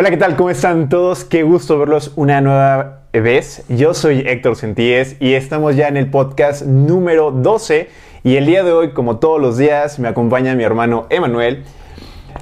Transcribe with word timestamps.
Hola, 0.00 0.10
¿qué 0.10 0.16
tal? 0.16 0.36
¿Cómo 0.36 0.48
están 0.48 0.88
todos? 0.88 1.24
Qué 1.24 1.42
gusto 1.42 1.76
verlos 1.76 2.12
una 2.14 2.40
nueva 2.40 3.00
vez. 3.12 3.64
Yo 3.68 3.94
soy 3.94 4.20
Héctor 4.20 4.54
Sentíes 4.54 5.16
y 5.18 5.32
estamos 5.32 5.74
ya 5.74 5.88
en 5.88 5.96
el 5.96 6.08
podcast 6.08 6.62
número 6.64 7.32
12 7.32 7.88
y 8.22 8.36
el 8.36 8.46
día 8.46 8.62
de 8.62 8.70
hoy, 8.70 8.90
como 8.92 9.18
todos 9.18 9.40
los 9.40 9.58
días, 9.58 9.98
me 9.98 10.06
acompaña 10.06 10.54
mi 10.54 10.62
hermano 10.62 11.08
Emanuel. 11.10 11.64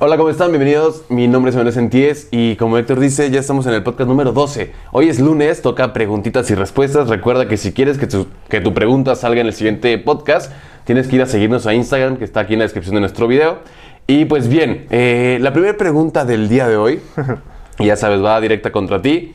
Hola, 0.01 0.19
¿cómo 0.19 0.29
están? 0.29 0.51
Bienvenidos. 0.51 1.05
Mi 1.09 1.29
nombre 1.29 1.49
es 1.49 1.57
Emanuel 1.57 1.73
Sentíes 1.73 2.29
y 2.31 2.57
como 2.57 2.77
Héctor 2.77 3.01
dice, 3.01 3.31
ya 3.31 3.41
estamos 3.41 3.67
en 3.67 3.73
el 3.73 3.83
podcast 3.83 4.07
número 4.07 4.33
12. 4.33 4.73
Hoy 4.93 5.09
es 5.09 5.19
lunes, 5.19 5.63
toca 5.63 5.95
preguntitas 5.95 6.51
y 6.51 6.55
respuestas. 6.55 7.09
Recuerda 7.09 7.49
que 7.49 7.57
si 7.57 7.73
quieres 7.73 7.97
que 7.97 8.07
tu, 8.07 8.27
que 8.51 8.61
tu 8.61 8.75
pregunta 8.75 9.15
salga 9.15 9.41
en 9.41 9.47
el 9.47 9.55
siguiente 9.55 9.97
podcast, 9.97 10.53
tienes 10.85 11.09
que 11.09 11.17
ir 11.17 11.23
a 11.23 11.27
seguirnos 11.27 11.67
a 11.67 11.73
Instagram, 11.73 12.19
que 12.19 12.25
está 12.25 12.41
aquí 12.41 12.53
en 12.53 12.59
la 12.59 12.65
descripción 12.67 12.97
de 12.97 13.01
nuestro 13.01 13.27
video. 13.27 13.61
Y 14.07 14.25
pues 14.27 14.49
bien, 14.49 14.87
eh, 14.91 15.39
la 15.41 15.53
primera 15.53 15.77
pregunta 15.77 16.25
del 16.25 16.49
día 16.49 16.69
de 16.69 16.77
hoy, 16.77 17.01
ya 17.79 17.97
sabes, 17.97 18.23
va 18.23 18.41
directa 18.41 18.71
contra 18.71 19.03
ti. 19.03 19.35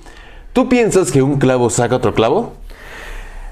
¿Tú 0.53 0.69
piensas 0.69 1.11
que 1.11 1.21
un 1.21 1.39
clavo 1.39 1.69
saca 1.69 1.95
otro 1.95 2.13
clavo? 2.13 2.53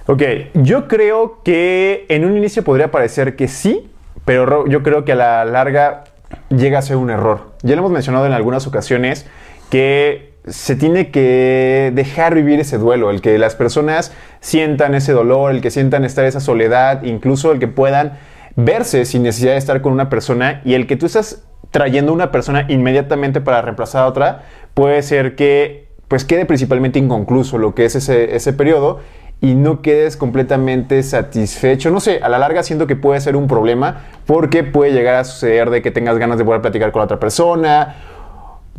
Ok, 0.07 0.23
yo 0.53 0.87
creo 0.87 1.41
que 1.43 2.05
en 2.09 2.25
un 2.25 2.35
inicio 2.37 2.63
podría 2.63 2.89
parecer 2.89 3.35
que 3.35 3.47
sí, 3.47 3.89
pero 4.25 4.45
ro- 4.45 4.67
yo 4.67 4.81
creo 4.81 5.05
que 5.05 5.11
a 5.11 5.15
la 5.15 5.45
larga 5.45 6.05
llega 6.49 6.79
a 6.79 6.81
ser 6.81 6.95
un 6.95 7.09
error. 7.09 7.51
Ya 7.63 7.75
lo 7.75 7.79
hemos 7.81 7.91
mencionado 7.91 8.25
en 8.25 8.33
algunas 8.33 8.65
ocasiones 8.65 9.27
que 9.69 10.29
se 10.47 10.75
tiene 10.75 11.11
que 11.11 11.91
dejar 11.93 12.33
vivir 12.33 12.59
ese 12.59 12.77
duelo, 12.77 13.11
el 13.11 13.21
que 13.21 13.37
las 13.37 13.55
personas 13.55 14.13
sientan 14.39 14.95
ese 14.95 15.11
dolor, 15.11 15.51
el 15.51 15.61
que 15.61 15.69
sientan 15.69 16.05
estar 16.05 16.25
esa 16.25 16.39
soledad, 16.39 17.03
incluso 17.03 17.51
el 17.51 17.59
que 17.59 17.67
puedan 17.67 18.17
verse 18.55 19.05
sin 19.05 19.23
necesidad 19.23 19.53
de 19.53 19.57
estar 19.57 19.81
con 19.81 19.93
una 19.93 20.09
persona 20.09 20.61
y 20.65 20.73
el 20.73 20.87
que 20.87 20.95
tú 20.95 21.05
estás 21.05 21.43
trayendo 21.71 22.13
una 22.13 22.31
persona 22.31 22.65
inmediatamente 22.67 23.41
para 23.41 23.61
reemplazar 23.61 24.03
a 24.03 24.07
otra, 24.07 24.43
puede 24.73 25.01
ser 25.03 25.35
que 25.35 25.89
pues 26.07 26.25
quede 26.25 26.45
principalmente 26.45 26.97
inconcluso 26.97 27.57
lo 27.57 27.75
que 27.75 27.85
es 27.85 27.95
ese, 27.95 28.35
ese 28.35 28.53
periodo 28.53 28.99
y 29.41 29.55
no 29.55 29.81
quedes 29.81 30.17
completamente 30.17 31.01
satisfecho. 31.03 31.91
No 31.91 31.99
sé, 31.99 32.19
a 32.21 32.29
la 32.29 32.39
larga 32.39 32.63
siento 32.63 32.87
que 32.87 32.95
puede 32.95 33.21
ser 33.21 33.35
un 33.35 33.47
problema 33.47 34.07
porque 34.25 34.63
puede 34.63 34.91
llegar 34.91 35.15
a 35.15 35.23
suceder 35.23 35.69
de 35.69 35.81
que 35.81 35.91
tengas 35.91 36.17
ganas 36.17 36.37
de 36.37 36.43
volver 36.43 36.59
a 36.59 36.61
platicar 36.63 36.91
con 36.91 37.01
la 37.01 37.05
otra 37.05 37.19
persona. 37.19 37.95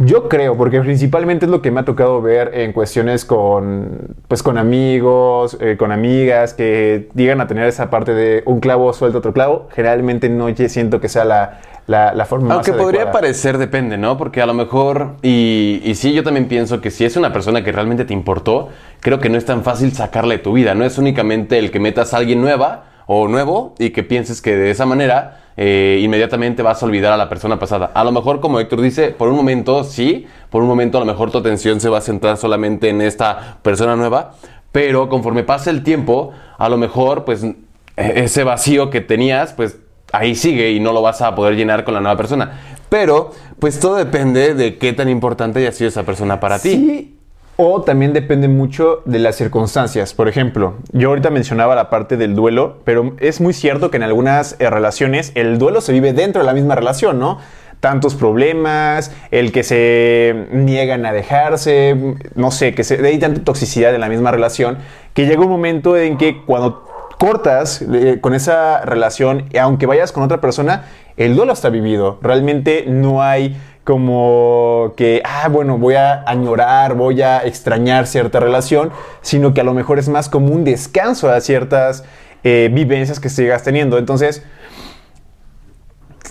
Yo 0.02 0.30
creo, 0.30 0.56
porque 0.56 0.80
principalmente 0.80 1.44
es 1.44 1.50
lo 1.50 1.60
que 1.60 1.70
me 1.70 1.80
ha 1.80 1.84
tocado 1.84 2.22
ver 2.22 2.52
en 2.54 2.72
cuestiones 2.72 3.26
con, 3.26 4.16
pues, 4.28 4.42
con 4.42 4.56
amigos, 4.56 5.58
eh, 5.60 5.76
con 5.78 5.92
amigas, 5.92 6.54
que 6.54 7.10
llegan 7.14 7.42
a 7.42 7.46
tener 7.46 7.66
esa 7.66 7.90
parte 7.90 8.14
de 8.14 8.42
un 8.46 8.60
clavo 8.60 8.94
suelta 8.94 9.18
otro 9.18 9.34
clavo. 9.34 9.68
Generalmente 9.72 10.30
no 10.30 10.48
siento 10.56 11.02
que 11.02 11.10
sea 11.10 11.26
la, 11.26 11.60
la, 11.86 12.14
la 12.14 12.24
forma 12.24 12.54
Aunque 12.54 12.72
más 12.72 12.80
podría 12.80 13.12
parecer, 13.12 13.58
depende, 13.58 13.98
¿no? 13.98 14.16
Porque 14.16 14.40
a 14.40 14.46
lo 14.46 14.54
mejor, 14.54 15.16
y, 15.20 15.82
y 15.84 15.94
sí, 15.96 16.14
yo 16.14 16.22
también 16.22 16.48
pienso 16.48 16.80
que 16.80 16.90
si 16.90 17.04
es 17.04 17.18
una 17.18 17.30
persona 17.30 17.62
que 17.62 17.70
realmente 17.70 18.06
te 18.06 18.14
importó, 18.14 18.70
creo 19.00 19.20
que 19.20 19.28
no 19.28 19.36
es 19.36 19.44
tan 19.44 19.64
fácil 19.64 19.92
sacarla 19.92 20.32
de 20.32 20.38
tu 20.38 20.54
vida. 20.54 20.74
No 20.74 20.86
es 20.86 20.96
únicamente 20.96 21.58
el 21.58 21.70
que 21.70 21.78
metas 21.78 22.14
a 22.14 22.16
alguien 22.16 22.40
nueva 22.40 22.89
o 23.12 23.26
nuevo 23.26 23.74
y 23.80 23.90
que 23.90 24.04
pienses 24.04 24.40
que 24.40 24.54
de 24.54 24.70
esa 24.70 24.86
manera 24.86 25.40
eh, 25.56 25.98
inmediatamente 26.00 26.62
vas 26.62 26.80
a 26.80 26.86
olvidar 26.86 27.12
a 27.12 27.16
la 27.16 27.28
persona 27.28 27.58
pasada. 27.58 27.90
A 27.92 28.04
lo 28.04 28.12
mejor, 28.12 28.38
como 28.38 28.60
Héctor 28.60 28.80
dice, 28.80 29.08
por 29.10 29.28
un 29.28 29.34
momento 29.34 29.82
sí, 29.82 30.28
por 30.48 30.62
un 30.62 30.68
momento 30.68 30.96
a 30.96 31.00
lo 31.00 31.06
mejor 31.06 31.32
tu 31.32 31.38
atención 31.38 31.80
se 31.80 31.88
va 31.88 31.98
a 31.98 32.02
centrar 32.02 32.36
solamente 32.36 32.88
en 32.88 33.00
esta 33.00 33.58
persona 33.62 33.96
nueva, 33.96 34.34
pero 34.70 35.08
conforme 35.08 35.42
pasa 35.42 35.70
el 35.70 35.82
tiempo, 35.82 36.30
a 36.56 36.68
lo 36.68 36.76
mejor, 36.76 37.24
pues, 37.24 37.42
e- 37.42 37.56
ese 37.96 38.44
vacío 38.44 38.90
que 38.90 39.00
tenías, 39.00 39.54
pues 39.54 39.76
ahí 40.12 40.36
sigue 40.36 40.70
y 40.70 40.78
no 40.78 40.92
lo 40.92 41.02
vas 41.02 41.20
a 41.20 41.34
poder 41.34 41.56
llenar 41.56 41.82
con 41.82 41.94
la 41.94 42.00
nueva 42.00 42.16
persona. 42.16 42.60
Pero, 42.88 43.32
pues 43.58 43.80
todo 43.80 43.96
depende 43.96 44.54
de 44.54 44.78
qué 44.78 44.92
tan 44.92 45.08
importante 45.08 45.58
haya 45.58 45.72
sido 45.72 45.88
esa 45.88 46.04
persona 46.04 46.38
para 46.38 46.60
ti. 46.60 47.16
O 47.62 47.82
también 47.82 48.14
depende 48.14 48.48
mucho 48.48 49.02
de 49.04 49.18
las 49.18 49.36
circunstancias. 49.36 50.14
Por 50.14 50.28
ejemplo, 50.28 50.76
yo 50.92 51.10
ahorita 51.10 51.28
mencionaba 51.28 51.74
la 51.74 51.90
parte 51.90 52.16
del 52.16 52.34
duelo, 52.34 52.78
pero 52.84 53.14
es 53.20 53.42
muy 53.42 53.52
cierto 53.52 53.90
que 53.90 53.98
en 53.98 54.02
algunas 54.02 54.56
eh, 54.60 54.70
relaciones 54.70 55.30
el 55.34 55.58
duelo 55.58 55.82
se 55.82 55.92
vive 55.92 56.14
dentro 56.14 56.40
de 56.40 56.46
la 56.46 56.54
misma 56.54 56.74
relación, 56.74 57.18
¿no? 57.18 57.38
Tantos 57.80 58.14
problemas, 58.14 59.14
el 59.30 59.52
que 59.52 59.62
se 59.62 60.46
niegan 60.52 61.04
a 61.04 61.12
dejarse, 61.12 62.16
no 62.34 62.50
sé, 62.50 62.74
que 62.74 62.82
se, 62.82 63.06
hay 63.06 63.18
tanta 63.18 63.44
toxicidad 63.44 63.94
en 63.94 64.00
la 64.00 64.08
misma 64.08 64.30
relación, 64.30 64.78
que 65.12 65.26
llega 65.26 65.42
un 65.42 65.50
momento 65.50 65.98
en 65.98 66.16
que 66.16 66.42
cuando 66.46 66.88
cortas 67.18 67.82
eh, 67.82 68.20
con 68.22 68.32
esa 68.32 68.80
relación, 68.86 69.44
aunque 69.60 69.84
vayas 69.84 70.12
con 70.12 70.22
otra 70.22 70.40
persona, 70.40 70.86
el 71.18 71.36
duelo 71.36 71.52
está 71.52 71.68
vivido. 71.68 72.18
Realmente 72.22 72.86
no 72.86 73.22
hay 73.22 73.54
como 73.90 74.94
que, 74.96 75.20
ah, 75.24 75.48
bueno, 75.48 75.76
voy 75.76 75.96
a 75.96 76.22
añorar, 76.24 76.94
voy 76.94 77.22
a 77.22 77.44
extrañar 77.44 78.06
cierta 78.06 78.38
relación, 78.38 78.92
sino 79.20 79.52
que 79.52 79.62
a 79.62 79.64
lo 79.64 79.74
mejor 79.74 79.98
es 79.98 80.08
más 80.08 80.28
como 80.28 80.54
un 80.54 80.62
descanso 80.62 81.28
a 81.28 81.40
ciertas 81.40 82.04
eh, 82.44 82.70
vivencias 82.72 83.18
que 83.18 83.28
sigas 83.28 83.64
teniendo. 83.64 83.98
Entonces, 83.98 84.44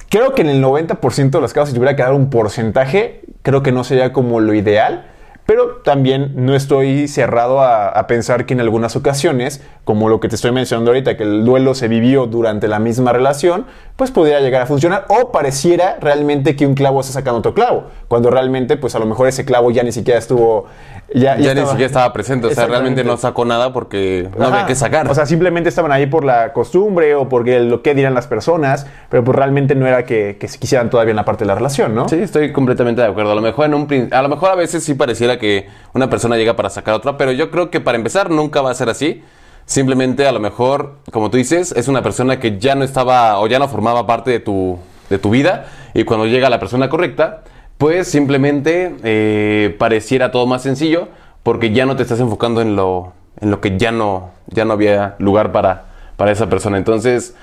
creo 0.07 0.33
que 0.35 0.41
en 0.41 0.47
el 0.47 0.63
90% 0.63 1.31
de 1.31 1.41
los 1.41 1.51
casos, 1.51 1.71
si 1.71 1.75
tuviera 1.75 1.97
que 1.97 2.01
dar 2.01 2.13
un 2.13 2.29
porcentaje, 2.29 3.23
creo 3.41 3.61
que 3.61 3.73
no 3.73 3.83
sería 3.83 4.13
como 4.13 4.39
lo 4.39 4.53
ideal. 4.53 5.07
Pero 5.49 5.77
también 5.83 6.33
no 6.35 6.53
estoy 6.53 7.07
cerrado 7.07 7.61
a, 7.61 7.89
a 7.89 8.05
pensar 8.05 8.45
que 8.45 8.53
en 8.53 8.59
algunas 8.61 8.95
ocasiones, 8.95 9.63
como 9.83 10.07
lo 10.07 10.19
que 10.19 10.29
te 10.29 10.35
estoy 10.35 10.51
mencionando 10.51 10.91
ahorita, 10.91 11.17
que 11.17 11.23
el 11.23 11.43
duelo 11.43 11.73
se 11.73 11.87
vivió 11.87 12.27
durante 12.27 12.67
la 12.67 12.77
misma 12.77 13.13
relación, 13.13 13.65
pues 13.95 14.11
podría 14.11 14.39
llegar 14.41 14.61
a 14.61 14.65
funcionar. 14.67 15.05
O 15.07 15.31
pareciera 15.31 15.97
realmente 15.99 16.55
que 16.55 16.67
un 16.67 16.75
clavo 16.75 16.99
está 17.01 17.13
sacando 17.13 17.39
otro 17.39 17.55
clavo, 17.55 17.85
cuando 18.07 18.29
realmente, 18.29 18.77
pues 18.77 18.93
a 18.93 18.99
lo 18.99 19.07
mejor 19.07 19.27
ese 19.27 19.43
clavo 19.43 19.71
ya 19.71 19.81
ni 19.81 19.91
siquiera 19.91 20.19
estuvo... 20.19 20.67
Ya, 21.15 21.35
ni 21.35 21.47
estaba- 21.47 21.69
siquiera 21.71 21.87
estaba 21.87 22.13
presente, 22.13 22.45
o 22.45 22.51
sea, 22.51 22.67
realmente 22.67 23.03
no 23.03 23.17
sacó 23.17 23.43
nada 23.43 23.73
porque 23.73 24.29
no 24.37 24.45
había 24.45 24.67
que 24.67 24.75
sacar. 24.75 25.09
O 25.09 25.15
sea, 25.15 25.25
simplemente 25.25 25.67
estaban 25.67 25.91
ahí 25.91 26.05
por 26.05 26.23
la 26.23 26.53
costumbre 26.53 27.15
o 27.15 27.27
porque 27.27 27.59
lo 27.61 27.81
que 27.81 27.95
dirán 27.95 28.13
las 28.13 28.27
personas, 28.27 28.85
pero 29.09 29.23
pues 29.23 29.35
realmente 29.35 29.73
no 29.73 29.87
era 29.87 30.05
que, 30.05 30.37
que 30.39 30.47
se 30.47 30.59
quisieran 30.59 30.91
todavía 30.91 31.09
en 31.09 31.15
la 31.15 31.25
parte 31.25 31.45
de 31.45 31.47
la 31.47 31.55
relación, 31.55 31.95
¿no? 31.95 32.07
Sí, 32.07 32.17
estoy 32.17 32.51
completamente 32.53 33.01
de 33.01 33.07
acuerdo. 33.07 33.31
A 33.31 33.35
lo 33.35 33.41
mejor 33.41 33.65
en 33.65 33.73
un 33.73 33.87
a 34.11 34.21
lo 34.21 34.29
mejor 34.29 34.51
a 34.51 34.55
veces 34.55 34.83
sí 34.83 34.93
pareciera 34.93 35.38
que 35.39 35.67
una 35.93 36.09
persona 36.09 36.37
llega 36.37 36.55
para 36.55 36.69
sacar 36.69 36.93
a 36.93 36.97
otra, 36.97 37.17
pero 37.17 37.31
yo 37.31 37.49
creo 37.49 37.71
que 37.71 37.79
para 37.79 37.97
empezar 37.97 38.29
nunca 38.29 38.61
va 38.61 38.71
a 38.71 38.75
ser 38.75 38.89
así. 38.89 39.23
Simplemente 39.65 40.27
a 40.27 40.31
lo 40.31 40.39
mejor, 40.39 40.95
como 41.11 41.29
tú 41.29 41.37
dices, 41.37 41.71
es 41.73 41.87
una 41.87 42.01
persona 42.01 42.39
que 42.39 42.57
ya 42.59 42.75
no 42.75 42.83
estaba 42.83 43.39
o 43.39 43.47
ya 43.47 43.59
no 43.59 43.67
formaba 43.67 44.07
parte 44.07 44.31
de 44.31 44.39
tu, 44.39 44.79
de 45.09 45.19
tu 45.19 45.29
vida 45.29 45.67
y 45.93 46.03
cuando 46.03 46.25
llega 46.25 46.49
la 46.49 46.59
persona 46.59 46.89
correcta, 46.89 47.43
pues 47.77 48.07
simplemente 48.07 48.95
eh, 49.03 49.75
pareciera 49.77 50.31
todo 50.31 50.45
más 50.47 50.63
sencillo 50.63 51.07
porque 51.43 51.71
ya 51.71 51.85
no 51.85 51.95
te 51.95 52.03
estás 52.03 52.19
enfocando 52.19 52.61
en 52.61 52.75
lo, 52.75 53.13
en 53.39 53.51
lo 53.51 53.61
que 53.61 53.77
ya 53.77 53.91
no, 53.91 54.31
ya 54.47 54.65
no 54.65 54.73
había 54.73 55.15
lugar 55.19 55.51
para, 55.51 55.85
para 56.17 56.31
esa 56.31 56.49
persona. 56.49 56.77
Entonces, 56.77 57.35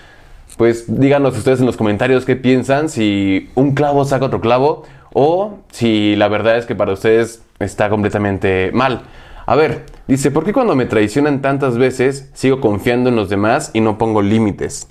pues 0.56 0.84
díganos 0.88 1.36
ustedes 1.36 1.60
en 1.60 1.66
los 1.66 1.76
comentarios 1.76 2.24
qué 2.24 2.36
piensan, 2.36 2.88
si 2.88 3.50
un 3.54 3.74
clavo 3.74 4.04
saca 4.04 4.26
otro 4.26 4.40
clavo 4.40 4.84
o 5.12 5.58
si 5.70 6.16
la 6.16 6.28
verdad 6.28 6.58
es 6.58 6.66
que 6.66 6.74
para 6.74 6.92
ustedes 6.92 7.42
está 7.58 7.88
completamente 7.88 8.70
mal. 8.72 9.02
A 9.46 9.54
ver, 9.54 9.84
dice, 10.08 10.30
¿por 10.30 10.44
qué 10.44 10.52
cuando 10.52 10.74
me 10.74 10.86
traicionan 10.86 11.40
tantas 11.40 11.78
veces 11.78 12.30
sigo 12.34 12.60
confiando 12.60 13.10
en 13.10 13.16
los 13.16 13.28
demás 13.28 13.70
y 13.74 13.80
no 13.80 13.96
pongo 13.96 14.22
límites? 14.22 14.88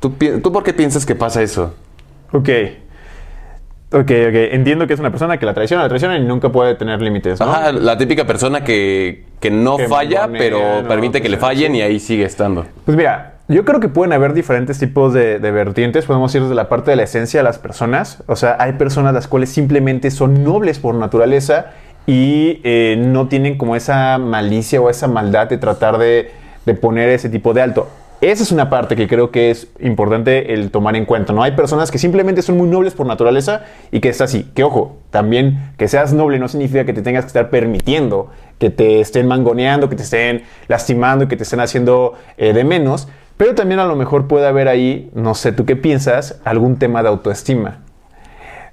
¿Tú, 0.00 0.10
¿Tú 0.10 0.52
por 0.52 0.64
qué 0.64 0.74
piensas 0.74 1.06
que 1.06 1.14
pasa 1.14 1.42
eso? 1.42 1.74
Ok. 2.32 2.48
Ok, 3.92 4.10
ok. 4.10 4.34
Entiendo 4.50 4.88
que 4.88 4.94
es 4.94 5.00
una 5.00 5.10
persona 5.10 5.38
que 5.38 5.46
la 5.46 5.54
traiciona, 5.54 5.84
la 5.84 5.88
traiciona 5.88 6.18
y 6.18 6.24
nunca 6.24 6.50
puede 6.50 6.74
tener 6.74 7.00
límites, 7.00 7.38
¿no? 7.38 7.46
Ajá, 7.46 7.70
la 7.70 7.96
típica 7.96 8.26
persona 8.26 8.64
que, 8.64 9.24
que 9.38 9.52
no 9.52 9.76
Que 9.76 9.86
falla, 9.86 10.28
pero 10.28 10.82
no, 10.82 10.88
permite 10.88 11.18
que 11.18 11.28
pues, 11.28 11.30
le 11.30 11.38
fallen 11.38 11.72
sí. 11.72 11.78
y 11.78 11.82
ahí 11.82 12.00
sigue 12.00 12.24
estando. 12.24 12.66
Pues 12.84 12.96
mira, 12.96 13.34
yo 13.46 13.64
creo 13.64 13.78
que 13.78 13.88
pueden 13.88 14.12
haber 14.12 14.34
diferentes 14.34 14.80
tipos 14.80 15.14
de, 15.14 15.38
de 15.38 15.50
vertientes. 15.52 16.06
Podemos 16.06 16.34
ir 16.34 16.42
desde 16.42 16.56
la 16.56 16.68
parte 16.68 16.90
de 16.90 16.96
la 16.96 17.04
esencia 17.04 17.38
de 17.38 17.44
las 17.44 17.58
personas. 17.58 18.24
O 18.26 18.34
sea, 18.34 18.56
hay 18.58 18.72
personas 18.72 19.14
las 19.14 19.28
cuales 19.28 19.50
simplemente 19.50 20.10
son 20.10 20.42
nobles 20.42 20.80
por 20.80 20.96
naturaleza 20.96 21.70
y 22.06 22.60
eh, 22.64 22.96
no 22.98 23.28
tienen 23.28 23.56
como 23.56 23.76
esa 23.76 24.18
malicia 24.18 24.80
o 24.80 24.90
esa 24.90 25.08
maldad 25.08 25.48
de 25.48 25.58
tratar 25.58 25.98
de, 25.98 26.30
de 26.66 26.74
poner 26.74 27.08
ese 27.08 27.28
tipo 27.28 27.54
de 27.54 27.62
alto. 27.62 27.88
Esa 28.20 28.42
es 28.42 28.52
una 28.52 28.70
parte 28.70 28.96
que 28.96 29.06
creo 29.06 29.30
que 29.30 29.50
es 29.50 29.68
importante 29.80 30.54
el 30.54 30.70
tomar 30.70 30.96
en 30.96 31.04
cuenta, 31.04 31.34
¿no? 31.34 31.42
Hay 31.42 31.52
personas 31.52 31.90
que 31.90 31.98
simplemente 31.98 32.40
son 32.40 32.56
muy 32.56 32.66
nobles 32.66 32.94
por 32.94 33.06
naturaleza 33.06 33.64
y 33.90 34.00
que 34.00 34.08
es 34.08 34.20
así. 34.22 34.50
Que 34.54 34.64
ojo, 34.64 34.96
también 35.10 35.72
que 35.76 35.88
seas 35.88 36.14
noble 36.14 36.38
no 36.38 36.48
significa 36.48 36.86
que 36.86 36.94
te 36.94 37.02
tengas 37.02 37.24
que 37.24 37.28
estar 37.28 37.50
permitiendo 37.50 38.30
que 38.58 38.70
te 38.70 39.00
estén 39.00 39.26
mangoneando, 39.26 39.90
que 39.90 39.96
te 39.96 40.04
estén 40.04 40.44
lastimando 40.68 41.28
que 41.28 41.36
te 41.36 41.42
estén 41.42 41.60
haciendo 41.60 42.14
eh, 42.38 42.54
de 42.54 42.64
menos. 42.64 43.08
Pero 43.36 43.54
también 43.54 43.80
a 43.80 43.84
lo 43.84 43.96
mejor 43.96 44.26
puede 44.26 44.46
haber 44.46 44.68
ahí, 44.68 45.10
no 45.12 45.34
sé, 45.34 45.52
¿tú 45.52 45.66
qué 45.66 45.76
piensas? 45.76 46.40
Algún 46.44 46.76
tema 46.78 47.02
de 47.02 47.08
autoestima. 47.10 47.83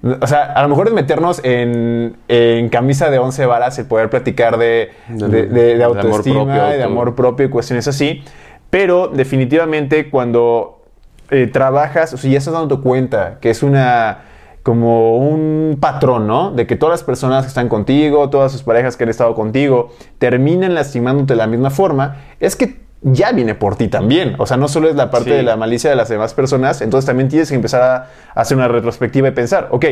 O 0.04 0.26
sea, 0.28 0.46
a 0.54 0.64
lo 0.64 0.70
mejor 0.70 0.88
es 0.88 0.94
meternos 0.94 1.42
en, 1.44 2.18
en 2.28 2.70
camisa 2.70 3.10
de 3.12 3.20
once 3.20 3.46
varas 3.46 3.78
el 3.78 3.86
poder 3.86 4.10
platicar 4.10 4.58
de, 4.58 4.90
De- 5.10 5.46
de- 5.46 5.84
amor 5.84 5.98
autoestima, 5.98 6.36
propio, 6.44 6.64
de 6.78 6.84
amor 6.84 7.16
propio 7.16 7.46
y 7.46 7.50
cuestiones 7.50 7.88
así. 7.88 8.24
Pero 8.72 9.10
definitivamente 9.10 10.10
cuando 10.10 10.82
eh, 11.30 11.48
trabajas, 11.48 12.14
o 12.14 12.18
sea, 12.18 12.32
ya 12.32 12.38
estás 12.40 12.54
dando 12.54 12.82
cuenta 12.82 13.38
que 13.42 13.50
es 13.52 13.62
una 13.64 14.20
como 14.64 15.18
un 15.18 15.78
patrón, 15.80 16.28
¿no? 16.28 16.52
De 16.52 16.68
que 16.68 16.76
todas 16.76 16.94
las 17.00 17.04
personas 17.04 17.44
que 17.46 17.48
están 17.50 17.68
contigo, 17.68 18.30
todas 18.30 18.52
sus 18.52 18.62
parejas 18.64 18.96
que 18.98 19.04
han 19.06 19.10
estado 19.10 19.34
contigo, 19.34 19.90
terminan 20.20 20.76
lastimándote 20.76 21.34
de 21.34 21.38
la 21.38 21.48
misma 21.48 21.70
forma, 21.72 22.18
es 22.40 22.56
que 22.56 22.80
ya 23.02 23.32
viene 23.32 23.56
por 23.56 23.76
ti 23.76 23.88
también. 23.88 24.36
O 24.38 24.46
sea, 24.46 24.58
no 24.58 24.68
solo 24.68 24.90
es 24.90 24.96
la 24.96 25.10
parte 25.10 25.32
Sí. 25.32 25.36
de 25.36 25.44
la 25.44 25.56
malicia 25.58 25.90
de 25.90 25.96
las 25.96 26.10
demás 26.10 26.34
personas, 26.34 26.82
entonces 26.82 27.06
también 27.06 27.30
tienes 27.30 27.50
que 27.50 27.56
empezar 27.56 27.82
a 27.82 28.08
hacer 28.40 28.58
una 28.58 28.68
retrospectiva 28.68 29.28
y 29.28 29.32
pensar, 29.32 29.68
ok, 29.72 29.86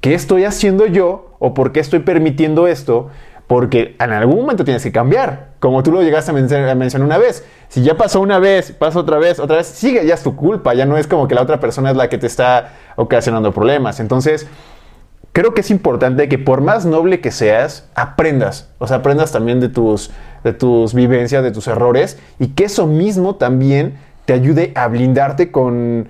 ¿qué 0.00 0.14
estoy 0.14 0.44
haciendo 0.44 0.86
yo 0.86 1.36
o 1.38 1.54
por 1.54 1.72
qué 1.72 1.80
estoy 1.80 2.00
permitiendo 2.00 2.66
esto? 2.68 3.08
Porque 3.48 3.96
en 3.98 4.12
algún 4.12 4.36
momento 4.36 4.64
tienes 4.64 4.82
que 4.82 4.92
cambiar, 4.92 5.48
como 5.58 5.82
tú 5.82 5.90
lo 5.92 6.02
llegaste 6.02 6.30
a, 6.30 6.34
men- 6.34 6.52
a 6.68 6.74
mencionar 6.74 7.04
una 7.06 7.18
vez. 7.18 7.44
Si 7.68 7.82
ya 7.82 7.96
pasó 7.96 8.20
una 8.20 8.38
vez, 8.38 8.70
pasa 8.72 8.98
otra 8.98 9.18
vez, 9.18 9.40
otra 9.40 9.56
vez, 9.56 9.66
sigue, 9.66 10.06
ya 10.06 10.14
es 10.14 10.22
tu 10.22 10.36
culpa, 10.36 10.72
ya 10.74 10.86
no 10.86 10.96
es 10.96 11.06
como 11.06 11.26
que 11.28 11.34
la 11.34 11.42
otra 11.42 11.58
persona 11.60 11.90
es 11.90 11.96
la 11.96 12.08
que 12.08 12.16
te 12.16 12.26
está 12.28 12.70
ocasionando 12.96 13.52
problemas. 13.52 13.98
Entonces, 14.00 14.46
creo 15.32 15.54
que 15.54 15.62
es 15.62 15.70
importante 15.70 16.28
que 16.28 16.38
por 16.38 16.60
más 16.60 16.84
noble 16.86 17.20
que 17.20 17.30
seas, 17.30 17.88
aprendas. 17.94 18.68
O 18.78 18.86
sea, 18.86 18.98
aprendas 18.98 19.32
también 19.32 19.60
de 19.60 19.68
tus, 19.68 20.10
de 20.44 20.52
tus 20.52 20.94
vivencias, 20.94 21.42
de 21.42 21.50
tus 21.50 21.66
errores 21.66 22.18
y 22.38 22.48
que 22.48 22.64
eso 22.64 22.86
mismo 22.86 23.36
también 23.36 23.94
te 24.24 24.32
ayude 24.32 24.72
a 24.74 24.88
blindarte 24.88 25.50
con, 25.50 26.08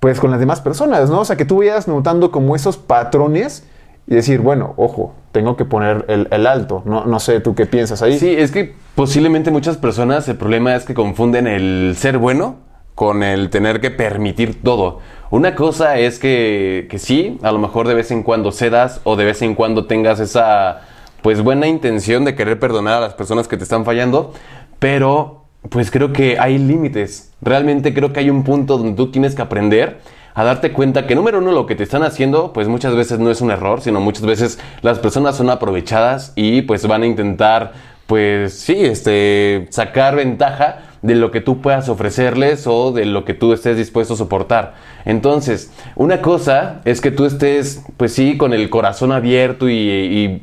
pues, 0.00 0.20
con 0.20 0.30
las 0.30 0.40
demás 0.40 0.60
personas, 0.60 1.10
¿no? 1.10 1.20
O 1.20 1.24
sea, 1.24 1.36
que 1.36 1.44
tú 1.44 1.58
vayas 1.58 1.88
notando 1.88 2.30
como 2.30 2.54
esos 2.54 2.76
patrones 2.76 3.64
y 4.06 4.14
decir, 4.14 4.40
bueno, 4.40 4.74
ojo, 4.76 5.14
tengo 5.32 5.56
que 5.56 5.64
poner 5.64 6.04
el, 6.08 6.46
alto. 6.46 6.82
No, 6.86 7.04
no 7.04 7.20
sé, 7.20 7.40
¿tú 7.40 7.54
qué 7.54 7.66
piensas 7.66 8.00
ahí? 8.02 8.18
Sí, 8.18 8.34
es 8.36 8.50
que 8.50 8.74
posiblemente 8.94 9.50
muchas 9.50 9.76
personas 9.76 10.28
el 10.28 10.36
problema 10.36 10.74
es 10.74 10.84
que 10.84 10.94
confunden 10.94 11.46
el 11.46 11.94
ser 11.96 12.18
bueno 12.18 12.56
con 12.94 13.22
el 13.22 13.50
tener 13.50 13.80
que 13.80 13.90
permitir 13.90 14.62
todo. 14.62 15.00
Una 15.30 15.54
cosa 15.54 15.98
es 15.98 16.18
que, 16.18 16.86
que 16.90 16.98
sí, 16.98 17.38
a 17.42 17.52
lo 17.52 17.58
mejor 17.58 17.86
de 17.86 17.92
vez 17.92 18.10
en 18.10 18.22
cuando 18.22 18.50
cedas 18.50 19.02
o 19.04 19.14
de 19.14 19.26
vez 19.26 19.42
en 19.42 19.54
cuando 19.54 19.84
tengas 19.84 20.20
esa 20.20 20.80
pues 21.20 21.42
buena 21.42 21.66
intención 21.66 22.24
de 22.24 22.34
querer 22.34 22.58
perdonar 22.58 22.94
a 22.94 23.00
las 23.00 23.12
personas 23.14 23.46
que 23.46 23.58
te 23.58 23.64
están 23.64 23.84
fallando, 23.84 24.32
pero 24.78 25.44
pues 25.68 25.90
creo 25.90 26.14
que 26.14 26.38
hay 26.38 26.56
límites. 26.56 27.32
Realmente 27.42 27.92
creo 27.92 28.12
que 28.12 28.20
hay 28.20 28.30
un 28.30 28.42
punto 28.42 28.78
donde 28.78 28.94
tú 28.94 29.10
tienes 29.10 29.34
que 29.34 29.42
aprender 29.42 30.00
a 30.34 30.44
darte 30.44 30.72
cuenta 30.72 31.06
que 31.06 31.14
número 31.14 31.38
uno 31.38 31.52
lo 31.52 31.66
que 31.66 31.74
te 31.74 31.82
están 31.82 32.04
haciendo 32.04 32.54
pues 32.54 32.68
muchas 32.68 32.94
veces 32.94 33.18
no 33.18 33.30
es 33.30 33.42
un 33.42 33.50
error, 33.50 33.82
sino 33.82 34.00
muchas 34.00 34.24
veces 34.24 34.58
las 34.80 34.98
personas 34.98 35.36
son 35.36 35.50
aprovechadas 35.50 36.32
y 36.36 36.62
pues 36.62 36.86
van 36.86 37.02
a 37.02 37.06
intentar 37.06 37.72
pues 38.06 38.54
sí, 38.54 38.76
este 38.82 39.66
sacar 39.68 40.16
ventaja 40.16 40.87
de 41.02 41.14
lo 41.14 41.30
que 41.30 41.40
tú 41.40 41.60
puedas 41.60 41.88
ofrecerles 41.88 42.66
o 42.66 42.92
de 42.92 43.06
lo 43.06 43.24
que 43.24 43.34
tú 43.34 43.52
estés 43.52 43.76
dispuesto 43.76 44.14
a 44.14 44.16
soportar. 44.16 44.74
Entonces, 45.04 45.72
una 45.96 46.20
cosa 46.22 46.80
es 46.84 47.00
que 47.00 47.10
tú 47.10 47.24
estés 47.24 47.84
pues 47.96 48.12
sí 48.12 48.36
con 48.36 48.52
el 48.52 48.68
corazón 48.70 49.12
abierto 49.12 49.68
y, 49.68 50.42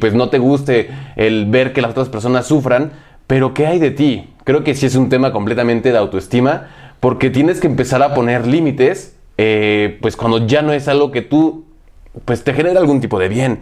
pues 0.00 0.14
no 0.14 0.28
te 0.28 0.38
guste 0.38 0.90
el 1.16 1.46
ver 1.46 1.72
que 1.72 1.82
las 1.82 1.90
otras 1.90 2.08
personas 2.08 2.46
sufran, 2.46 2.92
pero 3.26 3.54
¿qué 3.54 3.66
hay 3.66 3.78
de 3.78 3.90
ti? 3.90 4.28
Creo 4.44 4.64
que 4.64 4.74
sí 4.74 4.86
es 4.86 4.96
un 4.96 5.08
tema 5.08 5.32
completamente 5.32 5.92
de 5.92 5.98
autoestima, 5.98 6.68
porque 7.00 7.30
tienes 7.30 7.60
que 7.60 7.66
empezar 7.66 8.02
a 8.02 8.14
poner 8.14 8.46
límites, 8.46 9.16
eh, 9.38 9.98
pues 10.00 10.16
cuando 10.16 10.46
ya 10.46 10.62
no 10.62 10.72
es 10.72 10.88
algo 10.88 11.10
que 11.10 11.22
tú, 11.22 11.64
pues 12.24 12.44
te 12.44 12.52
genera 12.52 12.78
algún 12.78 13.00
tipo 13.00 13.18
de 13.18 13.28
bien. 13.28 13.60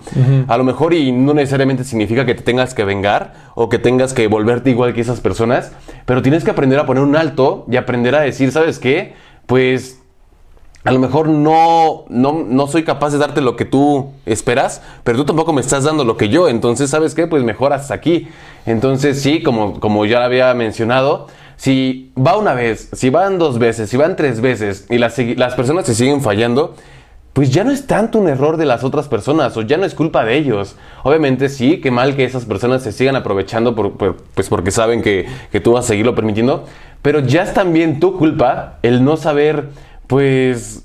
A 0.49 0.57
lo 0.57 0.65
mejor 0.65 0.93
y 0.93 1.13
no 1.13 1.35
necesariamente 1.35 1.85
significa 1.85 2.27
que 2.27 2.35
te 2.35 2.43
tengas 2.43 2.75
que 2.75 2.85
vengar 2.85 3.35
o 3.55 3.69
que 3.69 3.79
tengas 3.79 4.13
que 4.13 4.27
volverte 4.27 4.71
igual 4.71 4.93
que 4.93 5.01
esas 5.01 5.21
personas, 5.21 5.73
pero 6.05 6.21
tienes 6.21 6.43
que 6.43 6.51
aprender 6.51 6.79
a 6.79 6.87
poner 6.87 7.03
un 7.03 7.17
alto 7.17 7.65
y 7.71 7.77
aprender 7.77 8.15
a 8.15 8.21
decir, 8.21 8.51
¿sabes 8.51 8.79
qué? 8.79 9.15
Pues 9.47 10.01
a 10.83 10.93
lo 10.93 10.99
mejor 10.99 11.29
no, 11.29 12.05
no, 12.09 12.45
no 12.47 12.67
soy 12.67 12.85
capaz 12.85 13.11
de 13.11 13.19
darte 13.19 13.41
lo 13.41 13.55
que 13.55 13.67
tú 13.67 14.13
esperas, 14.25 14.83
pero 15.05 15.19
tú 15.19 15.27
tampoco 15.27 15.53
me 15.53 15.61
estás 15.61 15.85
dando 15.85 16.05
lo 16.05 16.17
que 16.17 16.29
yo. 16.29 16.49
Entonces, 16.49 16.91
¿sabes 16.91 17.15
qué? 17.15 17.27
Pues 17.27 17.45
mejor 17.45 17.73
hasta 17.73 17.95
aquí. 17.95 18.29
Entonces, 18.67 19.21
sí, 19.21 19.43
como, 19.43 19.79
como 19.79 20.07
ya 20.07 20.25
había 20.25 20.53
mencionado, 20.55 21.29
si 21.57 22.13
va 22.17 22.39
una 22.39 22.55
vez, 22.55 22.89
si 22.95 23.11
van 23.11 23.39
dos 23.39 23.59
veces, 23.59 23.91
si 23.91 23.99
van 23.99 24.17
tres 24.17 24.41
veces 24.41 24.87
y 24.89 24.97
las, 24.97 25.19
las 25.19 25.55
personas 25.55 25.85
se 25.85 25.95
siguen 25.95 26.23
fallando, 26.23 26.75
pues 27.41 27.53
ya 27.53 27.65
no 27.65 27.71
es 27.71 27.87
tanto 27.87 28.19
un 28.19 28.29
error 28.29 28.59
de 28.59 28.67
las 28.67 28.85
otras 28.85 29.09
personas 29.09 29.57
o 29.57 29.63
ya 29.63 29.79
no 29.79 29.87
es 29.87 29.95
culpa 29.95 30.27
de 30.27 30.37
ellos. 30.37 30.77
Obviamente 31.05 31.49
sí, 31.49 31.81
qué 31.81 31.91
mal 31.91 32.15
que 32.15 32.25
esas 32.25 32.45
personas 32.45 32.83
se 32.83 32.93
sigan 32.93 33.17
aprovechando 33.17 33.75
pues 33.75 34.49
porque 34.51 34.71
saben 34.71 35.01
que, 35.01 35.25
que 35.51 35.59
tú 35.59 35.73
vas 35.73 35.87
a 35.87 35.89
seguirlo 35.89 36.15
permitiendo, 36.15 36.67
pero 37.01 37.21
ya 37.21 37.45
es 37.45 37.55
también 37.55 37.99
tu 37.99 38.19
culpa 38.19 38.77
el 38.83 39.03
no 39.03 39.17
saber, 39.17 39.71
pues, 40.07 40.85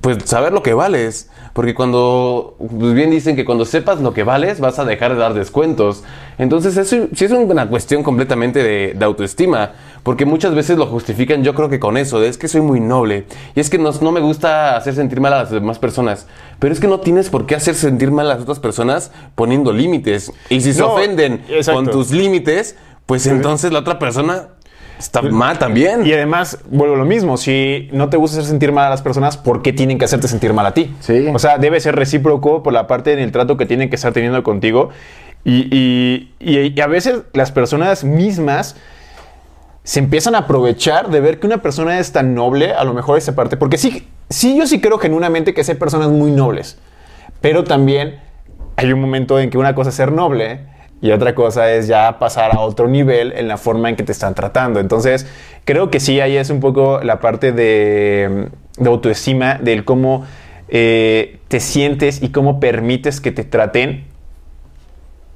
pues 0.00 0.18
saber 0.24 0.52
lo 0.52 0.62
que 0.62 0.74
vales. 0.74 1.30
Porque 1.52 1.74
cuando, 1.74 2.56
pues 2.58 2.94
bien 2.94 3.10
dicen 3.10 3.34
que 3.34 3.44
cuando 3.44 3.64
sepas 3.64 4.00
lo 4.00 4.14
que 4.14 4.22
vales, 4.22 4.60
vas 4.60 4.78
a 4.78 4.84
dejar 4.84 5.14
de 5.14 5.18
dar 5.18 5.34
descuentos. 5.34 6.04
Entonces, 6.38 6.76
eso 6.76 7.08
sí 7.12 7.24
es 7.24 7.32
una 7.32 7.68
cuestión 7.68 8.02
completamente 8.02 8.62
de, 8.62 8.94
de 8.94 9.04
autoestima. 9.04 9.72
Porque 10.02 10.24
muchas 10.24 10.54
veces 10.54 10.78
lo 10.78 10.86
justifican, 10.86 11.42
yo 11.42 11.54
creo 11.54 11.68
que 11.68 11.78
con 11.78 11.96
eso, 11.96 12.20
de 12.20 12.28
es 12.28 12.38
que 12.38 12.48
soy 12.48 12.62
muy 12.62 12.80
noble. 12.80 13.26
Y 13.54 13.60
es 13.60 13.68
que 13.68 13.78
no, 13.78 13.90
no 14.00 14.12
me 14.12 14.20
gusta 14.20 14.76
hacer 14.76 14.94
sentir 14.94 15.20
mal 15.20 15.32
a 15.34 15.38
las 15.38 15.50
demás 15.50 15.78
personas. 15.78 16.26
Pero 16.58 16.72
es 16.72 16.80
que 16.80 16.86
no 16.86 17.00
tienes 17.00 17.28
por 17.28 17.46
qué 17.46 17.56
hacer 17.56 17.74
sentir 17.74 18.10
mal 18.10 18.26
a 18.30 18.34
las 18.34 18.42
otras 18.42 18.60
personas 18.60 19.10
poniendo 19.34 19.72
límites. 19.72 20.32
Y 20.48 20.60
si 20.60 20.72
se 20.72 20.80
No, 20.80 20.94
ofenden 20.94 21.42
exacto. 21.48 21.72
con 21.74 21.90
tus 21.90 22.12
límites, 22.12 22.76
pues 23.06 23.26
entonces 23.26 23.72
la 23.72 23.80
otra 23.80 23.98
persona 23.98 24.50
está 25.00 25.22
mal 25.22 25.58
también. 25.58 26.06
Y 26.06 26.12
además, 26.12 26.58
vuelvo 26.70 26.94
a 26.94 26.98
lo 26.98 27.04
mismo, 27.04 27.36
si 27.36 27.88
no 27.92 28.08
te 28.08 28.16
gusta 28.16 28.38
hacer 28.38 28.48
sentir 28.48 28.70
mal 28.72 28.86
a 28.86 28.90
las 28.90 29.02
personas, 29.02 29.36
¿por 29.36 29.62
qué 29.62 29.72
tienen 29.72 29.98
que 29.98 30.04
hacerte 30.04 30.28
sentir 30.28 30.52
mal 30.52 30.66
a 30.66 30.74
ti? 30.74 30.94
Sí. 31.00 31.26
O 31.34 31.38
sea, 31.38 31.58
debe 31.58 31.80
ser 31.80 31.96
recíproco 31.96 32.62
por 32.62 32.72
la 32.72 32.86
parte 32.86 33.16
del 33.16 33.32
trato 33.32 33.56
que 33.56 33.66
tienen 33.66 33.90
que 33.90 33.96
estar 33.96 34.12
teniendo 34.12 34.42
contigo. 34.42 34.90
Y, 35.44 35.66
y- 35.74 36.34
y- 36.38 36.72
y 36.76 36.80
a 36.80 36.86
veces 36.86 37.22
las 37.32 37.50
personas 37.50 38.04
mismas 38.04 38.76
se 39.82 39.98
empiezan 39.98 40.34
a 40.34 40.38
aprovechar 40.40 41.08
de 41.10 41.20
ver 41.20 41.40
que 41.40 41.46
una 41.46 41.62
persona 41.62 41.98
es 41.98 42.12
tan 42.12 42.34
noble, 42.34 42.74
a 42.74 42.84
lo 42.84 42.92
mejor 42.92 43.16
esa 43.18 43.34
parte, 43.34 43.56
porque 43.56 43.78
sí, 43.78 44.06
sí, 44.28 44.56
yo 44.58 44.66
sí 44.66 44.80
creo 44.80 44.98
genuinamente 44.98 45.54
que 45.54 45.62
hay 45.66 45.74
personas 45.74 46.08
muy 46.10 46.30
nobles, 46.30 46.78
pero 47.40 47.64
también 47.64 48.20
hay 48.76 48.92
un 48.92 49.00
momento 49.00 49.40
en 49.40 49.48
que 49.48 49.56
una 49.58 49.74
cosa 49.74 49.88
es 49.88 49.96
ser 49.96 50.12
noble 50.12 50.60
y 51.02 51.12
otra 51.12 51.34
cosa 51.34 51.72
es 51.72 51.86
ya 51.86 52.18
pasar 52.18 52.54
a 52.54 52.60
otro 52.60 52.88
nivel 52.88 53.32
en 53.32 53.48
la 53.48 53.56
forma 53.56 53.88
en 53.88 53.96
que 53.96 54.02
te 54.02 54.12
están 54.12 54.34
tratando. 54.34 54.80
Entonces, 54.80 55.26
creo 55.64 55.90
que 55.90 56.00
sí, 56.00 56.20
ahí 56.20 56.36
es 56.36 56.50
un 56.50 56.60
poco 56.60 57.00
la 57.02 57.20
parte 57.20 57.52
de, 57.52 58.48
de 58.76 58.88
autoestima, 58.88 59.54
del 59.54 59.84
cómo 59.84 60.26
eh, 60.68 61.40
te 61.48 61.58
sientes 61.58 62.22
y 62.22 62.28
cómo 62.30 62.60
permites 62.60 63.20
que 63.20 63.32
te 63.32 63.44
traten. 63.44 64.04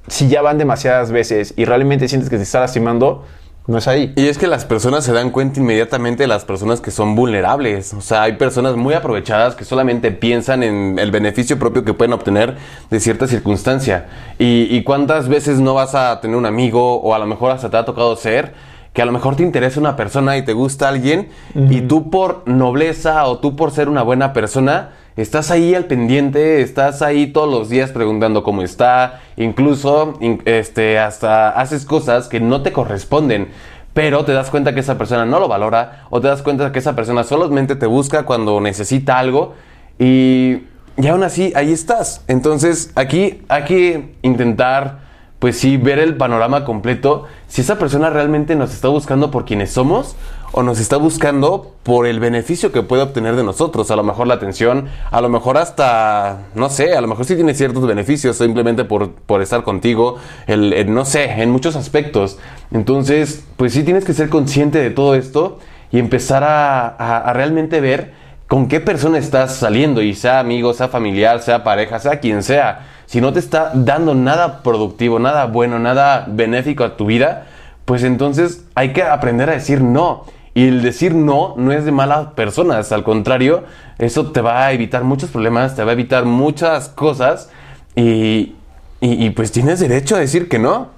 Si 0.07 0.27
ya 0.27 0.41
van 0.41 0.57
demasiadas 0.57 1.11
veces 1.11 1.53
y 1.57 1.65
realmente 1.65 2.07
sientes 2.07 2.29
que 2.29 2.37
te 2.37 2.43
está 2.43 2.59
lastimando, 2.59 3.25
no 3.67 3.79
es 3.79 3.87
ahí. 3.87 4.13
Y 4.15 4.27
es 4.27 4.37
que 4.37 4.47
las 4.47 4.63
personas 4.63 5.03
se 5.03 5.11
dan 5.11 5.31
cuenta 5.31 5.59
inmediatamente 5.59 6.23
de 6.23 6.27
las 6.27 6.45
personas 6.45 6.81
que 6.81 6.91
son 6.91 7.15
vulnerables. 7.15 7.93
O 7.93 8.01
sea, 8.01 8.23
hay 8.23 8.33
personas 8.33 8.75
muy 8.75 8.93
aprovechadas 8.93 9.55
que 9.55 9.65
solamente 9.65 10.11
piensan 10.11 10.61
en 10.61 10.99
el 10.99 11.11
beneficio 11.11 11.57
propio 11.57 11.83
que 11.83 11.93
pueden 11.93 12.13
obtener 12.13 12.57
de 12.89 12.99
cierta 12.99 13.27
circunstancia. 13.27 14.05
Y, 14.37 14.83
cuántas 14.83 15.29
veces 15.29 15.59
no 15.59 15.73
vas 15.73 15.95
a 15.95 16.21
tener 16.21 16.37
un 16.37 16.45
amigo 16.45 17.01
o 17.01 17.15
a 17.15 17.19
lo 17.19 17.25
mejor 17.25 17.51
hasta 17.51 17.69
te 17.69 17.77
ha 17.77 17.85
tocado 17.85 18.15
ser 18.15 18.53
que 18.95 19.01
a 19.03 19.05
lo 19.05 19.11
mejor 19.11 19.35
te 19.35 19.43
interesa 19.43 19.79
una 19.79 19.95
persona 19.95 20.37
y 20.37 20.43
te 20.45 20.53
gusta 20.53 20.87
alguien 20.89 21.27
y 21.53 21.81
tú 21.81 22.09
por 22.09 22.41
nobleza 22.47 23.25
o 23.27 23.37
tú 23.37 23.55
por 23.55 23.69
ser 23.71 23.89
una 23.89 24.01
buena 24.01 24.33
persona 24.33 24.91
estás 25.17 25.51
ahí 25.51 25.75
al 25.75 25.85
pendiente, 25.85 26.61
estás 26.61 27.01
ahí 27.01 27.27
todos 27.27 27.49
los 27.51 27.69
días 27.69 27.91
preguntando 27.91 28.41
cómo 28.41 28.61
está, 28.63 29.21
incluso 29.37 30.13
in- 30.21 30.41
este, 30.45 30.97
hasta 30.97 31.49
haces 31.49 31.85
cosas 31.85 32.27
que 32.29 32.39
no 32.39 32.61
te 32.63 32.71
corresponden, 32.71 33.49
pero 33.93 34.25
te 34.25 34.31
das 34.33 34.49
cuenta 34.49 34.73
que 34.73 34.79
esa 34.79 34.97
persona 34.97 35.25
no 35.25 35.39
lo 35.39 35.47
valora 35.47 36.05
o 36.09 36.19
te 36.21 36.27
das 36.27 36.41
cuenta 36.41 36.71
que 36.71 36.79
esa 36.79 36.95
persona 36.95 37.23
solamente 37.23 37.75
te 37.75 37.85
busca 37.85 38.23
cuando 38.23 38.59
necesita 38.61 39.19
algo 39.19 39.53
y, 39.99 40.63
y 40.97 41.07
aún 41.07 41.23
así 41.23 41.53
ahí 41.55 41.71
estás. 41.73 42.23
Entonces 42.27 42.91
aquí 42.95 43.41
hay 43.49 43.63
que 43.63 44.15
intentar 44.21 45.04
pues 45.45 45.59
sí, 45.59 45.77
ver 45.77 45.99
el 45.99 46.17
panorama 46.17 46.65
completo, 46.65 47.25
si 47.47 47.61
esa 47.61 47.77
persona 47.77 48.09
realmente 48.09 48.55
nos 48.55 48.73
está 48.73 48.87
buscando 48.87 49.29
por 49.29 49.45
quienes 49.45 49.71
somos 49.71 50.15
o 50.53 50.63
nos 50.63 50.79
está 50.79 50.97
buscando 50.97 51.71
por 51.83 52.07
el 52.07 52.19
beneficio 52.19 52.71
que 52.71 52.81
puede 52.81 53.03
obtener 53.03 53.35
de 53.35 53.43
nosotros, 53.43 53.91
a 53.91 53.95
lo 53.95 54.01
mejor 54.01 54.25
la 54.25 54.33
atención, 54.33 54.87
a 55.11 55.21
lo 55.21 55.29
mejor 55.29 55.59
hasta, 55.59 56.45
no 56.55 56.69
sé, 56.69 56.95
a 56.97 57.01
lo 57.01 57.07
mejor 57.07 57.25
sí 57.25 57.35
tiene 57.35 57.53
ciertos 57.53 57.85
beneficios 57.85 58.37
simplemente 58.37 58.85
por, 58.85 59.11
por 59.11 59.43
estar 59.43 59.61
contigo, 59.61 60.15
el, 60.47 60.91
no 60.91 61.05
sé, 61.05 61.25
en 61.39 61.51
muchos 61.51 61.75
aspectos. 61.75 62.39
Entonces, 62.71 63.45
pues 63.55 63.71
sí 63.73 63.83
tienes 63.83 64.03
que 64.03 64.13
ser 64.13 64.29
consciente 64.29 64.79
de 64.79 64.89
todo 64.89 65.13
esto 65.13 65.59
y 65.91 65.99
empezar 65.99 66.43
a, 66.43 66.87
a- 66.87 67.17
a 67.19 67.33
realmente 67.33 67.81
ver 67.81 68.13
con 68.47 68.67
qué 68.67 68.79
persona 68.79 69.19
estás 69.19 69.57
saliendo, 69.57 70.01
y 70.01 70.15
sea 70.15 70.39
amigo, 70.39 70.73
sea 70.73 70.87
familiar, 70.87 71.39
sea 71.43 71.63
pareja, 71.63 71.99
sea 71.99 72.19
quien 72.19 72.41
sea. 72.41 72.87
Si 73.05 73.21
no 73.21 73.33
te 73.33 73.39
está 73.39 73.71
dando 73.73 74.15
nada 74.15 74.63
productivo, 74.63 75.19
nada 75.19 75.45
bueno, 75.45 75.79
nada 75.79 76.25
benéfico 76.27 76.83
a 76.83 76.97
tu 76.97 77.05
vida, 77.05 77.47
pues 77.85 78.03
entonces 78.03 78.65
hay 78.75 78.93
que 78.93 79.03
aprender 79.03 79.49
a 79.49 79.53
decir 79.53 79.81
no. 79.81 80.25
Y 80.53 80.67
el 80.69 80.81
decir 80.81 81.13
no 81.13 81.53
no 81.57 81.71
es 81.71 81.85
de 81.85 81.91
malas 81.91 82.27
personas, 82.27 82.91
al 82.91 83.03
contrario, 83.03 83.63
eso 83.97 84.31
te 84.31 84.41
va 84.41 84.65
a 84.65 84.71
evitar 84.71 85.03
muchos 85.03 85.29
problemas, 85.29 85.75
te 85.75 85.83
va 85.83 85.91
a 85.91 85.93
evitar 85.93 86.25
muchas 86.25 86.89
cosas 86.89 87.49
y, 87.95 88.55
y, 89.01 89.25
y 89.25 89.29
pues 89.31 89.51
tienes 89.51 89.79
derecho 89.79 90.15
a 90.15 90.19
decir 90.19 90.47
que 90.47 90.59
no. 90.59 90.95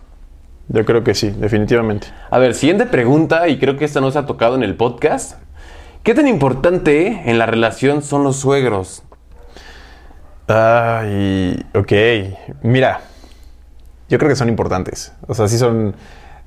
Yo 0.69 0.83
creo 0.83 1.03
que 1.03 1.13
sí, 1.13 1.29
definitivamente. 1.29 2.07
A 2.29 2.39
ver, 2.39 2.53
siguiente 2.53 2.85
pregunta, 2.85 3.47
y 3.47 3.57
creo 3.57 3.77
que 3.77 3.85
esta 3.85 4.01
no 4.01 4.11
se 4.11 4.19
ha 4.19 4.25
tocado 4.25 4.55
en 4.55 4.63
el 4.63 4.75
podcast. 4.75 5.37
¿Qué 6.03 6.13
tan 6.13 6.27
importante 6.27 7.29
en 7.29 7.39
la 7.39 7.45
relación 7.45 8.01
son 8.01 8.23
los 8.23 8.37
suegros? 8.37 9.03
Ay, 10.47 11.65
ok. 11.73 11.91
Mira, 12.63 13.01
yo 14.09 14.17
creo 14.17 14.29
que 14.29 14.35
son 14.35 14.49
importantes. 14.49 15.13
O 15.27 15.33
sea, 15.33 15.47
sí 15.47 15.57
son. 15.57 15.95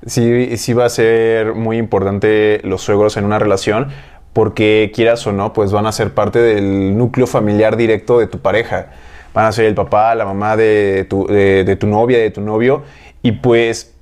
Sí, 0.05 0.57
sí 0.57 0.73
va 0.73 0.85
a 0.85 0.89
ser 0.89 1.53
muy 1.53 1.77
importante 1.77 2.59
los 2.63 2.81
suegros 2.81 3.17
en 3.17 3.25
una 3.25 3.39
relación. 3.39 3.89
Porque 4.33 4.91
quieras 4.95 5.27
o 5.27 5.33
no, 5.33 5.51
pues 5.51 5.73
van 5.73 5.85
a 5.85 5.91
ser 5.91 6.13
parte 6.13 6.39
del 6.39 6.97
núcleo 6.97 7.27
familiar 7.27 7.75
directo 7.75 8.17
de 8.17 8.27
tu 8.27 8.39
pareja. 8.39 8.87
Van 9.33 9.45
a 9.45 9.51
ser 9.51 9.65
el 9.65 9.75
papá, 9.75 10.15
la 10.15 10.25
mamá 10.25 10.55
de 10.55 11.05
tu, 11.09 11.27
de 11.27 11.75
tu 11.75 11.85
novia, 11.87 12.17
de 12.17 12.31
tu 12.31 12.39
novio. 12.41 12.83
Y 13.21 13.33
pues 13.33 13.93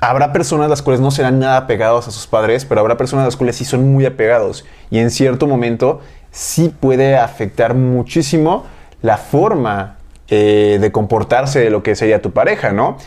habrá 0.00 0.32
personas 0.32 0.70
las 0.70 0.82
cuales 0.82 1.00
no 1.00 1.10
serán 1.10 1.38
nada 1.38 1.58
apegados 1.58 2.08
a 2.08 2.10
sus 2.10 2.26
padres, 2.26 2.64
pero 2.64 2.80
habrá 2.80 2.96
personas 2.96 3.26
las 3.26 3.36
cuales 3.36 3.56
sí 3.56 3.64
son 3.64 3.92
muy 3.92 4.06
apegados. 4.06 4.64
Y 4.90 4.98
en 4.98 5.10
cierto 5.10 5.46
momento 5.46 6.00
sí 6.30 6.72
puede 6.80 7.16
afectar 7.16 7.74
muchísimo 7.74 8.64
la 9.06 9.16
forma 9.16 9.96
eh, 10.28 10.78
de 10.80 10.92
comportarse 10.92 11.60
de 11.60 11.70
lo 11.70 11.82
que 11.82 11.94
sería 11.94 12.20
tu 12.20 12.32
pareja, 12.32 12.72
¿no? 12.72 12.98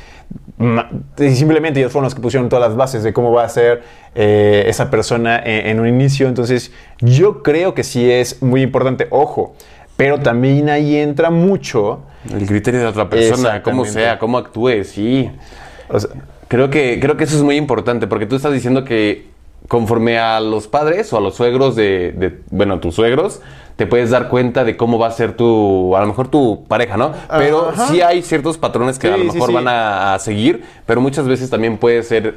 Y 1.18 1.36
simplemente 1.36 1.80
ellos 1.80 1.92
fueron 1.92 2.06
los 2.06 2.16
que 2.16 2.22
pusieron 2.22 2.50
todas 2.50 2.70
las 2.70 2.78
bases 2.78 3.04
de 3.04 3.14
cómo 3.14 3.32
va 3.32 3.44
a 3.44 3.50
ser 3.50 3.84
eh, 4.16 4.64
esa 4.68 4.90
persona 4.90 5.38
en, 5.38 5.68
en 5.68 5.80
un 5.80 5.88
inicio. 5.88 6.28
Entonces, 6.28 6.72
yo 7.00 7.44
creo 7.44 7.74
que 7.74 7.84
sí 7.84 8.10
es 8.10 8.42
muy 8.42 8.62
importante. 8.62 9.08
Ojo, 9.10 9.56
pero 9.98 10.20
también 10.20 10.70
ahí 10.70 10.96
entra 10.96 11.30
mucho. 11.30 12.02
El 12.34 12.46
criterio 12.48 12.80
de 12.80 12.86
la 12.86 12.92
otra 12.92 13.10
persona, 13.10 13.62
cómo 13.64 13.86
sea, 13.86 14.18
cómo 14.20 14.38
actúe, 14.38 14.84
sí. 14.84 15.32
o 15.90 16.00
sea, 16.00 16.10
Creo 16.50 16.72
que, 16.72 17.00
creo 17.00 17.16
que 17.16 17.26
eso 17.26 17.38
es 17.38 17.44
muy 17.44 17.58
importante 17.58 18.08
porque 18.08 18.26
tú 18.26 18.36
estás 18.36 18.52
diciendo 18.52 18.84
que 18.84 19.28
conforme 19.68 20.18
a 20.20 20.40
los 20.40 20.68
padres 20.68 21.12
o 21.14 21.18
a 21.18 21.22
los 21.22 21.36
suegros 21.36 21.76
de, 21.76 22.12
de- 22.14 22.40
bueno, 22.52 22.80
tus 22.80 22.96
suegros, 22.96 23.42
te 23.76 23.86
puedes 23.88 24.10
dar 24.10 24.28
cuenta 24.30 24.64
de 24.66 24.76
cómo 24.76 25.00
va 25.00 25.08
a 25.08 25.12
ser 25.12 25.34
tu, 25.38 25.96
a 25.96 26.02
lo 26.02 26.08
mejor 26.08 26.28
tu 26.28 26.66
pareja, 26.68 26.98
¿no? 26.98 27.12
Pero 27.38 27.70
Ajá. 27.70 27.88
sí 27.88 28.02
hay 28.02 28.22
ciertos 28.24 28.58
patrones 28.58 29.00
que 29.00 29.08
a 29.08 29.16
lo 29.18 29.24
mejor 29.26 29.50
sí. 29.50 29.54
van 29.54 29.68
a, 29.68 30.14
a 30.16 30.20
seguir, 30.20 30.64
pero 30.86 31.00
muchas 31.02 31.28
veces 31.28 31.50
también 31.50 31.78
puede 31.78 32.04
ser, 32.04 32.36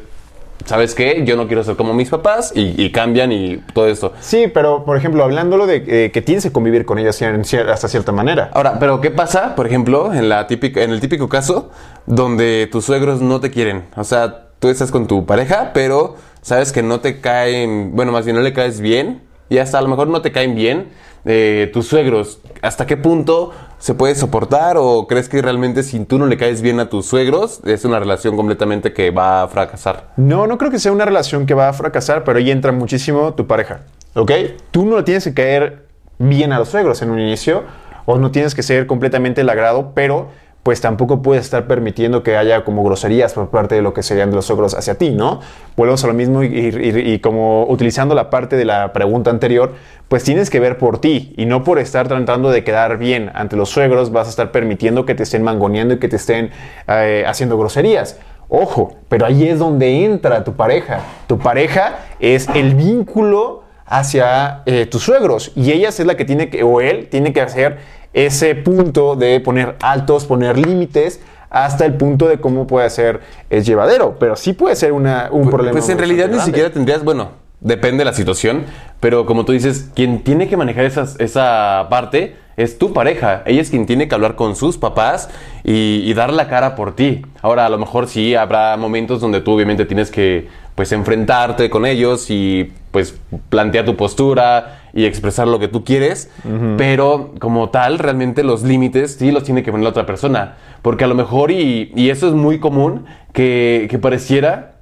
¿sabes 0.67 0.95
qué? 0.95 1.23
Yo 1.26 1.37
no 1.37 1.49
quiero 1.49 1.64
ser 1.64 1.75
como 1.75 1.95
mis 1.95 2.11
papás 2.11 2.52
y, 2.55 2.81
y 2.81 2.93
cambian 2.93 3.33
y 3.33 3.57
todo 3.75 3.88
esto. 3.88 4.12
Sí, 4.21 4.45
pero 4.55 4.85
por 4.85 4.97
ejemplo, 4.97 5.25
hablándolo 5.25 5.67
de 5.67 5.83
eh, 5.88 6.11
que 6.12 6.23
tienes 6.23 6.45
que 6.45 6.52
convivir 6.52 6.85
con 6.85 7.00
ellas 7.00 7.21
cier- 7.21 7.69
hasta 7.71 7.88
cierta 7.88 8.12
manera. 8.12 8.50
Ahora, 8.55 8.79
pero 8.79 9.00
¿qué 9.00 9.11
pasa, 9.11 9.57
por 9.57 9.67
ejemplo, 9.67 10.12
en, 10.14 10.29
la 10.29 10.47
típica, 10.47 10.83
en 10.83 10.91
el 10.93 11.00
típico 11.00 11.29
caso 11.29 11.71
donde 12.07 12.69
tus 12.71 12.85
suegros 12.85 13.21
no 13.21 13.41
te 13.41 13.50
quieren? 13.50 13.87
O 13.97 14.05
sea, 14.05 14.47
tú 14.62 14.69
estás 14.69 14.92
con 14.92 15.09
tu 15.09 15.26
pareja, 15.26 15.73
pero 15.75 16.14
sabes 16.40 16.71
que 16.71 16.85
no 16.85 17.00
te 17.00 17.21
caen, 17.21 17.97
bueno, 17.97 18.12
más 18.12 18.25
bien 18.25 18.37
no 18.37 18.42
le 18.42 18.52
caes 18.52 18.81
bien, 18.81 19.21
y 19.49 19.59
hasta 19.59 19.78
a 19.78 19.83
lo 19.83 19.88
mejor 19.88 20.07
no 20.07 20.23
te 20.23 20.31
caen 20.31 20.54
bien 20.54 20.90
eh, 21.25 21.69
tus 21.73 21.88
suegros. 21.88 22.38
¿Hasta 22.62 22.87
qué 22.87 22.97
punto 22.97 23.50
se 23.78 23.95
puede 23.95 24.14
soportar 24.14 24.76
o 24.78 25.09
crees 25.09 25.28
que 25.28 25.42
realmente 25.42 25.83
si 25.83 25.99
tú 26.04 26.16
no 26.16 26.26
le 26.26 26.37
caes 26.37 26.62
bien 26.62 26.78
a 26.78 26.88
tus 26.88 27.07
suegros, 27.07 27.61
es 27.64 27.85
una 27.85 27.99
relación 27.99 28.37
completamente 28.37 28.92
que 28.92 29.11
va 29.11 29.42
a 29.42 29.49
fracasar? 29.49 30.12
No, 30.16 30.47
no 30.47 30.59
creo 30.59 30.71
que 30.71 30.78
sea 30.78 30.92
una 30.92 31.07
relación 31.07 31.45
que 31.45 31.54
va 31.54 31.69
a 31.69 31.73
fracasar, 31.73 32.23
pero 32.23 32.38
ahí 32.38 32.49
entra 32.52 32.71
muchísimo 32.71 33.35
tu 33.35 33.49
pareja. 33.49 33.81
¿Ok? 34.14 34.31
Tú 34.71 34.87
no 34.87 34.97
le 34.97 35.02
tienes 35.02 35.25
que 35.25 35.35
caer 35.35 35.88
bien 36.21 36.52
a 36.52 36.61
los 36.61 36.69
suegros 36.69 37.02
en 37.02 37.11
un 37.11 37.19
inicio, 37.19 37.64
o 38.04 38.16
no 38.16 38.31
tienes 38.31 38.54
que 38.54 38.62
ser 38.62 38.87
completamente 38.87 39.40
el 39.40 39.50
agrado, 39.50 39.90
pero 39.92 40.28
pues 40.62 40.81
tampoco 40.81 41.23
puedes 41.23 41.45
estar 41.45 41.66
permitiendo 41.66 42.23
que 42.23 42.37
haya 42.37 42.64
como 42.64 42.85
groserías 42.85 43.33
por 43.33 43.49
parte 43.50 43.75
de 43.75 43.83
lo 43.83 43.95
que 43.95 44.02
serían 44.02 44.31
de 44.31 44.37
los 44.37 44.47
suegros 44.47 44.75
hacia 44.75 44.97
ti, 44.97 45.11
¿no? 45.11 45.40
Volvemos 45.76 46.04
a 46.04 46.07
lo 46.07 46.14
mismo 46.14 46.42
y 46.45 47.19
como 47.19 47.66
utilizando 47.69 48.14
la 48.14 48.31
parte 48.31 48.57
de 48.57 48.64
la 48.64 48.92
pregunta 48.92 49.31
anterior, 49.31 49.73
pues 50.09 50.25
tienes 50.25 50.50
que 50.50 50.61
ver 50.61 50.78
por 50.78 51.00
ti 51.00 51.35
y 51.37 51.47
no 51.47 51.64
por 51.64 51.78
estar 51.78 52.07
tratando 52.07 52.50
de 52.50 52.62
quedar 52.62 52.99
bien 52.99 53.31
ante 53.35 53.57
los 53.57 53.71
suegros 53.71 54.12
vas 54.12 54.26
a 54.26 54.31
estar 54.31 54.52
permitiendo 54.52 55.07
que 55.07 55.14
te 55.14 55.23
estén 55.23 55.42
mangoneando 55.42 55.95
y 55.95 55.99
que 55.99 56.09
te 56.09 56.16
estén 56.16 56.50
eh, 56.87 57.25
haciendo 57.26 57.59
groserías. 57.59 58.19
Ojo, 58.49 58.97
pero 59.09 59.25
ahí 59.25 59.49
es 59.49 59.59
donde 59.59 60.04
entra 60.04 60.45
tu 60.45 60.52
pareja. 60.52 61.00
Tu 61.26 61.38
pareja 61.38 62.00
es 62.21 62.47
el 62.54 62.75
vínculo 62.75 63.62
hacia 63.87 64.62
eh, 64.66 64.85
tus 64.85 65.02
suegros 65.02 65.52
y 65.57 65.73
ella 65.73 65.88
es 65.88 65.99
la 66.00 66.16
que 66.16 66.26
tiene 66.26 66.50
que, 66.50 66.62
o 66.62 66.83
él 66.83 67.09
tiene 67.11 67.33
que 67.33 67.40
hacer 67.40 67.78
ese 68.12 68.54
punto 68.54 69.16
de 69.16 69.40
poner 69.40 69.76
altos, 69.83 70.25
poner 70.26 70.59
límites 70.59 71.21
hasta 71.50 71.85
el 71.85 71.95
punto 71.95 72.28
de 72.28 72.38
cómo 72.40 72.66
puede 72.66 72.88
ser 72.90 73.21
es 73.50 73.66
llevadero, 73.66 74.16
pero 74.19 74.37
sí 74.37 74.52
puede 74.54 74.75
ser 74.76 74.92
una, 74.92 75.28
un 75.31 75.50
problema. 75.50 75.73
Pues 75.73 75.88
en 75.88 75.99
realidad 75.99 76.28
ni 76.28 76.38
siquiera 76.40 76.71
tendrías, 76.71 77.04
bueno, 77.04 77.31
depende 77.61 77.99
de 77.99 78.04
la 78.07 78.14
situación, 78.14 78.64
pero 79.00 79.26
como 79.26 79.45
tú 79.45 79.52
dices, 79.52 79.90
quien 79.95 80.23
tiene 80.25 80.49
que 80.49 80.57
manejar 80.57 80.85
esas- 80.85 81.19
esa 81.21 81.87
parte 81.90 82.37
es 82.57 82.78
tu 82.78 82.92
pareja. 82.92 83.42
Ella 83.47 83.61
es 83.62 83.71
quien 83.71 83.87
tiene 83.87 84.09
que 84.09 84.14
hablar 84.14 84.35
con 84.35 84.57
sus 84.57 84.76
papás 84.78 85.28
y, 85.64 86.02
y 86.04 86.14
dar 86.14 86.33
la 86.33 86.49
cara 86.49 86.75
por 86.75 86.95
ti. 86.97 87.23
Ahora, 87.40 87.66
a 87.66 87.69
lo 87.69 87.78
mejor 87.78 88.09
sí 88.09 88.35
habrá 88.35 88.76
momentos 88.76 89.21
donde 89.21 89.40
tú 89.40 89.52
obviamente 89.52 89.85
tienes 89.87 90.11
que 90.11 90.49
pues 90.75 90.90
enfrentarte 90.92 91.69
con 91.71 91.85
ellos 91.87 92.31
y 92.31 92.73
pues 92.90 93.14
plantear 93.50 93.85
tu 93.85 93.95
postura 93.97 94.81
y 94.94 95.04
expresar 95.04 95.49
lo 95.49 95.58
que 95.58 95.68
tú 95.68 95.84
quieres, 95.84 96.30
pero 96.76 97.32
como 97.38 97.70
tal, 97.70 97.99
realmente 97.99 98.42
los 98.42 98.62
límites 98.62 99.16
sí 99.18 99.30
los 99.30 99.44
tiene 99.44 99.62
que 99.62 99.70
poner 99.70 99.84
la 99.84 99.90
otra 99.90 100.06
persona, 100.06 100.56
porque 100.82 101.04
a 101.04 101.06
lo 101.06 101.14
mejor, 101.14 101.50
y, 101.50 101.92
y 101.94 102.11
eso 102.11 102.28
es 102.28 102.34
muy 102.34 102.61
común, 102.61 103.06
que, 103.32 103.87
que 103.90 103.99
pareciera 103.99 104.72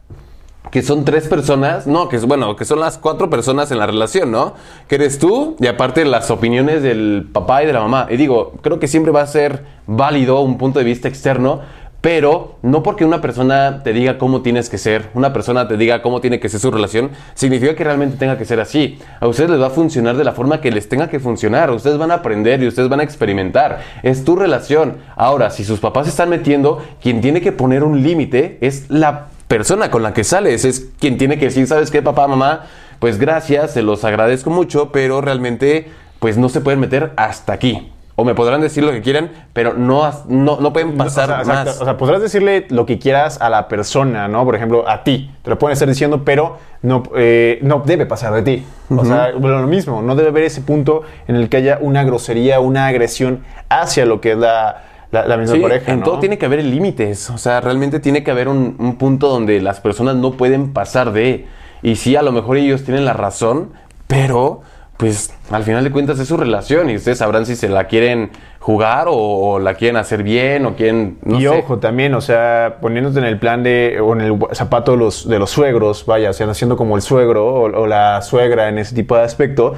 que 0.71 0.83
son 0.83 1.05
tres 1.05 1.27
personas, 1.27 1.87
no, 1.87 2.09
que 2.09 2.17
es 2.17 2.27
bueno, 2.27 2.55
que 2.55 2.65
son 2.65 2.79
las 2.79 2.97
cuatro 2.97 3.29
personas 3.29 3.73
en 3.73 3.79
la 3.79 3.87
relación, 3.87 4.31
¿no? 4.31 4.55
Que 4.89 4.97
eres 4.97 5.19
tú 5.19 5.57
y 5.59 5.67
aparte 5.67 6.05
las 6.05 6.31
opiniones 6.31 6.83
del 6.83 7.29
papá 7.33 7.63
y 7.63 7.67
de 7.67 7.73
la 7.73 7.81
mamá. 7.81 8.07
Y 8.09 8.17
digo, 8.17 8.53
creo 8.63 8.79
que 8.79 8.87
siempre 8.87 9.11
va 9.11 9.23
a 9.23 9.27
ser 9.27 9.65
válido 9.87 10.41
un 10.41 10.59
punto 10.59 10.79
de 10.79 10.85
vista 10.85 11.09
externo, 11.09 11.63
pero 12.01 12.57
no 12.63 12.83
porque 12.83 13.05
una 13.05 13.21
persona 13.21 13.83
te 13.83 13.93
diga 13.93 14.17
cómo 14.17 14.41
tienes 14.41 14.71
que 14.71 14.79
ser, 14.79 15.11
una 15.15 15.33
persona 15.33 15.69
te 15.69 15.77
diga 15.77 16.01
cómo 16.01 16.21
tiene 16.21 16.41
que 16.41 16.49
ser 16.49 16.61
su 16.61 16.71
relación, 16.71 17.11
significa 17.35 17.75
que 17.75 17.85
realmente 17.85 18.17
tenga 18.17 18.39
que 18.39 18.45
ser 18.45 18.61
así. 18.61 18.99
A 19.21 19.29
ustedes 19.29 19.51
les 19.51 19.61
va 19.61 19.67
a 19.67 19.71
funcionar 19.71 20.17
de 20.17 20.25
la 20.25 20.33
forma 20.33 20.61
que 20.61 20.71
les 20.71 20.89
tenga 20.89 21.09
que 21.09 21.21
funcionar. 21.21 21.71
Ustedes 21.71 21.99
van 21.99 22.11
a 22.11 22.15
aprender 22.15 22.63
y 22.63 22.69
ustedes 22.69 22.89
van 22.89 23.01
a 23.01 23.03
experimentar. 23.03 23.81
Es 24.03 24.25
tu 24.25 24.37
relación. 24.37 24.97
Ahora, 25.15 25.51
si 25.51 25.65
sus 25.65 25.81
papás 25.81 26.07
se 26.07 26.11
están 26.11 26.31
metiendo, 26.31 26.83
quien 27.03 27.21
tiene 27.21 27.41
que 27.41 27.53
poner 27.53 27.85
un 27.85 28.03
límite 28.03 28.59
es 28.61 28.89
la 28.89 29.29
persona 29.47 29.91
con 29.91 30.03
la 30.03 30.15
que 30.15 30.25
sales. 30.25 30.65
Es 30.65 30.89
quien 30.99 31.19
tiene 31.19 31.39
que 31.39 31.47
decir, 31.47 31.67
¿sabes 31.67 31.91
qué, 31.91 32.01
papá, 32.01 32.27
mamá? 32.27 32.67
Pues 32.99 33.19
gracias, 33.19 33.73
se 33.73 33.83
los 33.83 34.05
agradezco 34.05 34.51
mucho, 34.51 34.91
pero 34.93 35.21
realmente, 35.21 35.91
pues 36.19 36.39
no 36.39 36.49
se 36.49 36.61
pueden 36.61 36.81
meter 36.81 37.13
hasta 37.17 37.53
aquí. 37.53 37.91
O 38.21 38.25
me 38.25 38.35
podrán 38.35 38.61
decir 38.61 38.85
lo 38.85 38.93
que 38.93 39.01
quieran, 39.01 39.31
pero 39.55 39.73
no, 39.73 40.11
no, 40.29 40.61
no 40.61 40.73
pueden 40.75 40.97
pasar 40.97 41.25
o 41.31 41.35
sea, 41.37 41.37
más. 41.39 41.49
exacto. 41.61 41.83
O 41.83 41.85
sea, 41.87 41.97
podrás 41.97 42.21
decirle 42.21 42.67
lo 42.69 42.85
que 42.85 42.99
quieras 42.99 43.41
a 43.41 43.49
la 43.49 43.67
persona, 43.67 44.29
¿no? 44.29 44.45
Por 44.45 44.55
ejemplo, 44.57 44.87
a 44.89 45.03
ti. 45.05 45.31
Te 45.43 45.49
lo 45.51 45.59
pueden 45.59 45.73
estar 45.73 45.89
diciendo, 45.89 46.23
pero 46.25 46.59
no, 46.83 47.03
eh, 47.17 47.59
no 47.63 47.83
debe 47.87 48.05
pasar 48.05 48.35
de 48.35 48.43
ti. 48.43 48.67
O 48.95 49.05
sea, 49.05 49.33
bueno, 49.39 49.61
lo 49.61 49.67
mismo. 49.67 50.03
No 50.03 50.15
debe 50.17 50.29
haber 50.29 50.45
ese 50.45 50.61
punto 50.61 51.03
en 51.29 51.37
el 51.37 51.49
que 51.49 51.57
haya 51.57 51.79
una 51.81 52.05
grosería, 52.05 52.61
una 52.61 52.87
agresión 52.89 53.43
hacia 53.71 54.05
lo 54.05 54.21
que 54.21 54.33
es 54.33 54.39
la, 54.39 54.83
la, 55.13 55.27
la 55.27 55.37
misma 55.39 55.57
Sí, 55.57 55.63
pareja, 55.63 55.93
en 55.93 56.01
¿no? 56.01 56.05
todo 56.05 56.19
tiene 56.19 56.37
que 56.37 56.45
haber 56.47 56.63
límites. 56.63 57.31
O 57.31 57.39
sea, 57.39 57.61
realmente 57.63 58.01
tiene 58.01 58.23
que 58.23 58.31
haber 58.31 58.49
un, 58.49 58.77
un 58.79 58.97
punto 58.97 59.29
donde 59.29 59.61
las 59.63 59.81
personas 59.81 60.17
no 60.17 60.33
pueden 60.33 60.73
pasar 60.75 61.13
de. 61.13 61.47
Y 61.83 61.97
sí, 61.97 62.17
a 62.17 62.23
lo 62.23 62.33
mejor 62.33 62.59
ellos 62.59 62.85
tienen 62.85 63.07
la 63.07 63.15
razón, 63.15 63.71
pero 64.07 64.61
pues 65.01 65.33
al 65.51 65.65
final 65.65 65.83
de 65.83 65.91
cuentas 65.91 66.19
es 66.21 66.29
su 66.29 66.37
relación 66.37 66.91
y 66.91 66.97
ustedes 66.97 67.19
sabrán 67.19 67.47
si 67.47 67.57
se 67.57 67.71
la 67.71 67.85
quieren 67.85 68.31
jugar 68.59 69.09
o, 69.09 69.15
o 69.15 69.59
la 69.59 69.73
quieren 69.75 69.97
hacer 69.97 70.23
bien 70.23 70.67
o 70.67 70.77
quieren. 70.77 71.19
No 71.23 71.39
y 71.39 71.43
sé. 71.43 71.49
ojo, 71.49 71.79
también, 71.79 72.15
o 72.15 72.21
sea, 72.21 72.77
poniéndote 72.83 73.19
en 73.19 73.25
el 73.25 73.39
plan 73.39 73.63
de, 73.63 73.99
o 74.01 74.13
en 74.13 74.21
el 74.21 74.39
zapato 74.53 74.93
de 74.93 74.99
los, 74.99 75.27
de 75.27 75.39
los 75.39 75.51
suegros, 75.51 76.05
vaya, 76.05 76.29
o 76.29 76.33
sea, 76.35 76.49
haciendo 76.51 76.77
como 76.77 76.97
el 76.97 77.03
suegro 77.03 77.47
o, 77.47 77.63
o 77.63 77.87
la 77.87 78.21
suegra 78.21 78.69
en 78.69 78.79
ese 78.79 78.95
tipo 78.95 79.17
de 79.17 79.23
aspecto, 79.23 79.75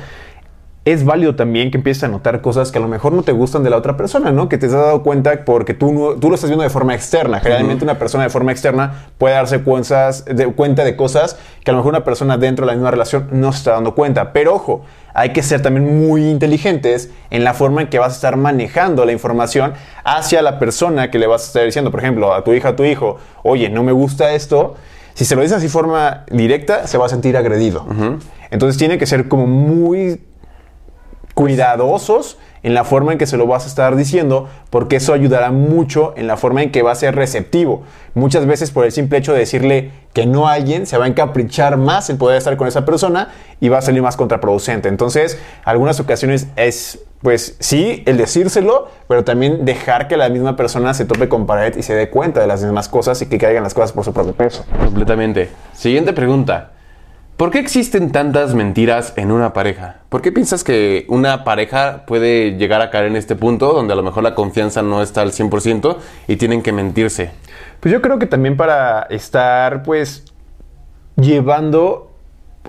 es 0.84 1.04
válido 1.04 1.36
también 1.36 1.70
que 1.70 1.76
empieces 1.76 2.02
a 2.02 2.08
notar 2.08 2.40
cosas 2.40 2.72
que 2.72 2.78
a 2.78 2.80
lo 2.80 2.88
mejor 2.88 3.12
no 3.12 3.22
te 3.22 3.30
gustan 3.30 3.62
de 3.62 3.70
la 3.70 3.76
otra 3.76 3.96
persona, 3.96 4.32
¿no? 4.32 4.48
Que 4.48 4.58
te 4.58 4.66
has 4.66 4.72
dado 4.72 5.04
cuenta 5.04 5.44
porque 5.44 5.74
tú, 5.74 5.92
no- 5.92 6.14
tú 6.16 6.28
lo 6.28 6.34
estás 6.34 6.50
viendo 6.50 6.64
de 6.64 6.70
forma 6.70 6.92
externa. 6.94 7.38
Generalmente 7.38 7.84
una 7.84 7.98
persona 8.00 8.24
de 8.24 8.30
forma 8.30 8.50
externa 8.50 9.06
puede 9.16 9.34
darse 9.36 9.60
cuentas- 9.62 10.24
de, 10.24 10.46
cuenta 10.48 10.82
de 10.84 10.96
cosas 10.96 11.38
que 11.62 11.70
a 11.70 11.74
lo 11.74 11.78
mejor 11.78 11.90
una 11.94 12.02
persona 12.02 12.36
dentro 12.36 12.66
de 12.66 12.72
la 12.72 12.76
misma 12.76 12.90
relación 12.90 13.28
no 13.30 13.52
se 13.52 13.58
está 13.58 13.70
dando 13.72 13.94
cuenta. 13.94 14.32
Pero 14.32 14.54
ojo, 14.54 14.82
hay 15.14 15.32
que 15.32 15.44
ser 15.44 15.62
también 15.62 16.08
muy 16.08 16.28
inteligentes 16.28 17.10
en 17.30 17.44
la 17.44 17.54
forma 17.54 17.82
en 17.82 17.88
que 17.88 18.00
vas 18.00 18.14
a 18.14 18.16
estar 18.16 18.36
manejando 18.36 19.04
la 19.04 19.12
información 19.12 19.74
hacia 20.02 20.42
la 20.42 20.58
persona 20.58 21.12
que 21.12 21.18
le 21.20 21.28
vas 21.28 21.42
a 21.44 21.46
estar 21.46 21.64
diciendo. 21.64 21.92
Por 21.92 22.00
ejemplo, 22.00 22.34
a 22.34 22.42
tu 22.42 22.52
hija, 22.54 22.70
a 22.70 22.76
tu 22.76 22.82
hijo, 22.82 23.18
oye, 23.44 23.68
no 23.70 23.84
me 23.84 23.92
gusta 23.92 24.32
esto. 24.32 24.74
si 25.14 25.24
se 25.26 25.36
lo 25.36 25.42
dice 25.42 25.54
así 25.54 25.66
de 25.66 25.70
forma 25.70 26.24
directa, 26.30 26.86
se 26.88 26.96
va 26.98 27.06
a 27.06 27.08
sentir 27.08 27.36
agredido. 27.36 27.86
Entonces 28.50 28.78
tiene 28.78 28.98
que 28.98 29.06
ser 29.06 29.28
como 29.28 29.46
muy 29.46 30.22
cuidadosos 31.34 32.38
en 32.62 32.74
la 32.74 32.84
forma 32.84 33.12
en 33.12 33.18
que 33.18 33.26
se 33.26 33.36
lo 33.36 33.46
vas 33.46 33.64
a 33.64 33.66
estar 33.66 33.96
diciendo, 33.96 34.48
porque 34.70 34.96
eso 34.96 35.12
ayudará 35.12 35.50
mucho 35.50 36.14
en 36.16 36.26
la 36.26 36.36
forma 36.36 36.62
en 36.62 36.70
que 36.70 36.82
va 36.82 36.92
a 36.92 36.94
ser 36.94 37.14
receptivo. 37.14 37.82
Muchas 38.14 38.46
veces 38.46 38.70
por 38.70 38.84
el 38.84 38.92
simple 38.92 39.18
hecho 39.18 39.32
de 39.32 39.40
decirle 39.40 39.90
que 40.12 40.26
no 40.26 40.46
a 40.46 40.52
alguien, 40.52 40.86
se 40.86 40.96
va 40.96 41.06
a 41.06 41.08
encaprichar 41.08 41.76
más 41.76 42.08
el 42.10 42.18
poder 42.18 42.38
estar 42.38 42.56
con 42.56 42.68
esa 42.68 42.84
persona 42.84 43.30
y 43.60 43.68
va 43.68 43.78
a 43.78 43.82
salir 43.82 44.02
más 44.02 44.16
contraproducente. 44.16 44.88
Entonces, 44.88 45.38
algunas 45.64 45.98
ocasiones 45.98 46.46
es, 46.56 47.00
pues 47.20 47.56
sí, 47.58 48.02
el 48.06 48.16
decírselo, 48.16 48.88
pero 49.08 49.24
también 49.24 49.64
dejar 49.64 50.06
que 50.06 50.16
la 50.16 50.28
misma 50.28 50.54
persona 50.54 50.94
se 50.94 51.04
tope 51.04 51.28
con 51.28 51.46
pared 51.46 51.76
y 51.76 51.82
se 51.82 51.94
dé 51.94 52.10
cuenta 52.10 52.40
de 52.40 52.46
las 52.46 52.62
mismas 52.62 52.88
cosas 52.88 53.20
y 53.22 53.26
que 53.26 53.38
caigan 53.38 53.62
las 53.62 53.74
cosas 53.74 53.92
por 53.92 54.04
su 54.04 54.12
propio 54.12 54.34
peso. 54.34 54.64
Completamente. 54.84 55.50
Siguiente 55.72 56.12
pregunta. 56.12 56.71
¿Por 57.42 57.50
qué 57.50 57.58
existen 57.58 58.12
tantas 58.12 58.54
mentiras 58.54 59.14
en 59.16 59.32
una 59.32 59.52
pareja? 59.52 59.96
¿Por 60.10 60.22
qué 60.22 60.30
piensas 60.30 60.62
que 60.62 61.06
una 61.08 61.42
pareja 61.42 62.04
puede 62.06 62.56
llegar 62.56 62.80
a 62.82 62.90
caer 62.90 63.06
en 63.06 63.16
este 63.16 63.34
punto 63.34 63.72
donde 63.72 63.94
a 63.94 63.96
lo 63.96 64.04
mejor 64.04 64.22
la 64.22 64.36
confianza 64.36 64.80
no 64.82 65.02
está 65.02 65.22
al 65.22 65.32
100% 65.32 65.96
y 66.28 66.36
tienen 66.36 66.62
que 66.62 66.70
mentirse? 66.70 67.32
Pues 67.80 67.92
yo 67.92 68.00
creo 68.00 68.20
que 68.20 68.26
también 68.26 68.56
para 68.56 69.08
estar, 69.10 69.82
pues, 69.82 70.32
llevando 71.16 72.12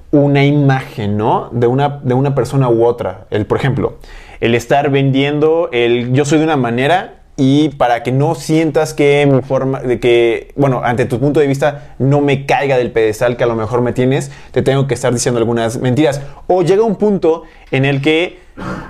una 0.10 0.44
imagen, 0.44 1.18
¿no? 1.18 1.50
De 1.51 1.68
una, 1.68 2.00
de 2.01 2.15
una 2.15 2.34
persona 2.34 2.68
u 2.68 2.84
otra. 2.84 3.27
El, 3.30 3.46
por 3.46 3.60
ejemplo, 3.60 4.00
el 4.39 4.56
estar 4.56 4.89
vendiendo 4.89 5.70
el 5.72 6.13
yo 6.13 6.25
soy 6.25 6.39
de 6.39 6.46
una 6.46 6.58
manera 6.58 7.23
y 7.36 7.70
para 7.70 8.04
que 8.04 8.12
no 8.12 8.36
sientas 8.36 8.94
que 8.94 9.28
mi 9.30 9.42
forma 9.42 9.80
de 9.80 10.00
que, 10.00 10.52
bueno, 10.56 10.82
ante 10.84 11.06
tu 11.06 11.20
punto 11.20 11.40
de 11.40 11.48
vista 11.48 11.96
no 11.98 12.22
me 12.22 12.46
caiga 12.46 12.78
del 12.78 12.92
pedestal 12.92 13.38
que 13.38 13.44
a 13.44 13.48
lo 13.48 13.56
mejor 13.56 13.82
me 13.82 13.92
tienes, 13.92 14.32
te 14.52 14.62
tengo 14.62 14.88
que 14.88 14.94
estar 14.94 15.12
diciendo 15.12 15.40
algunas 15.40 15.80
mentiras. 15.80 16.22
O 16.48 16.62
llega 16.62 16.84
un 16.84 16.96
punto 16.96 17.44
en 17.72 17.86
el 17.86 18.02
que 18.02 18.43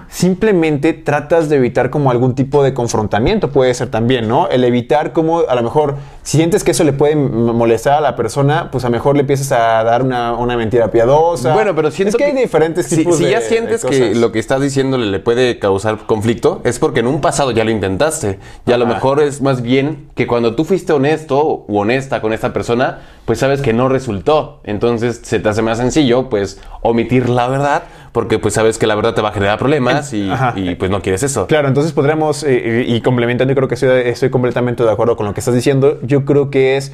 simplemente 0.10 0.94
tratas 0.94 1.50
de 1.50 1.56
evitar 1.56 1.90
como 1.90 2.12
algún 2.12 2.36
tipo 2.36 2.64
de 2.64 2.74
confrontamiento, 2.74 3.52
puede 3.52 3.74
ser 3.74 3.90
también, 3.90 4.28
¿no? 4.28 4.48
El 4.48 4.64
evitar 4.64 5.12
como 5.12 5.40
a 5.40 5.56
lo 5.56 5.64
mejor 5.64 5.96
sientes 6.22 6.64
que 6.64 6.72
eso 6.72 6.84
le 6.84 6.94
puede 6.94 7.16
molestar 7.16 7.96
a 7.96 8.02
la 8.02 8.16
persona, 8.16 8.70
pues 8.72 8.84
a 8.86 8.90
lo 8.90 8.92
mejor 8.92 9.16
le 9.16 9.22
empiezas 9.22 9.52
a 9.52 9.84
dar 9.84 10.04
una, 10.04 10.34
una 10.34 10.56
mentira 10.56 10.92
piadosa. 10.92 11.54
Bueno, 11.54 11.76
pero 11.76 11.92
siento 11.92 12.10
es 12.10 12.16
que, 12.16 12.26
hay 12.26 12.36
diferentes 12.36 12.86
si, 12.86 12.98
tipos 12.98 13.18
si 13.18 13.26
de 13.26 13.32
ya 13.32 13.42
sientes 13.42 13.82
de 13.82 13.90
que 13.90 14.16
lo 14.16 14.32
que 14.32 14.40
estás 14.40 14.62
diciéndole 14.62 15.08
le 15.08 15.20
puede 15.20 15.60
causar 15.60 16.06
conflicto, 16.06 16.62
es 16.64 16.80
porque 16.80 17.00
en 17.00 17.08
un 17.08 17.22
pasado 17.22 17.52
ya 17.52 17.64
lo 17.64 17.72
intentaste. 17.72 18.40
Y 18.68 18.72
a 18.72 18.78
lo 18.78 18.86
mejor 18.86 19.22
es 19.22 19.42
más 19.42 19.62
bien 19.62 20.10
que 20.16 20.28
cuando 20.28 20.56
tú 20.56 20.64
fuiste 20.64 20.94
honesto 20.94 21.66
u 21.68 21.78
honesta 21.78 22.22
con 22.22 22.34
esta 22.34 22.54
persona, 22.54 23.00
pues 23.26 23.40
sabes 23.40 23.62
que 23.62 23.74
no 23.74 23.90
resultó. 23.90 24.60
Entonces 24.64 25.22
se 25.24 25.40
te 25.40 25.50
hace 25.50 25.62
más 25.62 25.78
sencillo, 25.78 26.30
pues, 26.30 26.60
omitir 26.82 27.30
la 27.30 27.48
verdad, 27.48 27.84
porque 28.14 28.40
pues 28.40 28.54
sabes 28.54 28.78
que 28.78 28.88
la 28.88 28.96
verdad 28.96 29.16
te 29.16 29.22
va 29.22 29.30
a 29.30 29.34
generar 29.34 29.60
problemas 29.60 30.14
y, 30.14 30.30
pues 30.76 30.90
no 30.90 31.02
quieres 31.02 31.24
eso. 31.24 31.48
Claro, 31.48 31.68
entonces 31.68 31.92
podríamos, 31.92 32.44
eh, 32.44 32.86
y 32.88 33.02
complementando, 33.02 33.52
yo 33.52 33.56
creo 33.56 33.68
que 33.68 33.74
estoy, 33.74 34.02
estoy 34.06 34.30
completamente 34.30 34.84
de 34.84 34.92
acuerdo 34.92 35.18
con 35.18 35.26
lo 35.26 35.34
que 35.34 35.42
estás 35.42 35.56
diciendo. 35.56 36.00
Yo 36.04 36.24
creo 36.24 36.52
que 36.52 36.78
es 36.78 36.94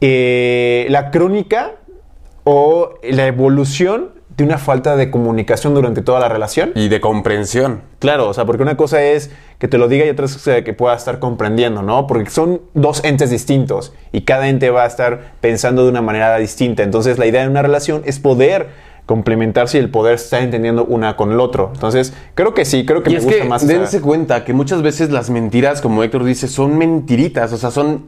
eh, 0.00 0.86
la 0.88 1.10
crónica 1.10 1.72
o 2.44 2.94
la 3.02 3.26
evolución 3.26 4.10
de 4.36 4.44
una 4.44 4.58
falta 4.58 4.96
de 4.96 5.10
comunicación 5.10 5.74
durante 5.74 6.02
toda 6.02 6.20
la 6.20 6.28
relación. 6.28 6.72
Y 6.74 6.88
de 6.88 7.00
comprensión. 7.00 7.82
Claro, 7.98 8.28
o 8.28 8.34
sea, 8.34 8.44
porque 8.44 8.62
una 8.62 8.76
cosa 8.76 9.02
es 9.02 9.30
que 9.58 9.66
te 9.66 9.78
lo 9.78 9.88
diga 9.88 10.06
y 10.06 10.10
otra 10.10 10.26
es 10.26 10.36
que 10.64 10.74
pueda 10.74 10.94
estar 10.94 11.18
comprendiendo, 11.18 11.82
¿no? 11.82 12.06
Porque 12.06 12.30
son 12.30 12.60
dos 12.74 13.02
entes 13.04 13.30
distintos 13.30 13.92
y 14.12 14.22
cada 14.22 14.48
ente 14.48 14.70
va 14.70 14.84
a 14.84 14.86
estar 14.86 15.34
pensando 15.40 15.84
de 15.84 15.90
una 15.90 16.02
manera 16.02 16.36
distinta. 16.38 16.82
Entonces, 16.82 17.18
la 17.18 17.26
idea 17.26 17.42
de 17.42 17.48
una 17.48 17.62
relación 17.62 18.02
es 18.04 18.18
poder 18.18 18.93
complementarse 19.06 19.76
y 19.78 19.80
el 19.80 19.90
poder 19.90 20.14
estar 20.14 20.42
entendiendo 20.42 20.84
una 20.84 21.16
con 21.16 21.30
el 21.32 21.40
otro. 21.40 21.70
Entonces, 21.74 22.14
creo 22.34 22.54
que 22.54 22.64
sí, 22.64 22.86
creo 22.86 23.02
que 23.02 23.10
y 23.10 23.14
me 23.14 23.18
es 23.18 23.24
gusta 23.24 23.42
que 23.42 23.48
más. 23.48 23.62
esa- 23.62 23.72
dense 23.72 24.00
cuenta 24.00 24.44
que 24.44 24.52
muchas 24.52 24.82
veces 24.82 25.10
las 25.10 25.30
mentiras, 25.30 25.80
como 25.80 26.02
Héctor 26.02 26.24
dice, 26.24 26.48
son 26.48 26.78
mentiritas, 26.78 27.52
o 27.52 27.56
sea, 27.58 27.70
son 27.70 28.06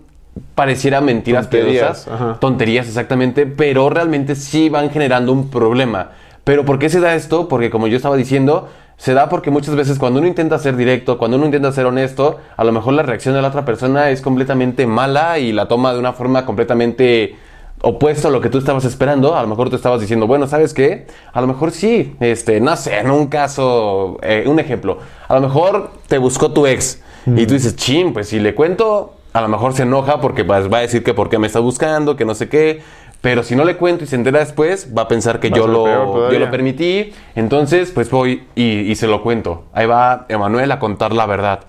pareciera 0.55 1.00
mentiras 1.00 1.49
Tonterías, 1.49 2.06
tonterías 2.41 2.87
exactamente, 2.87 3.47
pero 3.47 3.89
realmente 3.89 4.35
sí 4.35 4.69
van 4.69 4.91
generando 4.91 5.32
un 5.32 5.49
problema. 5.50 6.11
Pero 6.45 6.65
¿por 6.65 6.78
qué 6.78 6.89
se 6.91 7.00
da 7.00 7.15
esto? 7.15 7.49
Porque 7.49 7.71
como 7.71 7.87
yo 7.89 7.97
estaba 7.97 8.17
diciendo, 8.17 8.69
se 8.99 9.15
da 9.15 9.28
porque 9.28 9.50
muchas 9.50 9.75
veces 9.75 9.99
cuando 9.99 10.19
uno 10.21 10.28
intenta 10.28 10.59
ser 10.59 10.76
directo, 10.76 11.19
cuando 11.19 11.37
uno 11.39 11.47
intenta 11.47 11.73
ser 11.73 11.87
honesto, 11.87 12.39
a 12.56 12.65
lo 12.65 12.73
mejor 12.73 12.93
la 12.95 13.02
reacción 13.02 13.35
de 13.35 13.43
la 13.43 13.49
otra 13.49 13.65
persona 13.65 14.11
es 14.11 14.21
completamente 14.21 14.87
mala 14.87 15.39
y 15.39 15.52
la 15.52 15.69
toma 15.69 15.93
de 15.93 15.99
una 15.99 16.13
forma 16.13 16.45
completamente 16.47 17.37
opuesta 17.82 18.28
a 18.28 18.30
lo 18.30 18.41
que 18.41 18.49
tú 18.49 18.58
estabas 18.58 18.84
esperando. 18.84 19.36
A 19.36 19.43
lo 19.43 19.49
mejor 19.49 19.71
tú 19.71 19.76
estabas 19.76 20.00
diciendo, 20.00 20.26
bueno, 20.26 20.47
¿sabes 20.47 20.75
qué? 20.75 21.06
A 21.32 21.41
lo 21.41 21.47
mejor 21.47 21.71
sí, 21.71 22.15
este, 22.21 22.60
no 22.60 22.76
sé, 22.76 22.99
en 22.99 23.10
un 23.10 23.26
caso, 23.26 24.19
eh, 24.23 24.45
un 24.47 24.58
ejemplo, 24.58 24.99
a 25.28 25.34
lo 25.34 25.41
mejor 25.41 25.91
te 26.08 26.19
buscó 26.19 26.52
tu 26.52 26.67
ex 26.67 27.02
y 27.26 27.45
tú 27.47 27.54
dices, 27.54 27.75
chin, 27.75 28.12
pues 28.12 28.28
si 28.28 28.39
le 28.39 28.54
cuento, 28.54 29.15
a 29.32 29.41
lo 29.41 29.49
mejor 29.49 29.73
se 29.75 29.82
enoja 29.82 30.21
porque 30.21 30.45
pues, 30.45 30.73
va 30.73 30.78
a 30.78 30.80
decir 30.82 31.02
que 31.02 31.12
por 31.12 31.28
qué 31.28 31.39
me 31.39 31.49
está 31.49 31.58
buscando, 31.58 32.17
que 32.17 32.25
no 32.25 32.34
sé 32.34 32.49
qué. 32.49 32.80
Pero 33.21 33.43
si 33.43 33.56
no 33.56 33.65
le 33.65 33.76
cuento 33.76 34.04
y 34.04 34.06
se 34.06 34.15
entera 34.15 34.39
después, 34.39 34.93
va 34.97 35.02
a 35.02 35.08
pensar 35.08 35.41
que 35.41 35.50
Va 35.50 35.56
yo 35.56 35.67
lo, 35.67 36.30
yo 36.30 36.39
lo 36.39 36.50
permití. 36.50 37.12
Entonces, 37.34 37.91
pues 37.91 38.08
voy 38.10 38.45
y, 38.54 38.62
y 38.62 38.95
se 38.95 39.08
lo 39.08 39.23
cuento. 39.23 39.65
Ahí 39.73 39.86
va 39.86 40.26
Emanuel 40.28 40.71
a 40.71 40.78
contar 40.78 41.12
la 41.12 41.26
verdad. 41.26 41.60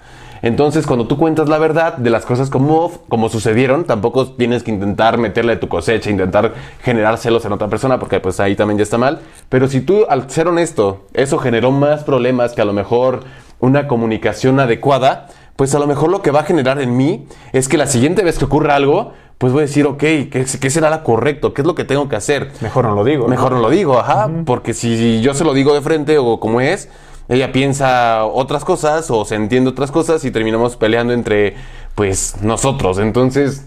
Entonces, 0.42 0.86
cuando 0.86 1.08
tú 1.08 1.18
cuentas 1.18 1.50
la 1.50 1.58
verdad 1.58 1.98
de 1.98 2.10
las 2.10 2.26
cosas 2.26 2.50
como, 2.50 2.92
como 3.10 3.30
sucedieron, 3.30 3.86
tampoco 3.86 4.28
tienes 4.28 4.64
que 4.64 4.72
intentar 4.72 5.18
meterle 5.18 5.56
tu 5.58 5.68
cosecha, 5.68 6.10
intentar 6.10 6.54
generar 6.82 7.18
celos 7.18 7.46
en 7.46 7.54
otra 7.54 7.68
persona, 7.68 8.00
porque 8.00 8.20
pues 8.20 8.40
ahí 8.40 8.56
también 8.56 8.78
ya 8.78 8.84
está 8.84 8.98
mal. 8.98 9.20
Pero 9.50 9.68
si 9.68 9.82
tú, 9.82 10.06
al 10.10 10.30
ser 10.30 10.48
honesto, 10.48 11.06
eso 11.14 11.38
generó 11.38 11.72
más 11.72 12.04
problemas 12.04 12.54
que 12.54 12.62
a 12.62 12.66
lo 12.66 12.74
mejor 12.74 13.24
una 13.60 13.88
comunicación 13.88 14.60
adecuada, 14.60 15.28
pues 15.56 15.74
a 15.74 15.80
lo 15.80 15.88
mejor 15.88 16.12
lo 16.12 16.22
que 16.22 16.32
va 16.32 16.42
a 16.42 16.44
generar 16.44 16.80
en 16.80 16.96
mí 16.96 17.28
es 17.52 17.68
que 17.68 17.78
la 17.78 17.88
siguiente 17.88 18.24
vez 18.24 18.38
que 18.38 18.46
ocurra 18.46 18.76
algo, 18.76 19.14
pues 19.40 19.54
voy 19.54 19.62
a 19.62 19.66
decir, 19.66 19.86
ok, 19.86 19.98
¿qué, 19.98 20.46
qué 20.60 20.70
será 20.70 20.90
lo 20.90 21.04
correcto? 21.04 21.54
¿Qué 21.54 21.62
es 21.62 21.68
lo 21.68 21.76
que 21.76 21.84
tengo 21.84 22.10
que 22.10 22.16
hacer? 22.16 22.52
Mejor 22.62 22.86
no 22.86 22.96
lo 22.96 23.04
digo. 23.04 23.28
Mejor 23.28 23.52
no 23.52 23.60
lo 23.60 23.70
digo, 23.70 24.00
ajá, 24.00 24.30
porque 24.46 24.74
si 24.74 25.22
yo 25.22 25.34
se 25.34 25.44
lo 25.44 25.54
digo 25.54 25.74
de 25.74 25.82
frente 25.82 26.18
o 26.18 26.40
como 26.40 26.62
es, 26.62 26.90
ella 27.30 27.52
piensa 27.52 28.26
otras 28.26 28.64
cosas 28.64 29.12
o 29.12 29.26
se 29.26 29.36
entiende 29.36 29.70
otras 29.70 29.92
cosas 29.92 30.24
y 30.26 30.32
terminamos 30.32 30.78
peleando 30.78 31.14
entre, 31.14 31.56
pues, 31.96 32.36
nosotros. 32.42 33.00
Entonces, 33.00 33.66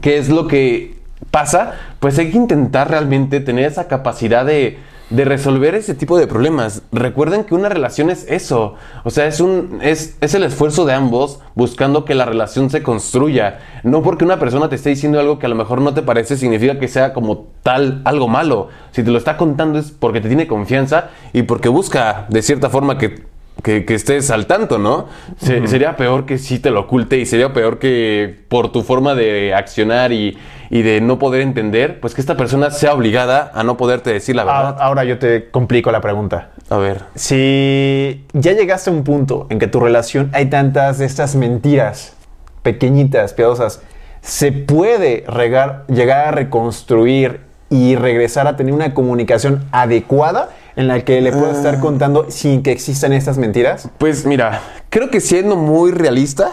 ¿qué 0.00 0.18
es 0.18 0.28
lo 0.28 0.48
que 0.48 0.98
pasa? 1.30 1.74
Pues 2.00 2.18
hay 2.18 2.30
que 2.30 2.36
intentar 2.36 2.90
realmente 2.90 3.40
tener 3.40 3.66
esa 3.66 3.86
capacidad 3.86 4.44
de, 4.44 4.78
de 5.12 5.24
resolver 5.24 5.74
ese 5.74 5.94
tipo 5.94 6.18
de 6.18 6.26
problemas. 6.26 6.82
Recuerden 6.90 7.44
que 7.44 7.54
una 7.54 7.68
relación 7.68 8.10
es 8.10 8.24
eso. 8.28 8.74
O 9.04 9.10
sea, 9.10 9.26
es, 9.26 9.40
un, 9.40 9.78
es, 9.82 10.16
es 10.20 10.34
el 10.34 10.42
esfuerzo 10.42 10.84
de 10.86 10.94
ambos 10.94 11.40
buscando 11.54 12.04
que 12.04 12.14
la 12.14 12.24
relación 12.24 12.70
se 12.70 12.82
construya. 12.82 13.58
No 13.82 14.02
porque 14.02 14.24
una 14.24 14.38
persona 14.38 14.68
te 14.68 14.76
esté 14.76 14.88
diciendo 14.90 15.20
algo 15.20 15.38
que 15.38 15.46
a 15.46 15.48
lo 15.50 15.54
mejor 15.54 15.80
no 15.80 15.92
te 15.94 16.02
parece, 16.02 16.36
significa 16.36 16.78
que 16.78 16.88
sea 16.88 17.12
como 17.12 17.46
tal 17.62 18.00
algo 18.04 18.26
malo. 18.28 18.68
Si 18.92 19.02
te 19.02 19.10
lo 19.10 19.18
está 19.18 19.36
contando 19.36 19.78
es 19.78 19.90
porque 19.90 20.20
te 20.20 20.28
tiene 20.28 20.46
confianza 20.46 21.10
y 21.32 21.42
porque 21.42 21.68
busca 21.68 22.26
de 22.30 22.42
cierta 22.42 22.70
forma 22.70 22.96
que 22.98 23.30
que, 23.62 23.84
que 23.84 23.94
estés 23.94 24.30
al 24.30 24.46
tanto, 24.46 24.78
¿no? 24.78 25.06
Se- 25.36 25.68
Sería 25.68 25.94
peor 25.96 26.24
que 26.26 26.38
sí 26.38 26.58
te 26.58 26.70
lo 26.70 26.80
oculte 26.80 27.18
y 27.18 27.26
sería 27.26 27.52
peor 27.52 27.78
que 27.78 28.34
por 28.48 28.72
tu 28.72 28.82
forma 28.82 29.14
de 29.14 29.54
accionar 29.54 30.10
y, 30.10 30.36
y 30.74 30.80
de 30.80 31.02
no 31.02 31.18
poder 31.18 31.42
entender, 31.42 32.00
pues 32.00 32.14
que 32.14 32.22
esta 32.22 32.34
persona 32.34 32.70
sea 32.70 32.94
obligada 32.94 33.50
a 33.54 33.62
no 33.62 33.76
poderte 33.76 34.10
decir 34.10 34.34
la 34.34 34.42
Ah, 34.42 34.46
verdad. 34.46 34.76
Ahora 34.80 35.04
yo 35.04 35.18
te 35.18 35.50
complico 35.50 35.92
la 35.92 36.00
pregunta. 36.00 36.48
A 36.70 36.78
ver. 36.78 37.02
Si 37.14 38.24
ya 38.32 38.52
llegaste 38.52 38.88
a 38.88 38.92
un 38.94 39.04
punto 39.04 39.46
en 39.50 39.58
que 39.58 39.66
tu 39.66 39.80
relación 39.80 40.30
hay 40.32 40.46
tantas 40.46 40.96
de 40.98 41.04
estas 41.04 41.36
mentiras 41.36 42.14
pequeñitas, 42.62 43.34
piadosas, 43.34 43.82
¿se 44.22 44.50
puede 44.50 45.24
regar- 45.26 45.84
llegar 45.88 46.28
a 46.28 46.30
reconstruir 46.30 47.40
y 47.68 47.94
regresar 47.96 48.46
a 48.46 48.56
tener 48.56 48.72
una 48.72 48.94
comunicación 48.94 49.66
adecuada 49.72 50.48
en 50.76 50.88
la 50.88 51.00
que 51.04 51.20
le 51.20 51.32
puedas 51.32 51.58
estar 51.58 51.80
contando 51.80 52.30
sin 52.30 52.62
que 52.62 52.72
existan 52.72 53.12
estas 53.12 53.36
mentiras? 53.36 53.90
Pues 53.98 54.24
mira, 54.24 54.62
creo 54.88 55.10
que 55.10 55.20
siendo 55.20 55.56
muy 55.56 55.90
realista, 55.90 56.50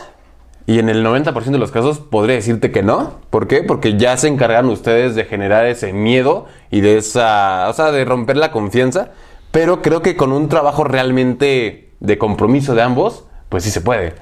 y 0.70 0.78
en 0.78 0.88
el 0.88 1.04
90% 1.04 1.34
de 1.46 1.58
los 1.58 1.72
casos 1.72 1.98
podría 1.98 2.36
decirte 2.36 2.72
que 2.72 2.84
no. 2.84 3.22
¿Por 3.32 3.48
qué? 3.48 3.64
Porque 3.64 3.98
ya 3.98 4.16
se 4.18 4.28
encargan 4.28 4.68
ustedes 4.68 5.16
de 5.16 5.26
generar 5.26 5.66
ese 5.66 5.94
miedo 5.94 6.46
y 6.70 6.82
de 6.82 7.00
esa, 7.00 7.66
o 7.70 7.74
sea, 7.74 7.92
de 7.92 8.06
romper 8.06 8.38
la 8.38 8.52
confianza. 8.52 9.10
Pero 9.50 9.82
creo 9.82 10.04
que 10.04 10.16
con 10.16 10.32
un 10.32 10.48
trabajo 10.48 10.84
realmente 10.84 11.90
de 12.00 12.18
compromiso 12.20 12.76
de 12.76 12.84
ambos, 12.84 13.26
pues 13.50 13.64
sí 13.64 13.72
se 13.72 13.82
puede. 13.82 14.14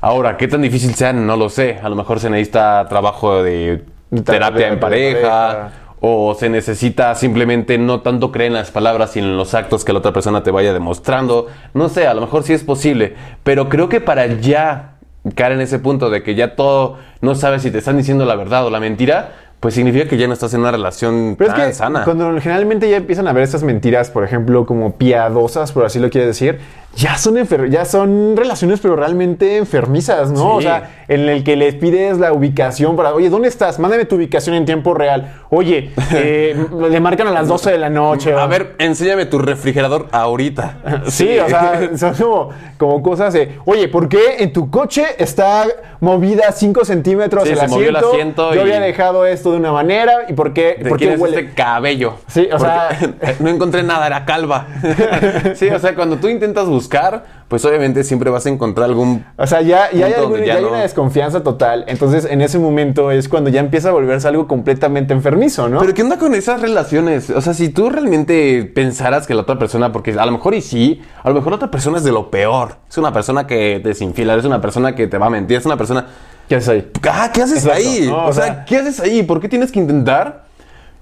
Ahora, 0.00 0.38
qué 0.38 0.48
tan 0.48 0.62
difícil 0.62 0.94
sea, 0.94 1.12
no 1.12 1.36
lo 1.36 1.50
sé. 1.50 1.80
A 1.82 1.90
lo 1.90 1.96
mejor 1.96 2.18
se 2.18 2.30
necesita 2.30 2.86
trabajo 2.88 3.42
de 3.42 3.84
terapia 4.24 4.68
en 4.68 4.80
pareja. 4.80 5.72
O 6.00 6.34
se 6.34 6.48
necesita 6.48 7.14
simplemente 7.14 7.76
no 7.76 8.00
tanto 8.00 8.32
creer 8.32 8.52
en 8.52 8.54
las 8.54 8.70
palabras, 8.70 9.10
sino 9.10 9.26
en 9.26 9.36
los 9.36 9.52
actos 9.52 9.84
que 9.84 9.92
la 9.92 9.98
otra 9.98 10.14
persona 10.14 10.42
te 10.42 10.50
vaya 10.50 10.72
demostrando. 10.72 11.48
No 11.74 11.90
sé, 11.90 12.06
a 12.06 12.14
lo 12.14 12.22
mejor 12.22 12.42
sí 12.42 12.54
es 12.54 12.64
posible. 12.64 13.16
Pero 13.42 13.68
creo 13.68 13.90
que 13.90 14.00
para 14.00 14.26
ya 14.26 14.89
caer 15.34 15.52
en 15.52 15.60
ese 15.60 15.78
punto 15.78 16.10
de 16.10 16.22
que 16.22 16.34
ya 16.34 16.56
todo 16.56 16.98
no 17.20 17.34
sabes 17.34 17.62
si 17.62 17.70
te 17.70 17.78
están 17.78 17.96
diciendo 17.96 18.24
la 18.24 18.36
verdad 18.36 18.66
o 18.66 18.70
la 18.70 18.80
mentira, 18.80 19.49
pues 19.60 19.74
significa 19.74 20.08
que 20.08 20.16
ya 20.16 20.26
no 20.26 20.32
estás 20.32 20.54
en 20.54 20.60
una 20.60 20.70
relación 20.70 21.36
Pero 21.38 21.52
tan 21.52 21.60
es 21.60 21.66
que 21.68 21.72
sana. 21.74 22.04
cuando 22.04 22.40
generalmente 22.40 22.88
ya 22.88 22.96
empiezan 22.96 23.28
a 23.28 23.32
ver 23.34 23.42
estas 23.44 23.62
mentiras, 23.62 24.10
por 24.10 24.24
ejemplo, 24.24 24.64
como 24.66 24.94
piadosas, 24.96 25.72
por 25.72 25.84
así 25.84 25.98
lo 25.98 26.08
quiere 26.08 26.26
decir, 26.26 26.58
ya 26.96 27.16
son 27.18 27.36
enfer- 27.36 27.68
ya 27.68 27.84
son 27.84 28.36
relaciones, 28.36 28.80
pero 28.80 28.96
realmente 28.96 29.58
enfermizas, 29.58 30.32
¿no? 30.32 30.38
Sí. 30.38 30.56
O 30.56 30.60
sea, 30.62 31.04
en 31.08 31.28
el 31.28 31.44
que 31.44 31.54
les 31.56 31.74
pides 31.76 32.18
la 32.18 32.32
ubicación 32.32 32.96
para, 32.96 33.14
oye, 33.14 33.28
¿dónde 33.30 33.48
estás? 33.48 33.78
Mándame 33.78 34.06
tu 34.06 34.16
ubicación 34.16 34.56
en 34.56 34.64
tiempo 34.64 34.94
real. 34.94 35.34
Oye, 35.50 35.90
eh, 36.14 36.56
le 36.90 37.00
marcan 37.00 37.28
a 37.28 37.30
las 37.30 37.46
12 37.46 37.70
de 37.72 37.78
la 37.78 37.90
noche. 37.90 38.32
A 38.32 38.46
ver, 38.46 38.74
enséñame 38.78 39.26
tu 39.26 39.38
refrigerador 39.38 40.06
ahorita. 40.10 40.78
Sí, 41.10 41.38
o 41.38 41.48
sea, 41.48 41.90
son 41.96 42.14
como, 42.14 42.48
como 42.78 43.02
cosas 43.02 43.34
de, 43.34 43.58
oye, 43.66 43.88
¿por 43.88 44.08
qué 44.08 44.36
en 44.38 44.52
tu 44.52 44.70
coche 44.70 45.04
está 45.18 45.64
movida 46.00 46.50
5 46.52 46.84
centímetros 46.84 47.44
Sí, 47.44 47.50
el 47.50 47.56
se 47.58 47.64
asiento? 47.66 47.74
movió 47.76 47.88
el 47.90 47.96
asiento 47.96 48.50
Yo 48.54 48.56
y- 48.56 48.62
había 48.62 48.80
dejado 48.80 49.26
esto 49.26 49.49
de 49.52 49.58
una 49.58 49.72
manera 49.72 50.12
y 50.28 50.32
por 50.32 50.52
qué, 50.52 50.76
¿De 50.82 50.88
por 50.88 50.98
quién 50.98 51.10
qué 51.10 51.14
es 51.16 51.20
huele? 51.20 51.40
este 51.40 51.54
cabello? 51.54 52.14
Sí, 52.28 52.48
o 52.52 52.58
sea- 52.58 52.88
no 53.40 53.48
encontré 53.48 53.82
nada, 53.82 54.06
era 54.06 54.24
calva. 54.24 54.66
sí, 55.54 55.68
o 55.68 55.78
sea, 55.78 55.94
cuando 55.94 56.16
tú 56.16 56.28
intentas 56.28 56.66
buscar, 56.66 57.40
pues 57.48 57.64
obviamente 57.64 58.04
siempre 58.04 58.30
vas 58.30 58.46
a 58.46 58.48
encontrar 58.48 58.88
algún... 58.88 59.24
O 59.36 59.46
sea, 59.46 59.60
ya, 59.60 59.90
ya 59.92 60.06
hay, 60.06 60.12
algún- 60.12 60.32
donde 60.32 60.46
ya 60.46 60.52
ya 60.54 60.58
hay 60.58 60.64
no- 60.64 60.70
una 60.70 60.82
desconfianza 60.82 61.42
total. 61.42 61.84
Entonces, 61.88 62.24
en 62.30 62.40
ese 62.40 62.58
momento 62.58 63.10
es 63.10 63.28
cuando 63.28 63.50
ya 63.50 63.60
empieza 63.60 63.88
a 63.88 63.92
volverse 63.92 64.28
algo 64.28 64.46
completamente 64.46 65.12
enfermizo, 65.12 65.68
¿no? 65.68 65.80
Pero 65.80 65.92
¿qué 65.94 66.02
onda 66.02 66.18
con 66.18 66.34
esas 66.34 66.60
relaciones? 66.60 67.30
O 67.30 67.40
sea, 67.40 67.54
si 67.54 67.68
tú 67.70 67.90
realmente 67.90 68.70
pensaras 68.74 69.26
que 69.26 69.34
la 69.34 69.42
otra 69.42 69.58
persona, 69.58 69.92
porque 69.92 70.12
a 70.12 70.26
lo 70.26 70.32
mejor 70.32 70.54
y 70.54 70.60
sí, 70.60 71.02
a 71.22 71.28
lo 71.28 71.34
mejor 71.34 71.50
la 71.52 71.56
otra 71.56 71.70
persona 71.70 71.98
es 71.98 72.04
de 72.04 72.12
lo 72.12 72.30
peor. 72.30 72.76
Es 72.88 72.96
una 72.98 73.12
persona 73.12 73.46
que 73.46 73.80
te 73.82 73.88
desinfila, 73.90 74.34
es 74.36 74.44
una 74.44 74.60
persona 74.60 74.94
que 74.94 75.06
te 75.06 75.18
va 75.18 75.26
a 75.26 75.30
mentir, 75.30 75.58
es 75.58 75.66
una 75.66 75.76
persona... 75.76 76.06
¿Qué 76.50 76.56
haces 76.56 76.68
ahí? 76.68 76.90
Ah, 77.08 77.30
¿qué 77.32 77.42
haces 77.42 77.64
Exacto. 77.64 77.78
ahí? 77.88 78.06
No, 78.08 78.26
o, 78.26 78.32
sea, 78.32 78.44
sea- 78.44 78.64
¿qué 78.64 78.76
haces 78.78 78.98
ahí? 78.98 79.22
¿Por 79.22 79.40
qué 79.40 79.48
tienes 79.48 79.70
que 79.70 79.78
intentar 79.78 80.46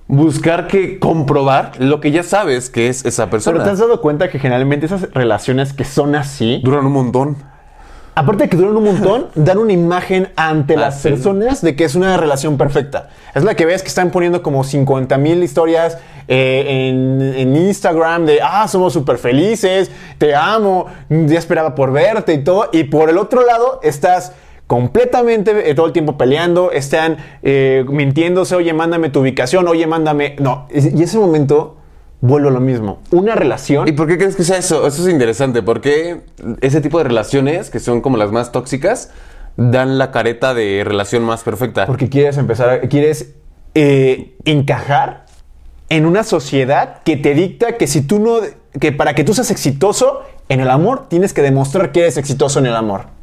buscar 0.07 0.67
que 0.67 0.99
comprobar 0.99 1.73
lo 1.79 2.01
que 2.01 2.11
ya 2.11 2.23
sabes 2.23 2.69
que 2.69 2.89
es 2.89 3.03
esa 3.07 3.31
persona? 3.31 3.55
Pero 3.55 3.65
te 3.65 3.71
has 3.71 3.79
dado 3.79 4.03
cuenta 4.03 4.29
que 4.29 4.39
generalmente 4.39 4.85
esas 4.85 5.11
relaciones 5.15 5.73
que 5.73 5.87
son 5.87 6.15
así, 6.17 6.61
Duran 6.63 6.85
un 6.85 6.93
montón. 6.93 7.37
aparte 8.15 8.43
de 8.45 8.51
que 8.51 8.59
duran 8.59 8.77
un 8.77 8.85
montón, 8.85 9.29
dan 9.37 9.57
una 9.57 9.73
imagen 9.73 10.29
ante 10.37 10.75
Ah, 10.77 10.81
las 10.81 11.01
sí. 11.01 11.09
personas 11.09 11.63
de 11.63 11.75
que 11.77 11.85
es 11.85 11.95
una 11.95 12.19
relación 12.19 12.59
perfecta. 12.59 13.09
Es 13.35 13.43
la 13.43 13.55
que 13.55 13.65
ves 13.65 13.81
que 13.81 13.89
están 13.89 14.11
poniendo 14.11 14.43
como 14.43 14.65
50 14.65 15.17
mil 15.17 15.43
historias 15.43 15.97
eh, 16.29 16.91
en, 16.91 17.23
en 17.23 17.57
Instagram 17.57 18.27
de, 18.27 18.41
ah, 18.43 18.69
somos 18.69 18.93
súper 18.93 19.17
felices, 19.17 19.91
te 20.19 20.35
amo, 20.35 20.89
ya 21.09 21.39
esperaba 21.39 21.75
por 21.75 21.91
verte 21.91 22.35
y 22.35 22.45
todo. 22.45 22.69
Y 22.71 22.85
por 22.85 23.09
el 23.09 23.17
otro 23.17 23.47
lado 23.47 23.81
estás 23.83 24.33
completamente 24.69 25.69
eh, 25.69 25.75
todo 25.75 25.87
el 25.87 25.93
tiempo 25.93 26.17
peleando, 26.17 26.71
están 26.71 27.17
eh, 27.43 27.85
mintiéndose, 27.89 28.55
oye, 28.55 28.73
mándame 28.73 29.09
tu 29.11 29.21
ubicación, 29.21 29.67
oye, 29.67 29.87
mándame... 29.89 30.37
No, 30.39 30.69
y 30.73 31.03
ese 31.03 31.19
momento 31.19 31.77
vuelvo 32.21 32.49
a 32.51 32.53
lo 32.53 32.61
mismo. 32.61 33.01
Una 33.11 33.35
relación... 33.35 33.89
¿Y 33.89 33.93
por 33.93 34.07
qué 34.07 34.17
crees 34.19 34.37
que 34.37 34.45
sea 34.45 34.59
eso? 34.59 34.87
Eso 34.87 35.03
es 35.03 35.09
interesante. 35.13 35.63
Porque 35.63 36.21
ese 36.61 36.81
tipo 36.81 36.99
de 36.99 37.05
relaciones, 37.05 37.71
que 37.71 37.81
son 37.81 38.01
como 38.01 38.17
las 38.19 38.31
más 38.31 38.53
tóxicas, 38.53 39.11
dan 39.57 39.99
la 39.99 40.11
careta 40.13 40.55
de 40.55 40.83
relación 40.85 41.25
más 41.25 41.43
perfecta? 41.43 41.87
Porque 41.87 42.09
quieres 42.09 42.37
empezar, 42.37 42.69
a- 42.69 42.81
quieres 42.83 43.35
eh, 43.75 44.37
encajar 44.45 45.25
en 45.89 46.05
una 46.05 46.23
sociedad 46.25 47.03
que 47.05 47.17
te 47.17 47.33
dicta 47.35 47.79
que 47.79 47.87
si 47.87 48.03
tú 48.03 48.19
no, 48.19 48.41
que 48.79 48.93
para 48.93 49.15
que 49.15 49.25
tú 49.25 49.33
seas 49.33 49.51
exitoso 49.51 50.21
en 50.51 50.61
el 50.61 50.69
amor, 50.71 51.07
tienes 51.09 51.33
que 51.33 51.41
demostrar 51.41 51.91
que 51.93 52.01
eres 52.01 52.19
exitoso 52.19 52.59
en 52.59 52.67
el 52.67 52.77
amor. 52.77 53.17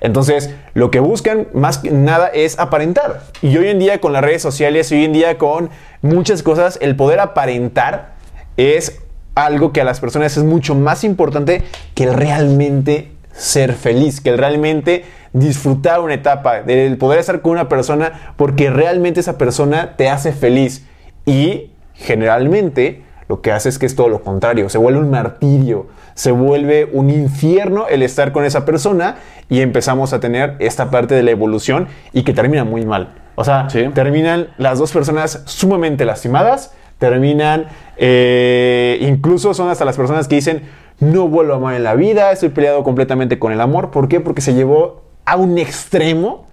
Entonces, 0.00 0.54
lo 0.74 0.90
que 0.90 1.00
buscan 1.00 1.48
más 1.52 1.78
que 1.78 1.90
nada 1.90 2.28
es 2.28 2.58
aparentar. 2.58 3.22
Y 3.42 3.56
hoy 3.56 3.68
en 3.68 3.78
día 3.78 4.00
con 4.00 4.12
las 4.12 4.22
redes 4.22 4.42
sociales, 4.42 4.90
hoy 4.92 5.04
en 5.04 5.12
día 5.12 5.38
con 5.38 5.70
muchas 6.02 6.42
cosas, 6.42 6.78
el 6.80 6.96
poder 6.96 7.20
aparentar 7.20 8.14
es 8.56 9.00
algo 9.34 9.72
que 9.72 9.80
a 9.80 9.84
las 9.84 10.00
personas 10.00 10.36
es 10.36 10.44
mucho 10.44 10.74
más 10.74 11.04
importante 11.04 11.62
que 11.94 12.04
el 12.04 12.14
realmente 12.14 13.12
ser 13.32 13.74
feliz, 13.74 14.20
que 14.20 14.30
el 14.30 14.38
realmente 14.38 15.04
disfrutar 15.32 16.00
una 16.00 16.14
etapa, 16.14 16.62
del 16.62 16.96
poder 16.96 17.18
estar 17.18 17.42
con 17.42 17.52
una 17.52 17.68
persona 17.68 18.34
porque 18.36 18.70
realmente 18.70 19.20
esa 19.20 19.36
persona 19.36 19.96
te 19.96 20.08
hace 20.08 20.32
feliz. 20.32 20.86
Y 21.26 21.70
generalmente 21.94 23.03
lo 23.28 23.40
que 23.40 23.52
hace 23.52 23.68
es 23.68 23.78
que 23.78 23.86
es 23.86 23.96
todo 23.96 24.08
lo 24.08 24.22
contrario, 24.22 24.68
se 24.68 24.78
vuelve 24.78 25.00
un 25.00 25.10
martirio, 25.10 25.86
se 26.14 26.30
vuelve 26.30 26.88
un 26.92 27.10
infierno 27.10 27.86
el 27.88 28.02
estar 28.02 28.32
con 28.32 28.44
esa 28.44 28.64
persona 28.64 29.16
y 29.48 29.60
empezamos 29.60 30.12
a 30.12 30.20
tener 30.20 30.56
esta 30.58 30.90
parte 30.90 31.14
de 31.14 31.22
la 31.22 31.30
evolución 31.30 31.88
y 32.12 32.22
que 32.22 32.32
termina 32.32 32.64
muy 32.64 32.84
mal. 32.86 33.14
O 33.36 33.44
sea, 33.44 33.68
Sí. 33.70 33.88
terminan 33.94 34.48
las 34.58 34.78
dos 34.78 34.92
personas 34.92 35.42
sumamente 35.46 36.04
lastimadas, 36.04 36.72
terminan, 36.98 37.66
eh, 37.96 38.98
incluso 39.00 39.54
son 39.54 39.68
hasta 39.70 39.84
las 39.84 39.96
personas 39.96 40.28
que 40.28 40.36
dicen, 40.36 40.62
no 41.00 41.26
vuelvo 41.28 41.54
a 41.54 41.56
amar 41.56 41.74
en 41.74 41.82
la 41.82 41.94
vida, 41.94 42.30
estoy 42.30 42.50
peleado 42.50 42.84
completamente 42.84 43.38
con 43.38 43.52
el 43.52 43.60
amor. 43.60 43.90
¿Por 43.90 44.06
qué? 44.08 44.20
Porque 44.20 44.40
se 44.40 44.54
llevó 44.54 45.02
a 45.24 45.36
un 45.36 45.58
extremo 45.58 46.46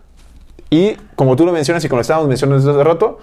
y 0.69 0.93
como 1.15 1.35
tú 1.35 1.45
lo 1.45 1.51
mencionas 1.51 1.83
y 1.85 1.89
como 1.89 1.97
lo 1.97 2.01
estábamos 2.01 2.27
mencionando 2.27 2.57
desde 2.65 2.71
hace 2.79 2.89
rato, 2.89 3.19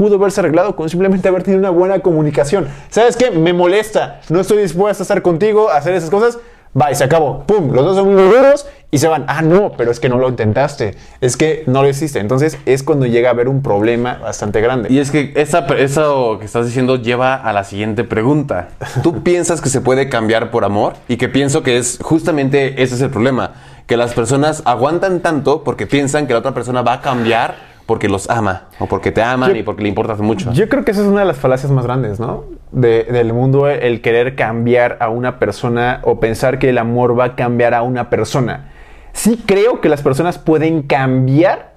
pudo 0.00 0.16
haberse 0.16 0.40
arreglado 0.40 0.76
con 0.76 0.88
simplemente 0.88 1.28
haber 1.28 1.42
tenido 1.42 1.60
una 1.60 1.68
buena 1.68 1.98
comunicación. 2.00 2.68
¿Sabes 2.88 3.18
qué? 3.18 3.30
Me 3.30 3.52
molesta. 3.52 4.22
No 4.30 4.40
estoy 4.40 4.62
dispuesta 4.62 5.02
a 5.02 5.04
estar 5.04 5.20
contigo, 5.20 5.68
a 5.68 5.76
hacer 5.76 5.92
esas 5.92 6.08
cosas. 6.08 6.38
Bye, 6.72 6.94
se 6.94 7.04
acabó. 7.04 7.44
Pum, 7.44 7.70
los 7.74 7.84
dos 7.84 7.96
son 7.96 8.14
muy 8.14 8.22
duros 8.22 8.66
y 8.90 8.96
se 8.96 9.08
van. 9.08 9.26
Ah, 9.28 9.42
no, 9.42 9.72
pero 9.76 9.90
es 9.90 10.00
que 10.00 10.08
no 10.08 10.16
lo 10.16 10.30
intentaste. 10.30 10.96
Es 11.20 11.36
que 11.36 11.64
no 11.66 11.82
lo 11.82 11.88
hiciste. 11.90 12.18
Entonces 12.18 12.56
es 12.64 12.82
cuando 12.82 13.04
llega 13.04 13.28
a 13.28 13.32
haber 13.32 13.46
un 13.46 13.60
problema 13.60 14.14
bastante 14.22 14.62
grande. 14.62 14.90
Y 14.90 15.00
es 15.00 15.10
que 15.10 15.34
esa, 15.36 15.66
eso 15.76 16.38
que 16.38 16.46
estás 16.46 16.64
diciendo 16.64 16.96
lleva 16.96 17.34
a 17.34 17.52
la 17.52 17.64
siguiente 17.64 18.02
pregunta. 18.02 18.70
¿Tú 19.02 19.22
piensas 19.22 19.60
que 19.60 19.68
se 19.68 19.82
puede 19.82 20.08
cambiar 20.08 20.50
por 20.50 20.64
amor? 20.64 20.94
Y 21.08 21.18
que 21.18 21.28
pienso 21.28 21.62
que 21.62 21.76
es 21.76 21.98
justamente 22.00 22.82
ese 22.82 22.94
es 22.94 23.02
el 23.02 23.10
problema. 23.10 23.52
Que 23.86 23.98
las 23.98 24.14
personas 24.14 24.62
aguantan 24.64 25.20
tanto 25.20 25.62
porque 25.62 25.86
piensan 25.86 26.26
que 26.26 26.32
la 26.32 26.38
otra 26.38 26.54
persona 26.54 26.80
va 26.80 26.94
a 26.94 27.00
cambiar 27.02 27.69
porque 27.90 28.08
los 28.08 28.30
ama. 28.30 28.68
O 28.78 28.86
porque 28.86 29.10
te 29.10 29.20
aman 29.20 29.50
Yo- 29.50 29.56
y 29.56 29.62
porque 29.64 29.82
le 29.82 29.88
importas 29.88 30.20
mucho. 30.20 30.52
Yo 30.52 30.68
creo 30.68 30.84
que 30.84 30.92
esa 30.92 31.00
es 31.00 31.08
una 31.08 31.20
de 31.22 31.26
las 31.26 31.38
falacias 31.38 31.72
más 31.72 31.84
grandes, 31.84 32.20
¿no? 32.20 32.44
De- 32.70 33.02
del 33.02 33.32
mundo, 33.32 33.68
el 33.68 34.00
querer 34.00 34.36
cambiar 34.36 34.96
a 35.00 35.08
una 35.08 35.40
persona 35.40 35.98
o 36.04 36.20
pensar 36.20 36.60
que 36.60 36.68
el 36.68 36.78
amor 36.78 37.18
va 37.18 37.24
a 37.24 37.34
cambiar 37.34 37.74
a 37.74 37.82
una 37.82 38.08
persona. 38.08 38.70
Sí 39.12 39.42
creo 39.44 39.80
que 39.80 39.88
las 39.88 40.02
personas 40.02 40.38
pueden 40.38 40.82
cambiar 40.84 41.74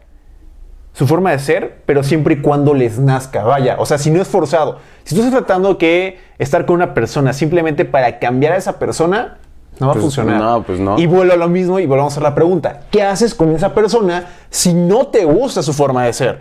su 0.91 1.08
forma 1.08 1.32
de 1.32 1.39
ser, 1.39 1.82
pero 1.88 2.04
siempre 2.04 2.36
y 2.36 2.41
cuando 2.41 2.76
les 2.76 2.99
nazca, 2.99 3.43
vaya, 3.43 3.78
o 3.80 3.86
sea, 3.88 3.97
si 3.97 4.12
no 4.12 4.21
es 4.21 4.28
forzado. 4.28 4.78
Si 5.06 5.15
tú 5.15 5.21
estás 5.23 5.34
tratando 5.36 5.80
que 5.80 6.19
estar 6.38 6.67
con 6.67 6.76
una 6.76 6.93
persona 6.93 7.34
simplemente 7.34 7.86
para 7.86 8.19
cambiar 8.19 8.54
a 8.54 8.58
esa 8.58 8.78
persona, 8.78 9.39
no 9.79 9.88
va 9.88 9.93
Pues, 9.93 10.01
a 10.03 10.05
funcionar. 10.05 10.39
no, 10.41 10.63
pues 10.63 10.79
no. 10.79 10.97
Y 10.99 11.05
vuelvo 11.07 11.33
a 11.33 11.38
lo 11.38 11.49
mismo 11.49 11.79
y 11.79 11.86
volvamos 11.86 12.12
a 12.12 12.15
hacer 12.15 12.23
la 12.23 12.36
pregunta. 12.36 12.81
¿Qué 12.91 13.01
haces 13.03 13.33
con 13.36 13.55
esa 13.55 13.73
persona 13.73 14.25
si 14.49 14.73
no 14.73 15.07
te 15.07 15.25
gusta 15.25 15.62
su 15.63 15.73
forma 15.73 16.05
de 16.05 16.13
ser? 16.13 16.39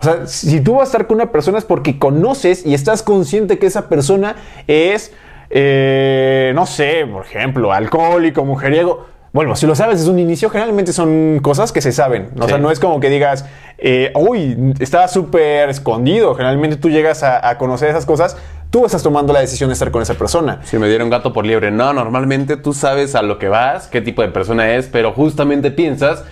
O 0.00 0.04
sea, 0.04 0.26
si 0.26 0.60
tú 0.60 0.72
vas 0.74 0.82
a 0.82 0.84
estar 0.84 1.06
con 1.06 1.14
una 1.16 1.30
persona 1.30 1.58
es 1.58 1.64
porque 1.64 1.98
conoces 1.98 2.66
y 2.66 2.74
estás 2.74 3.02
consciente 3.04 3.58
que 3.60 3.66
esa 3.66 3.88
persona 3.88 4.34
es, 4.66 5.12
eh, 5.50 6.52
no 6.54 6.66
sé, 6.66 7.06
por 7.10 7.24
ejemplo, 7.24 7.72
alcohólico, 7.72 8.44
mujeriego. 8.44 9.06
Bueno, 9.32 9.54
si 9.56 9.66
lo 9.66 9.74
sabes 9.74 9.98
desde 10.00 10.10
un 10.10 10.18
inicio, 10.18 10.50
generalmente 10.50 10.92
son 10.92 11.38
cosas 11.40 11.72
que 11.72 11.80
se 11.80 11.92
saben. 11.92 12.30
O 12.38 12.42
Sí. 12.42 12.48
sea, 12.48 12.58
no 12.58 12.70
es 12.70 12.80
como 12.80 13.00
que 13.00 13.08
digas, 13.08 13.46
eh, 13.78 14.12
uy, 14.14 14.74
estaba 14.80 15.08
súper 15.08 15.70
escondido. 15.70 16.34
Generalmente 16.34 16.76
tú 16.76 16.90
llegas 16.90 17.22
a, 17.22 17.48
a 17.48 17.56
conocer 17.56 17.88
esas 17.88 18.04
cosas, 18.04 18.36
tú 18.72 18.86
estás 18.86 19.02
tomando 19.02 19.34
la 19.34 19.40
decisión 19.40 19.68
de 19.68 19.74
estar 19.74 19.90
con 19.90 20.00
esa 20.00 20.14
persona. 20.14 20.60
Si 20.64 20.78
me 20.78 20.88
dieron 20.88 21.10
gato 21.10 21.34
por 21.34 21.44
liebre. 21.44 21.70
No, 21.70 21.92
normalmente 21.92 22.56
tú 22.56 22.72
sabes 22.72 23.14
a 23.14 23.20
lo 23.20 23.38
que 23.38 23.48
vas, 23.48 23.86
qué 23.86 24.00
tipo 24.00 24.22
de 24.22 24.28
persona 24.28 24.74
es, 24.74 24.86
pero 24.86 25.12
justamente 25.12 25.70
piensas 25.70 26.24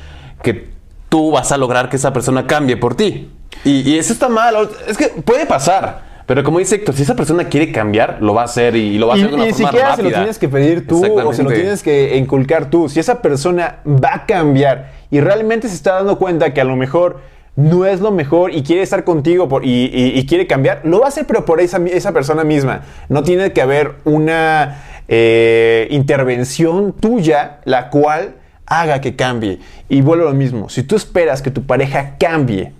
que 0.43 0.71
tú 1.11 1.31
vas 1.31 1.53
a 1.53 1.59
lograr 1.59 1.91
que 1.91 1.97
esa 1.97 2.15
persona 2.15 2.47
cambie 2.47 2.79
por 2.79 2.95
ti. 2.95 3.31
Y, 3.63 3.83
y 3.83 3.99
eso 3.99 4.15
está 4.15 4.31
mal. 4.31 4.57
Es 4.89 4.97
que 4.97 5.09
puede 5.09 5.45
pasar. 5.45 6.09
Pero 6.25 6.43
como 6.43 6.61
dice 6.61 6.77
Héctor, 6.77 6.95
si 6.95 7.03
esa 7.03 7.15
persona 7.15 7.45
quiere 7.45 7.73
cambiar, 7.73 8.19
lo 8.23 8.33
va 8.33 8.43
a 8.43 8.45
hacer 8.47 8.75
y, 8.75 8.97
lo 8.97 9.09
va 9.09 9.15
a 9.15 9.17
Y, 9.19 9.21
hacer 9.21 9.31
de 9.31 9.37
una 9.37 9.49
y 9.49 9.53
forma 9.53 9.69
siquiera 9.69 9.89
rápida. 9.91 9.97
se 9.97 10.11
lo 10.11 10.17
tienes 10.17 10.39
que 10.39 10.49
pedir 10.49 10.87
tú 10.87 11.21
o 11.21 11.35
se 11.35 11.43
lo 11.43 11.51
tienes 11.51 11.83
que 11.83 12.17
inculcar 12.17 12.71
tú. 12.71 12.89
Si 12.89 13.01
esa 13.01 13.21
persona 13.21 13.81
va 13.85 14.15
a 14.15 14.27
cambiar 14.27 14.93
y 15.11 15.21
realmente 15.21 15.69
se 15.69 15.75
está 15.75 15.97
dando 15.97 16.17
cuenta 16.19 16.55
que 16.55 16.61
a 16.63 16.65
lo 16.65 16.77
mejor 16.77 17.21
no 17.57 17.85
es 17.85 18.01
lo 18.01 18.11
mejor 18.11 18.55
y 18.55 18.63
quiere 18.63 18.83
estar 18.83 19.05
contigo 19.05 19.49
por- 19.49 19.65
y, 19.65 19.87
y- 19.93 20.19
y 20.19 20.27
quiere 20.27 20.47
cambiar, 20.47 20.81
lo 20.85 21.01
va 21.01 21.07
a 21.07 21.09
hacer 21.09 21.27
pero 21.27 21.45
por 21.45 21.61
esa, 21.61 21.81
persona 22.13 22.45
misma. 22.45 22.83
No 23.09 23.23
tiene 23.23 23.53
que 23.53 23.61
haber 23.63 23.97
una 24.05 24.83
eh, 25.09 25.89
intervención 25.91 26.93
tuya 26.93 27.59
la 27.65 27.91
cual 27.91 28.35
haga 28.67 29.01
que 29.01 29.17
cambie. 29.17 29.59
Y 29.89 30.01
vuelvo 30.03 30.29
a 30.29 30.31
lo 30.31 30.37
mismo, 30.37 30.69
si 30.69 30.83
tú 30.85 30.95
esperas 30.97 31.43
que 31.43 31.51
tu 31.51 31.65
pareja 31.65 32.15
cambie 32.19 32.73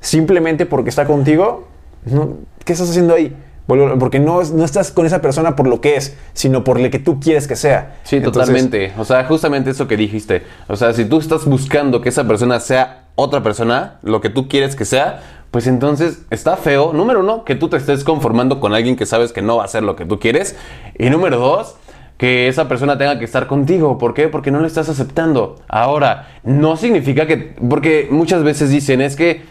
simplemente 0.00 0.66
porque 0.66 0.90
está 0.90 1.06
contigo, 1.06 1.68
no, 2.04 2.38
¿qué 2.64 2.72
estás 2.74 2.90
haciendo 2.90 3.14
ahí? 3.14 3.34
Porque 3.66 4.18
no, 4.18 4.42
no 4.42 4.64
estás 4.64 4.90
con 4.90 5.06
esa 5.06 5.22
persona 5.22 5.54
por 5.54 5.68
lo 5.68 5.80
que 5.80 5.94
es, 5.94 6.16
sino 6.32 6.64
por 6.64 6.80
lo 6.80 6.90
que 6.90 6.98
tú 6.98 7.20
quieres 7.20 7.46
que 7.46 7.54
sea. 7.54 7.98
Sí, 8.02 8.16
Entonces, 8.16 8.40
totalmente. 8.48 8.92
O 8.98 9.04
sea, 9.04 9.24
justamente 9.24 9.70
eso 9.70 9.86
que 9.86 9.96
dijiste. 9.96 10.42
O 10.66 10.74
sea, 10.74 10.92
si 10.92 11.04
tú 11.04 11.18
estás 11.20 11.44
buscando 11.44 12.00
que 12.00 12.08
esa 12.08 12.26
persona 12.26 12.58
sea 12.58 12.99
otra 13.20 13.42
persona, 13.42 13.98
lo 14.02 14.20
que 14.20 14.30
tú 14.30 14.48
quieres 14.48 14.76
que 14.76 14.84
sea, 14.84 15.20
pues 15.50 15.66
entonces 15.66 16.22
está 16.30 16.56
feo, 16.56 16.92
número 16.92 17.20
uno, 17.20 17.44
que 17.44 17.54
tú 17.54 17.68
te 17.68 17.76
estés 17.76 18.04
conformando 18.04 18.60
con 18.60 18.72
alguien 18.74 18.96
que 18.96 19.06
sabes 19.06 19.32
que 19.32 19.42
no 19.42 19.56
va 19.56 19.62
a 19.62 19.66
hacer 19.66 19.82
lo 19.82 19.96
que 19.96 20.04
tú 20.04 20.18
quieres. 20.18 20.56
Y 20.98 21.10
número 21.10 21.38
dos, 21.38 21.76
que 22.18 22.48
esa 22.48 22.68
persona 22.68 22.98
tenga 22.98 23.18
que 23.18 23.24
estar 23.24 23.46
contigo. 23.46 23.98
¿Por 23.98 24.14
qué? 24.14 24.28
Porque 24.28 24.50
no 24.50 24.60
lo 24.60 24.66
estás 24.66 24.88
aceptando. 24.88 25.56
Ahora, 25.68 26.28
no 26.44 26.76
significa 26.76 27.26
que, 27.26 27.56
porque 27.68 28.08
muchas 28.10 28.42
veces 28.44 28.70
dicen, 28.70 29.00
es 29.00 29.16
que 29.16 29.42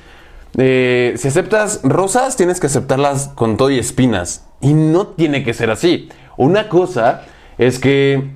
eh, 0.58 1.14
si 1.18 1.28
aceptas 1.28 1.82
rosas, 1.84 2.38
tienes 2.38 2.60
que 2.60 2.68
aceptarlas 2.68 3.30
con 3.30 3.58
todo 3.58 3.70
y 3.72 3.80
espinas. 3.80 4.46
Y 4.62 4.74
no 4.74 5.08
tiene 5.08 5.44
que 5.44 5.54
ser 5.54 5.70
así. 5.70 6.10
Una 6.38 6.70
cosa 6.70 7.24
es 7.58 7.80
que 7.80 8.30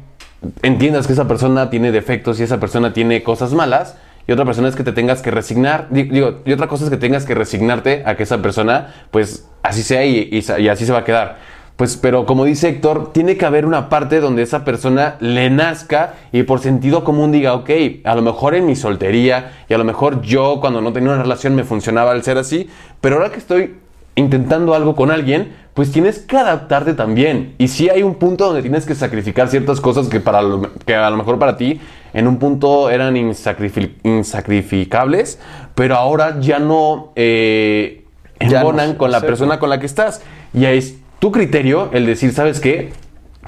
entiendas 0.62 1.08
que 1.08 1.13
esa 1.13 1.28
persona 1.28 1.69
tiene 1.69 1.91
defectos 1.91 2.39
y 2.39 2.43
esa 2.43 2.60
persona 2.60 2.91
tiene 2.91 3.24
cosas 3.24 3.54
malas. 3.54 3.98
Y 4.28 4.32
otra 4.32 4.46
persona 4.46 4.70
es 4.70 4.76
que 4.76 4.84
te 4.84 4.94
tengas 4.94 5.22
que 5.22 5.32
resignar. 5.32 5.88
Digo, 5.90 6.42
y 6.46 6.54
otra 6.54 6.68
cosa 6.68 6.86
es 6.86 6.90
que 6.90 6.98
tengas 6.98 7.26
que 7.26 7.36
resignarte 7.36 8.04
a 8.06 8.16
que 8.16 8.24
esa 8.24 8.42
persona, 8.42 8.94
pues 9.12 9.48
así 9.64 9.84
sea 9.84 10.06
y, 10.06 10.30
y 10.32 10.68
así 10.68 10.86
se 10.86 10.92
va 10.92 11.00
a 11.00 11.04
quedar. 11.04 11.38
Pues, 11.76 11.98
pero 11.98 12.28
como 12.28 12.46
dice 12.46 12.70
Héctor, 12.70 13.12
tiene 13.14 13.36
que 13.36 13.46
haber 13.46 13.66
una 13.66 13.90
parte 13.90 14.20
donde 14.20 14.44
esa 14.44 14.64
persona 14.64 15.16
le 15.20 15.50
nazca 15.50 16.14
y 16.32 16.44
por 16.44 16.60
sentido 16.60 17.04
común 17.04 17.32
diga, 17.32 17.56
ok, 17.56 17.70
a 18.04 18.14
lo 18.16 18.22
mejor 18.22 18.54
en 18.54 18.68
mi 18.68 18.76
soltería 18.76 19.52
y 19.68 19.74
a 19.74 19.80
lo 19.80 19.84
mejor 19.84 20.22
yo 20.22 20.60
cuando 20.62 20.82
no 20.82 20.94
tenía 20.94 21.12
una 21.12 21.24
relación 21.24 21.56
me 21.56 21.64
funcionaba 21.64 22.12
el 22.14 22.22
ser 22.22 22.38
así, 22.38 22.70
pero 23.02 23.16
ahora 23.16 23.32
que 23.32 23.40
estoy 23.40 23.76
intentando 24.16 24.76
algo 24.76 24.96
con 24.96 25.10
alguien, 25.10 25.52
pues 25.74 25.92
tienes 25.92 26.20
que 26.20 26.38
adaptarte 26.38 26.94
también. 26.94 27.56
Y 27.58 27.68
si 27.68 27.90
hay 27.90 28.04
un 28.04 28.16
punto 28.16 28.46
donde 28.46 28.62
tienes 28.62 28.86
que 28.86 28.94
sacrificar 28.94 29.48
ciertas 29.48 29.82
cosas 29.82 30.08
que, 30.08 30.20
para 30.20 30.42
que 30.86 30.94
a 30.94 31.10
lo 31.10 31.18
mejor 31.18 31.40
para 31.40 31.58
ti 31.58 31.82
en 32.13 32.28
un 32.28 32.38
punto 32.38 32.89
eran 32.89 33.17
insacrificables, 33.17 35.39
pero 35.76 35.95
ahora 35.95 36.39
ya 36.39 36.60
no 36.60 37.12
eh, 37.15 38.06
embonan 38.39 38.95
con 38.95 39.12
la 39.12 39.21
persona 39.21 39.60
con 39.60 39.69
la 39.69 39.80
que 39.80 39.86
estás. 39.86 40.21
Y 40.54 40.65
ahí 40.65 40.78
es 40.78 40.95
tu 41.19 41.32
criterio 41.32 41.89
el 41.93 42.06
decir, 42.06 42.34
¿sabes 42.34 42.60
qué? 42.60 42.91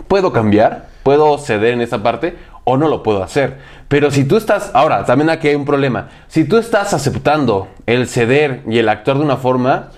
Puedo 0.08 0.32
cambiar, 0.34 0.88
puedo 1.04 1.38
ceder 1.38 1.74
en 1.74 1.82
esa 1.82 2.02
parte 2.02 2.36
o 2.64 2.78
no 2.78 2.90
lo 2.90 3.04
puedo 3.04 3.22
hacer. 3.24 3.60
Pero 3.88 4.10
si 4.12 4.26
tú 4.26 4.38
estás, 4.38 4.72
ahora, 4.74 5.06
también 5.06 5.30
aquí 5.30 5.48
hay 5.48 5.56
un 5.56 5.66
problema. 5.66 6.10
Si 6.28 6.46
tú 6.46 6.58
estás 6.58 6.94
aceptando 6.94 7.68
el 7.86 8.08
ceder 8.08 8.64
y 8.68 8.80
el 8.80 8.90
actuar 8.90 9.20
de 9.20 9.24
una 9.24 9.38
forma, 9.38 9.92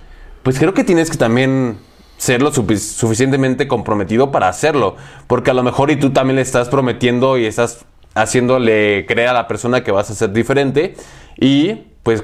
pues 0.44 0.60
creo 0.60 0.74
que 0.74 0.84
tienes 0.84 1.10
que 1.10 1.18
también 1.18 1.78
ser 2.18 2.42
lo 2.42 2.52
suficientemente 2.52 3.68
comprometido 3.68 4.32
para 4.32 4.50
hacerlo. 4.50 4.98
Porque 5.28 5.52
a 5.52 5.54
lo 5.54 5.64
mejor 5.64 5.90
y 5.90 5.96
tú 5.96 6.12
también 6.12 6.36
le 6.36 6.42
estás 6.42 6.68
prometiendo 6.68 7.38
y 7.38 7.46
estás 7.46 7.86
haciéndole 8.18 9.06
creer 9.08 9.30
a 9.30 9.34
la 9.34 9.48
persona 9.48 9.84
que 9.84 9.92
vas 9.92 10.10
a 10.10 10.16
ser 10.16 10.32
diferente 10.32 10.96
y 11.40 11.84
pues 12.04 12.24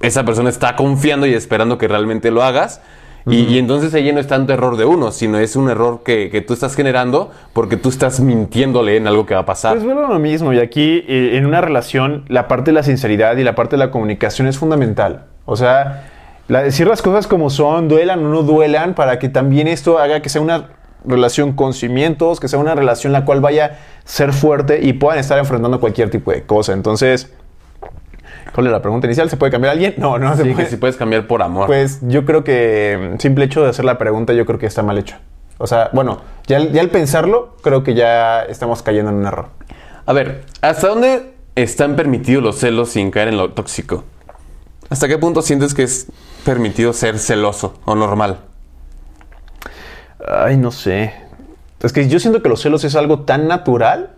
esa 0.00 0.24
persona 0.24 0.50
está 0.50 0.76
confiando 0.76 1.26
y 1.26 1.34
esperando 1.34 1.78
que 1.78 1.88
realmente 1.88 2.30
lo 2.30 2.42
hagas. 2.42 2.80
y, 3.26 3.58
entonces 3.58 3.92
ella 3.92 4.12
no 4.14 4.20
es 4.20 4.26
tanto 4.26 4.54
error 4.54 4.78
de 4.78 4.86
uno, 4.86 5.12
sino 5.12 5.38
es 5.38 5.54
un 5.54 5.68
error 5.68 6.02
que, 6.02 6.42
tú 6.46 6.54
estás 6.54 6.74
generando 6.74 7.30
porque 7.52 7.76
tú 7.76 7.90
estás 7.90 8.20
mintiéndole 8.20 8.96
en 8.96 9.06
algo 9.06 9.26
que 9.26 9.34
va 9.34 9.40
a 9.40 9.46
pasar. 9.46 9.74
Pues 9.74 9.84
bueno, 9.84 10.08
lo 10.08 10.18
mismo. 10.18 10.52
Y 10.52 10.60
aquí 10.60 11.04
eh, 11.06 11.36
en 11.36 11.44
una 11.44 11.60
relación 11.60 12.24
la 12.28 12.48
parte 12.48 12.70
de 12.70 12.72
la 12.72 12.82
sinceridad 12.82 13.36
y 13.36 13.44
la 13.44 13.54
parte 13.54 13.76
de 13.76 13.84
la 13.84 13.90
comunicación 13.90 14.48
es 14.48 14.56
fundamental. 14.56 15.26
O 15.44 15.56
sea, 15.56 16.08
decir 16.48 16.86
las 16.86 17.02
cosas 17.02 17.26
como 17.26 17.50
son, 17.50 17.88
duelan 17.88 18.24
o 18.24 18.28
no 18.30 18.42
duelan, 18.42 18.94
para 18.94 19.18
que 19.18 19.28
también 19.28 19.68
esto 19.68 19.98
haga 19.98 20.22
que 20.22 20.30
sea 20.30 20.40
una 20.40 20.77
relación 21.04 21.52
con 21.52 21.74
cimientos, 21.74 22.40
que 22.40 22.48
sea 22.48 22.58
una 22.58 22.74
relación 22.74 23.12
la 23.12 23.24
cual 23.24 23.40
vaya 23.40 23.66
a 23.66 23.70
ser 24.04 24.32
fuerte 24.32 24.80
y 24.82 24.94
puedan 24.94 25.18
estar 25.18 25.38
enfrentando 25.38 25.80
cualquier 25.80 26.10
tipo 26.10 26.32
de 26.32 26.42
cosa. 26.42 26.72
Entonces, 26.72 27.32
¿cuál 28.54 28.66
es 28.66 28.72
la 28.72 28.82
pregunta 28.82 29.06
inicial? 29.06 29.30
¿Se 29.30 29.36
puede 29.36 29.52
cambiar 29.52 29.70
a 29.70 29.72
alguien? 29.72 29.94
No, 29.98 30.18
no 30.18 30.36
se 30.36 30.42
puede. 30.42 30.56
Que 30.56 30.66
si 30.66 30.76
puedes 30.76 30.96
cambiar 30.96 31.26
por 31.26 31.42
amor. 31.42 31.66
Pues 31.66 32.00
yo 32.02 32.24
creo 32.24 32.44
que 32.44 33.14
mm, 33.14 33.20
simple 33.20 33.44
hecho 33.44 33.62
de 33.62 33.70
hacer 33.70 33.84
la 33.84 33.98
pregunta, 33.98 34.32
yo 34.32 34.46
creo 34.46 34.58
que 34.58 34.66
está 34.66 34.82
mal 34.82 34.98
hecho. 34.98 35.16
O 35.58 35.66
sea, 35.66 35.90
bueno, 35.92 36.20
ya, 36.46 36.60
ya 36.60 36.80
al 36.80 36.90
pensarlo, 36.90 37.56
creo 37.62 37.82
que 37.82 37.94
ya 37.94 38.42
estamos 38.42 38.82
cayendo 38.82 39.10
en 39.10 39.16
un 39.18 39.26
error. 39.26 39.48
A 40.06 40.12
ver, 40.12 40.44
¿hasta 40.62 40.88
dónde 40.88 41.34
están 41.54 41.96
permitidos 41.96 42.42
los 42.42 42.58
celos 42.58 42.90
sin 42.90 43.10
caer 43.10 43.28
en 43.28 43.36
lo 43.36 43.52
tóxico? 43.52 44.04
¿Hasta 44.90 45.06
qué 45.08 45.18
punto 45.18 45.42
sientes 45.42 45.74
que 45.74 45.82
es 45.82 46.06
permitido 46.44 46.92
ser 46.92 47.18
celoso 47.18 47.74
o 47.84 47.94
normal? 47.94 48.38
Ay, 50.28 50.56
no 50.56 50.70
sé. 50.70 51.14
Es 51.82 51.92
que 51.92 52.08
yo 52.08 52.18
siento 52.18 52.42
que 52.42 52.48
los 52.48 52.60
celos 52.60 52.84
es 52.84 52.96
algo 52.96 53.20
tan 53.20 53.48
natural, 53.48 54.10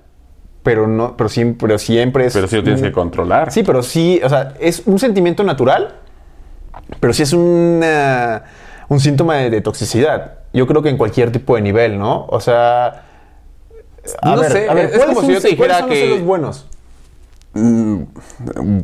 pero 0.63 0.87
no, 0.87 1.17
pero 1.17 1.29
siempre, 1.29 1.79
siempre 1.79 2.27
es. 2.27 2.33
Pero 2.33 2.49
sí 2.49 2.57
lo 2.57 2.63
tienes 2.63 2.83
que 2.83 2.93
controlar. 2.93 3.53
Sí, 3.53 3.63
pero 3.63 3.83
sí, 3.83 4.21
o 4.25 4.29
sea, 4.29 4.55
es 4.61 4.83
un 4.87 4.99
sentimiento 4.99 5.45
natural, 5.45 5.97
pero 6.99 7.13
sí 7.13 7.23
es 7.23 7.33
un 7.33 7.81
síntoma 8.99 9.37
de, 9.37 9.61
toxicidad. 9.61 10.39
Yo 10.53 10.67
creo 10.67 10.83
que 10.83 10.89
en 10.89 10.97
cualquier 10.97 11.31
tipo 11.31 11.55
de 11.55 11.63
nivel, 11.63 11.99
¿no? 11.99 12.27
O 12.27 12.41
sea. 12.41 13.05
no 14.25 14.43
sé, 14.45 14.67
es 14.93 15.05
como 15.05 15.23
si 15.23 15.35
yo 15.35 15.41
te 15.41 15.49
dijera 15.49 15.87
que. 15.87 16.01
Son 16.01 16.11
los 16.11 16.23
buenos? 16.23 16.67
Mm, 17.53 18.03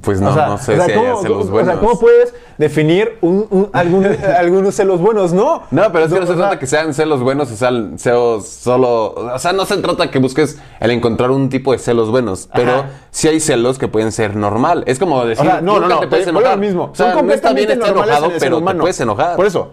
pues 0.02 0.20
no, 0.20 0.34
no 0.34 0.58
sé 0.58 0.74
si 0.74 0.90
hay 0.90 0.98
celos 1.22 1.50
buenos. 1.50 1.50
O 1.50 1.64
sea, 1.64 1.80
¿cómo 1.80 2.00
puedes 2.00 2.34
definir 2.58 3.16
un, 3.20 3.70
algunos 3.72 4.74
celos 4.74 5.00
buenos? 5.00 5.32
No. 5.32 5.62
No, 5.70 5.92
pero 5.92 6.06
es 6.06 6.12
que 6.12 6.18
no, 6.18 6.26
se 6.26 6.34
trata 6.34 6.58
que 6.58 6.66
sean 6.66 6.92
celos 6.92 7.20
buenos 7.20 7.50
o 7.52 7.56
sean 7.56 7.96
celos 7.96 8.48
solo. 8.48 9.14
O 9.14 9.38
sea, 9.38 9.52
no 9.52 9.66
se 9.66 9.76
trata 9.76 10.10
que 10.10 10.18
busques 10.18 10.60
el 10.80 10.90
encontrar 10.90 11.30
un 11.30 11.48
tipo 11.48 11.70
de 11.70 11.78
celos 11.78 12.10
buenos, 12.10 12.48
pero 12.52 12.84
sí 13.10 13.28
hay 13.28 13.38
celos 13.38 13.78
que 13.78 13.86
pueden 13.86 14.10
ser 14.10 14.34
normal. 14.34 14.82
Es 14.86 14.98
como 14.98 15.24
decir, 15.24 15.46
no, 15.62 15.78
no, 15.78 15.86
no, 15.86 16.00
te 16.00 16.08
puedes 16.08 16.26
enojar. 16.26 16.58
mismo. 16.58 16.90
O 16.92 16.94
sea, 16.94 17.14
Son 17.14 17.30
está 17.30 17.52
bien 17.52 17.70
estar 17.70 17.90
enojado, 17.90 18.32
pero 18.40 18.64
te 18.64 18.74
puedes 18.74 19.00
enojar. 19.00 19.36
Por 19.36 19.46
eso. 19.46 19.70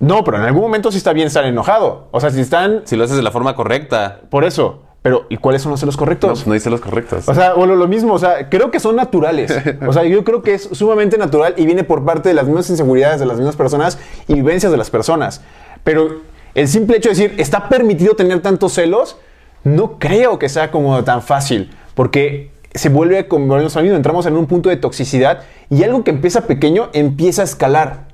No, 0.00 0.22
pero 0.22 0.36
en 0.36 0.42
algún 0.42 0.60
momento 0.60 0.90
sí 0.90 0.98
está 0.98 1.14
bien 1.14 1.28
estar 1.28 1.46
enojado. 1.46 2.08
O 2.10 2.20
sea, 2.20 2.30
si 2.30 2.40
están. 2.40 2.82
Si 2.84 2.94
lo 2.94 3.04
haces 3.04 3.16
de 3.16 3.22
la 3.22 3.30
forma 3.30 3.56
correcta. 3.56 4.20
Por 4.28 4.44
eso. 4.44 4.82
Pero, 5.04 5.26
¿y 5.28 5.36
cuáles 5.36 5.60
son 5.60 5.70
los 5.70 5.80
celos 5.80 5.98
correctos? 5.98 6.28
No, 6.28 6.34
pues 6.34 6.46
no 6.46 6.54
dice 6.54 6.70
los 6.70 6.80
correctos. 6.80 7.28
O 7.28 7.34
sea, 7.34 7.52
bueno, 7.52 7.76
lo 7.76 7.86
mismo, 7.86 8.14
o 8.14 8.18
sea, 8.18 8.48
creo 8.48 8.70
que 8.70 8.80
son 8.80 8.96
naturales. 8.96 9.52
O 9.86 9.92
sea, 9.92 10.04
yo 10.04 10.24
creo 10.24 10.42
que 10.42 10.54
es 10.54 10.62
sumamente 10.72 11.18
natural 11.18 11.52
y 11.58 11.66
viene 11.66 11.84
por 11.84 12.06
parte 12.06 12.30
de 12.30 12.34
las 12.34 12.46
mismas 12.46 12.70
inseguridades 12.70 13.20
de 13.20 13.26
las 13.26 13.36
mismas 13.36 13.54
personas 13.54 13.98
y 14.28 14.32
vivencias 14.32 14.72
de 14.72 14.78
las 14.78 14.88
personas. 14.88 15.42
Pero 15.82 16.22
el 16.54 16.68
simple 16.68 16.96
hecho 16.96 17.10
de 17.10 17.16
decir, 17.16 17.34
¿está 17.36 17.68
permitido 17.68 18.16
tener 18.16 18.40
tantos 18.40 18.72
celos? 18.72 19.18
No 19.62 19.98
creo 19.98 20.38
que 20.38 20.48
sea 20.48 20.70
como 20.70 21.04
tan 21.04 21.20
fácil, 21.20 21.70
porque 21.94 22.50
se 22.72 22.88
vuelve 22.88 23.28
como 23.28 23.58
los 23.58 23.76
amigos, 23.76 23.98
entramos 23.98 24.24
en 24.24 24.38
un 24.38 24.46
punto 24.46 24.70
de 24.70 24.78
toxicidad 24.78 25.42
y 25.68 25.82
algo 25.82 26.02
que 26.02 26.12
empieza 26.12 26.46
pequeño 26.46 26.88
empieza 26.94 27.42
a 27.42 27.44
escalar. 27.44 28.08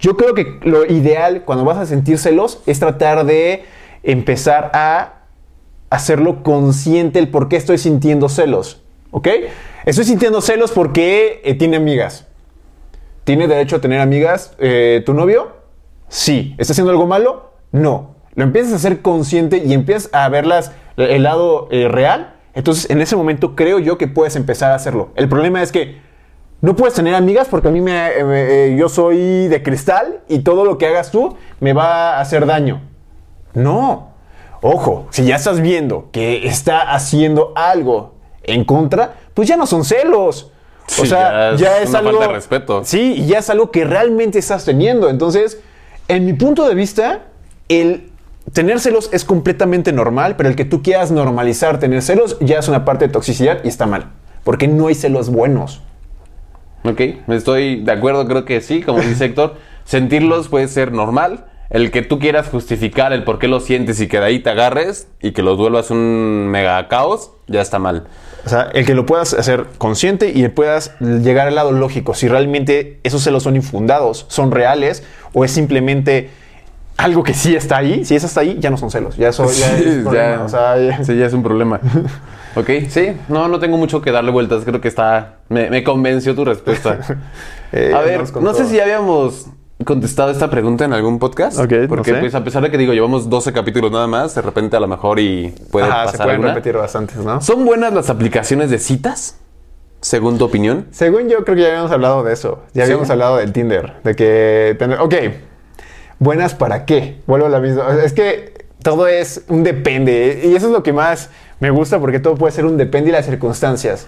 Yo 0.00 0.18
creo 0.18 0.34
que 0.34 0.58
lo 0.64 0.84
ideal 0.84 1.44
cuando 1.46 1.64
vas 1.64 1.78
a 1.78 1.86
sentir 1.86 2.18
celos 2.18 2.60
es 2.66 2.78
tratar 2.78 3.24
de 3.24 3.64
empezar 4.02 4.70
a 4.74 5.15
hacerlo 5.90 6.42
consciente 6.42 7.18
el 7.18 7.28
por 7.28 7.48
qué 7.48 7.56
estoy 7.56 7.78
sintiendo 7.78 8.28
celos. 8.28 8.82
¿Ok? 9.10 9.28
Estoy 9.84 10.04
sintiendo 10.04 10.40
celos 10.40 10.72
porque 10.72 11.40
eh, 11.44 11.54
tiene 11.54 11.76
amigas. 11.76 12.26
¿Tiene 13.24 13.48
derecho 13.48 13.76
a 13.76 13.80
tener 13.80 14.00
amigas 14.00 14.54
eh, 14.58 15.02
tu 15.06 15.14
novio? 15.14 15.52
Sí. 16.08 16.54
¿Está 16.58 16.72
haciendo 16.72 16.90
algo 16.90 17.06
malo? 17.06 17.52
No. 17.72 18.16
Lo 18.34 18.44
empiezas 18.44 18.72
a 18.72 18.76
hacer 18.76 19.00
consciente 19.00 19.62
y 19.64 19.72
empiezas 19.72 20.12
a 20.12 20.28
verlas 20.28 20.72
el 20.96 21.22
lado 21.22 21.68
eh, 21.70 21.88
real. 21.88 22.34
Entonces, 22.54 22.90
en 22.90 23.00
ese 23.00 23.16
momento 23.16 23.54
creo 23.54 23.78
yo 23.78 23.98
que 23.98 24.08
puedes 24.08 24.36
empezar 24.36 24.72
a 24.72 24.74
hacerlo. 24.74 25.10
El 25.14 25.28
problema 25.28 25.62
es 25.62 25.72
que 25.72 26.00
no 26.60 26.74
puedes 26.74 26.94
tener 26.94 27.14
amigas 27.14 27.48
porque 27.48 27.68
a 27.68 27.70
mí 27.70 27.80
me, 27.80 28.76
yo 28.76 28.88
soy 28.88 29.48
de 29.48 29.62
cristal 29.62 30.20
y 30.28 30.40
todo 30.40 30.64
lo 30.64 30.78
que 30.78 30.86
hagas 30.86 31.10
tú 31.10 31.36
me 31.60 31.72
va 31.72 32.16
a 32.16 32.20
hacer 32.20 32.46
daño. 32.46 32.80
No. 33.54 34.15
Ojo, 34.68 35.06
si 35.10 35.24
ya 35.24 35.36
estás 35.36 35.60
viendo 35.60 36.08
que 36.10 36.48
está 36.48 36.92
haciendo 36.92 37.52
algo 37.54 38.14
en 38.42 38.64
contra, 38.64 39.14
pues 39.32 39.46
ya 39.46 39.56
no 39.56 39.64
son 39.64 39.84
celos. 39.84 40.50
o 41.00 41.06
sea, 41.06 41.54
ya 41.54 41.78
es, 41.78 41.94
algo. 41.94 42.10
Falta 42.10 42.26
de 42.26 42.34
respeto. 42.34 42.84
Sí, 42.84 43.26
ya 43.26 43.38
es 43.38 43.48
algo 43.48 43.70
que 43.70 43.84
realmente 43.84 44.40
estás 44.40 44.64
teniendo. 44.64 45.08
Entonces, 45.08 45.60
en 46.08 46.26
mi 46.26 46.32
punto 46.32 46.68
de 46.68 46.74
vista, 46.74 47.26
el 47.68 48.10
tener 48.52 48.80
celos 48.80 49.08
es 49.12 49.24
completamente 49.24 49.92
normal, 49.92 50.34
pero 50.34 50.48
el 50.48 50.56
que 50.56 50.64
tú 50.64 50.82
quieras 50.82 51.12
normalizar 51.12 51.78
tener 51.78 52.02
celos 52.02 52.36
ya 52.40 52.58
es 52.58 52.66
una 52.66 52.84
parte 52.84 53.06
de 53.06 53.12
toxicidad 53.12 53.60
y 53.62 53.68
está 53.68 53.86
mal. 53.86 54.10
Porque 54.42 54.66
no 54.66 54.88
hay 54.88 54.96
celos 54.96 55.30
buenos. 55.30 55.80
Ok, 56.82 57.00
estoy 57.28 57.84
de 57.84 57.92
acuerdo, 57.92 58.26
creo 58.26 58.44
que 58.44 58.60
sí, 58.60 58.82
como 58.82 58.98
dice 58.98 59.24
Héctor, 59.26 59.54
sentirlos 59.84 60.48
puede 60.48 60.66
ser 60.66 60.90
normal 60.90 61.44
el 61.70 61.90
que 61.90 62.02
tú 62.02 62.18
quieras 62.18 62.48
justificar 62.48 63.12
el 63.12 63.24
por 63.24 63.38
qué 63.38 63.48
lo 63.48 63.60
sientes 63.60 64.00
y 64.00 64.06
que 64.08 64.18
de 64.20 64.26
ahí 64.26 64.38
te 64.38 64.50
agarres 64.50 65.08
y 65.20 65.32
que 65.32 65.42
lo 65.42 65.56
vuelvas 65.56 65.90
un 65.90 66.48
mega 66.48 66.86
caos, 66.88 67.32
ya 67.48 67.60
está 67.60 67.78
mal. 67.78 68.06
O 68.44 68.48
sea, 68.48 68.70
el 68.74 68.86
que 68.86 68.94
lo 68.94 69.06
puedas 69.06 69.34
hacer 69.34 69.66
consciente 69.78 70.30
y 70.32 70.46
puedas 70.48 70.92
llegar 71.00 71.48
al 71.48 71.56
lado 71.56 71.72
lógico, 71.72 72.14
si 72.14 72.28
realmente 72.28 73.00
esos 73.02 73.22
celos 73.24 73.42
son 73.42 73.56
infundados, 73.56 74.26
son 74.28 74.52
reales 74.52 75.02
o 75.32 75.44
es 75.44 75.50
simplemente 75.50 76.30
algo 76.96 77.22
que 77.24 77.34
sí 77.34 77.54
está 77.56 77.78
ahí, 77.78 78.04
si 78.04 78.14
eso 78.14 78.26
está 78.26 78.40
ahí, 78.40 78.56
ya 78.60 78.70
no 78.70 78.76
son 78.76 78.90
celos. 78.90 79.16
Ya 79.16 79.28
eso 79.28 79.44
ya 79.50 79.50
Sí, 79.76 79.84
es 79.84 79.94
problema, 80.04 80.36
ya. 80.36 80.42
o 80.44 80.48
sea, 80.48 80.78
ya- 80.78 81.04
Sí, 81.04 81.16
ya 81.16 81.26
es 81.26 81.32
un 81.32 81.42
problema. 81.42 81.80
ok, 82.54 82.70
sí, 82.88 83.12
no, 83.28 83.48
no 83.48 83.58
tengo 83.58 83.76
mucho 83.76 84.00
que 84.00 84.12
darle 84.12 84.30
vueltas. 84.30 84.64
Creo 84.64 84.80
que 84.80 84.88
está. 84.88 85.38
Me, 85.48 85.68
me 85.68 85.82
convenció 85.84 86.34
tu 86.34 86.44
respuesta. 86.44 87.00
eh, 87.72 87.92
a 87.94 88.00
ver, 88.00 88.22
no 88.40 88.54
sé 88.54 88.66
si 88.66 88.76
ya 88.76 88.84
habíamos 88.84 89.46
contestado 89.84 90.30
esta 90.30 90.48
pregunta 90.50 90.84
en 90.84 90.92
algún 90.92 91.18
podcast. 91.18 91.58
Ok, 91.58 91.70
no 91.72 91.88
Porque, 91.88 92.12
sé. 92.12 92.18
pues, 92.20 92.34
a 92.34 92.42
pesar 92.42 92.62
de 92.62 92.70
que 92.70 92.78
digo, 92.78 92.92
llevamos 92.92 93.28
12 93.28 93.52
capítulos 93.52 93.90
nada 93.92 94.06
más, 94.06 94.34
de 94.34 94.42
repente 94.42 94.76
a 94.76 94.80
lo 94.80 94.88
mejor 94.88 95.18
y 95.20 95.54
puede 95.70 95.86
Ajá, 95.86 95.96
pasar 96.04 96.10
se 96.12 96.16
pueden 96.18 96.30
alguna. 96.32 96.54
repetir 96.54 96.76
bastantes, 96.76 97.16
¿no? 97.18 97.40
¿Son 97.40 97.64
buenas 97.64 97.92
las 97.92 98.08
aplicaciones 98.10 98.70
de 98.70 98.78
citas? 98.78 99.36
Según 100.00 100.38
tu 100.38 100.44
opinión. 100.44 100.86
Según 100.92 101.28
yo, 101.28 101.44
creo 101.44 101.56
que 101.56 101.62
ya 101.62 101.68
habíamos 101.68 101.90
hablado 101.90 102.22
de 102.22 102.32
eso. 102.32 102.62
Ya 102.74 102.84
¿Sí? 102.84 102.92
habíamos 102.92 103.10
hablado 103.10 103.38
del 103.38 103.52
Tinder. 103.52 103.94
De 104.04 104.14
que 104.14 104.76
tener. 104.78 105.00
Ok. 105.00 105.14
¿Buenas 106.18 106.54
para 106.54 106.84
qué? 106.86 107.20
Vuelvo 107.26 107.46
a 107.46 107.48
la 107.50 107.60
misma. 107.60 107.84
Es 108.02 108.12
que 108.12 108.66
todo 108.82 109.06
es 109.08 109.44
un 109.48 109.64
depende. 109.64 110.42
Y 110.44 110.54
eso 110.54 110.66
es 110.66 110.72
lo 110.72 110.82
que 110.82 110.92
más 110.92 111.30
me 111.60 111.70
gusta 111.70 111.98
porque 111.98 112.20
todo 112.20 112.36
puede 112.36 112.52
ser 112.52 112.66
un 112.66 112.76
depende 112.76 113.10
y 113.10 113.12
las 113.12 113.26
circunstancias. 113.26 114.06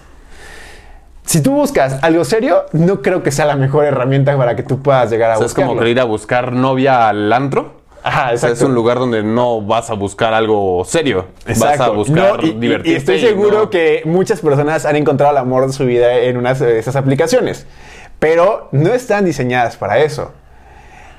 Si 1.29 1.41
tú 1.43 1.51
buscas 1.51 1.99
algo 2.01 2.25
serio, 2.25 2.65
no 2.73 3.03
creo 3.03 3.21
que 3.21 3.29
sea 3.31 3.45
la 3.45 3.55
mejor 3.55 3.85
herramienta 3.85 4.35
para 4.35 4.55
que 4.55 4.63
tú 4.63 4.81
puedas 4.81 5.11
llegar 5.11 5.29
a 5.29 5.37
sea, 5.37 5.45
es 5.45 5.53
como 5.53 5.85
ir 5.85 5.99
a 5.99 6.03
buscar 6.03 6.51
novia 6.53 7.07
al 7.07 7.31
antro. 7.31 7.73
Ajá, 8.01 8.31
O 8.33 8.37
sea, 8.39 8.49
es 8.49 8.61
un 8.63 8.73
lugar 8.73 8.97
donde 8.97 9.21
no 9.21 9.61
vas 9.61 9.91
a 9.91 9.93
buscar 9.93 10.33
algo 10.33 10.83
serio. 10.85 11.27
Vas 11.45 11.57
Exacto. 11.57 11.83
a 11.83 11.89
buscar 11.89 12.41
No, 12.41 12.47
y- 12.47 12.53
divertirte. 12.53 12.89
Y 12.89 12.95
estoy 12.95 13.19
seguro 13.19 13.59
no- 13.59 13.69
que 13.69 14.01
muchas 14.05 14.39
personas 14.39 14.87
han 14.87 14.95
encontrado 14.95 15.31
el 15.33 15.37
amor 15.37 15.67
de 15.67 15.73
su 15.73 15.85
vida 15.85 16.15
en 16.17 16.35
unas 16.35 16.57
de 16.57 16.79
esas 16.79 16.95
aplicaciones. 16.95 17.67
Pero 18.17 18.67
no 18.71 18.91
están 18.91 19.23
diseñadas 19.23 19.77
para 19.77 19.99
eso. 19.99 20.31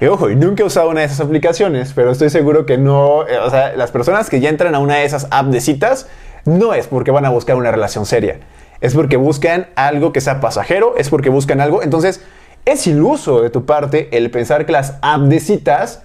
Y 0.00 0.06
ojo, 0.06 0.28
y 0.28 0.34
nunca 0.34 0.64
he 0.64 0.66
usado 0.66 0.88
una 0.90 1.00
de 1.02 1.06
esas 1.06 1.20
aplicaciones, 1.20 1.92
pero 1.94 2.10
estoy 2.10 2.30
seguro 2.30 2.66
que 2.66 2.78
no. 2.78 3.28
eh, 3.28 3.38
o 3.38 3.48
sea, 3.48 3.74
las 3.76 3.92
personas 3.92 4.28
que 4.28 4.40
ya 4.40 4.48
entran 4.48 4.74
a 4.74 4.80
una 4.80 4.96
de 4.96 5.04
esas 5.04 5.28
apps 5.30 5.52
de 5.52 5.60
citas 5.60 6.08
no 6.44 6.74
es 6.74 6.86
porque 6.86 7.10
van 7.10 7.24
a 7.24 7.30
buscar 7.30 7.56
una 7.56 7.70
relación 7.70 8.06
seria. 8.06 8.40
Es 8.80 8.94
porque 8.94 9.16
buscan 9.16 9.68
algo 9.74 10.12
que 10.12 10.20
sea 10.20 10.40
pasajero, 10.40 10.94
es 10.96 11.10
porque 11.10 11.28
buscan 11.28 11.60
algo. 11.60 11.82
Entonces, 11.82 12.22
es 12.64 12.86
iluso 12.86 13.42
de 13.42 13.50
tu 13.50 13.66
parte 13.66 14.08
el 14.16 14.30
pensar 14.30 14.66
que 14.66 14.72
las 14.72 14.98
apps 15.02 15.28
de 15.28 15.40
citas 15.40 16.02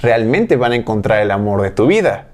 realmente 0.00 0.56
van 0.56 0.72
a 0.72 0.76
encontrar 0.76 1.22
el 1.22 1.30
amor 1.30 1.62
de 1.62 1.70
tu 1.70 1.86
vida. 1.86 2.28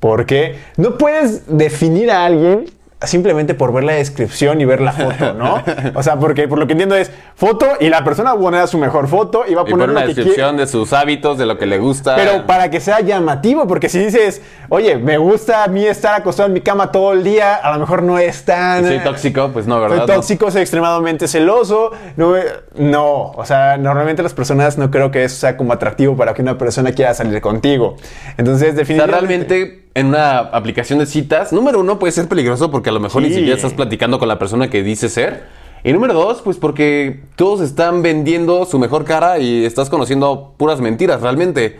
Porque 0.00 0.56
no 0.76 0.96
puedes 0.96 1.56
definir 1.58 2.10
a 2.10 2.24
alguien 2.24 2.66
simplemente 3.02 3.54
por 3.54 3.72
ver 3.72 3.84
la 3.84 3.92
descripción 3.92 4.60
y 4.60 4.64
ver 4.64 4.80
la 4.80 4.92
foto, 4.92 5.34
¿no? 5.34 5.62
O 5.94 6.02
sea, 6.02 6.16
porque 6.16 6.48
por 6.48 6.58
lo 6.58 6.66
que 6.66 6.72
entiendo 6.72 6.96
es 6.96 7.10
foto 7.36 7.66
y 7.78 7.88
la 7.88 8.02
persona 8.02 8.34
poner 8.34 8.66
su 8.66 8.76
mejor 8.78 9.06
foto 9.06 9.44
y 9.46 9.54
va 9.54 9.62
a 9.62 9.64
Y 9.68 9.70
poner 9.70 9.86
poner 9.86 9.90
una 9.90 10.00
lo 10.00 10.06
que 10.08 10.14
quiere. 10.14 10.28
descripción 10.30 10.56
de 10.56 10.66
sus 10.66 10.92
hábitos, 10.92 11.38
de 11.38 11.46
lo 11.46 11.58
que 11.58 11.66
le 11.66 11.78
gusta. 11.78 12.16
Pero 12.16 12.44
para 12.46 12.70
que 12.70 12.80
sea 12.80 13.00
llamativo, 13.00 13.66
porque 13.68 13.88
si 13.88 14.00
dices, 14.00 14.42
oye, 14.68 14.96
me 14.96 15.16
gusta 15.16 15.62
a 15.64 15.68
mí 15.68 15.84
estar 15.86 16.14
acostado 16.14 16.48
en 16.48 16.54
mi 16.54 16.60
cama 16.60 16.90
todo 16.90 17.12
el 17.12 17.22
día, 17.22 17.54
a 17.54 17.72
lo 17.72 17.78
mejor 17.78 18.02
no 18.02 18.18
es 18.18 18.44
tan... 18.44 18.84
Soy 18.84 18.98
tóxico, 18.98 19.50
pues 19.52 19.66
no, 19.66 19.80
¿verdad? 19.80 19.98
Soy 19.98 20.06
tóxico, 20.06 20.50
soy 20.50 20.62
extremadamente 20.62 21.28
celoso. 21.28 21.92
No, 22.16 22.34
no, 22.74 23.30
o 23.30 23.44
sea, 23.44 23.76
normalmente 23.78 24.22
las 24.24 24.34
personas 24.34 24.76
no 24.76 24.90
creo 24.90 25.12
que 25.12 25.22
eso 25.22 25.36
sea 25.36 25.56
como 25.56 25.72
atractivo 25.72 26.16
para 26.16 26.34
que 26.34 26.42
una 26.42 26.58
persona 26.58 26.90
quiera 26.92 27.14
salir 27.14 27.40
contigo. 27.40 27.96
Entonces, 28.36 28.70
O 28.70 28.72
sea, 28.72 28.78
definitivamente... 28.78 29.20
realmente 29.20 29.87
en 29.98 30.06
una 30.06 30.38
aplicación 30.38 31.00
de 31.00 31.06
citas, 31.06 31.52
número 31.52 31.80
uno 31.80 31.98
puede 31.98 32.12
ser 32.12 32.28
peligroso 32.28 32.70
porque 32.70 32.90
a 32.90 32.92
lo 32.92 33.00
mejor 33.00 33.22
ni 33.22 33.30
siquiera 33.30 33.56
estás 33.56 33.72
platicando 33.72 34.18
con 34.18 34.28
la 34.28 34.38
persona 34.38 34.70
que 34.70 34.82
dice 34.82 35.08
ser. 35.08 35.46
Y 35.84 35.92
número 35.92 36.14
dos, 36.14 36.40
pues 36.42 36.56
porque 36.56 37.20
todos 37.36 37.60
están 37.60 38.02
vendiendo 38.02 38.64
su 38.64 38.78
mejor 38.78 39.04
cara 39.04 39.38
y 39.38 39.64
estás 39.64 39.90
conociendo 39.90 40.54
puras 40.56 40.80
mentiras 40.80 41.20
realmente. 41.20 41.78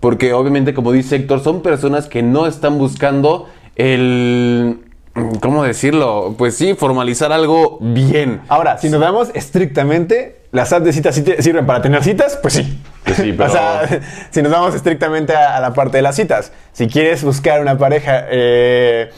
Porque 0.00 0.32
obviamente, 0.32 0.74
como 0.74 0.92
dice 0.92 1.16
Héctor, 1.16 1.40
son 1.40 1.62
personas 1.62 2.06
que 2.06 2.22
no 2.22 2.46
están 2.46 2.78
buscando 2.78 3.48
el... 3.76 4.78
¿Cómo 5.40 5.64
decirlo? 5.64 6.34
Pues 6.38 6.56
sí, 6.56 6.74
formalizar 6.74 7.32
algo 7.32 7.78
bien. 7.80 8.40
Ahora, 8.48 8.78
si 8.78 8.88
nos 8.88 9.00
vamos 9.00 9.30
estrictamente, 9.34 10.40
las 10.52 10.72
apps 10.72 10.86
de 10.86 10.92
citas 10.92 11.14
sirven 11.14 11.66
para 11.66 11.82
tener 11.82 12.02
citas, 12.02 12.38
pues 12.40 12.54
sí. 12.54 12.78
Pues 13.14 13.18
sí, 13.26 13.32
pero- 13.36 13.48
o 13.50 13.52
sea, 13.52 14.00
si 14.30 14.42
nos 14.42 14.52
vamos 14.52 14.74
estrictamente 14.74 15.34
a, 15.34 15.56
a 15.56 15.60
la 15.60 15.72
parte 15.72 15.96
de 15.98 16.02
las 16.02 16.16
citas, 16.16 16.52
si 16.72 16.86
quieres 16.88 17.22
buscar 17.24 17.60
una 17.60 17.76
pareja 17.78 18.24
eh, 18.30 19.10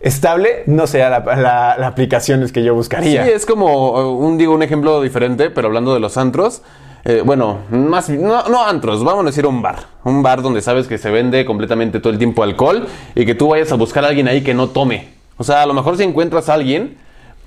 estable, 0.00 0.62
no 0.66 0.86
sea 0.86 1.10
la, 1.10 1.20
la, 1.36 1.76
la 1.78 1.86
aplicación 1.86 2.42
es 2.42 2.52
que 2.52 2.62
yo 2.62 2.74
buscaría. 2.74 3.24
Sí, 3.24 3.30
es 3.30 3.46
como 3.46 3.90
uh, 3.92 4.16
un, 4.26 4.38
digo, 4.38 4.54
un 4.54 4.62
ejemplo 4.62 5.00
diferente, 5.02 5.50
pero 5.50 5.68
hablando 5.68 5.92
de 5.94 6.00
los 6.00 6.16
antros. 6.16 6.62
eh, 7.04 7.22
bueno, 7.24 7.58
más, 7.70 8.08
no, 8.08 8.48
no 8.48 8.64
antros, 8.66 9.02
vamos 9.04 9.22
a 9.24 9.26
decir 9.26 9.46
un 9.46 9.60
bar. 9.62 9.76
Un 10.04 10.22
bar 10.22 10.42
donde 10.42 10.60
sabes 10.60 10.86
que 10.86 10.98
se 10.98 11.10
vende 11.10 11.44
completamente 11.44 12.00
todo 12.00 12.12
el 12.12 12.18
tiempo 12.18 12.42
alcohol 12.42 12.86
y 13.14 13.26
que 13.26 13.34
tú 13.34 13.48
vayas 13.48 13.72
a 13.72 13.74
buscar 13.76 14.04
a 14.04 14.08
alguien 14.08 14.28
ahí 14.28 14.42
que 14.42 14.54
no 14.54 14.68
tome. 14.68 15.08
O 15.36 15.44
sea, 15.44 15.62
a 15.62 15.66
lo 15.66 15.74
mejor 15.74 15.96
si 15.96 16.02
encuentras 16.04 16.48
a 16.48 16.54
alguien, 16.54 16.96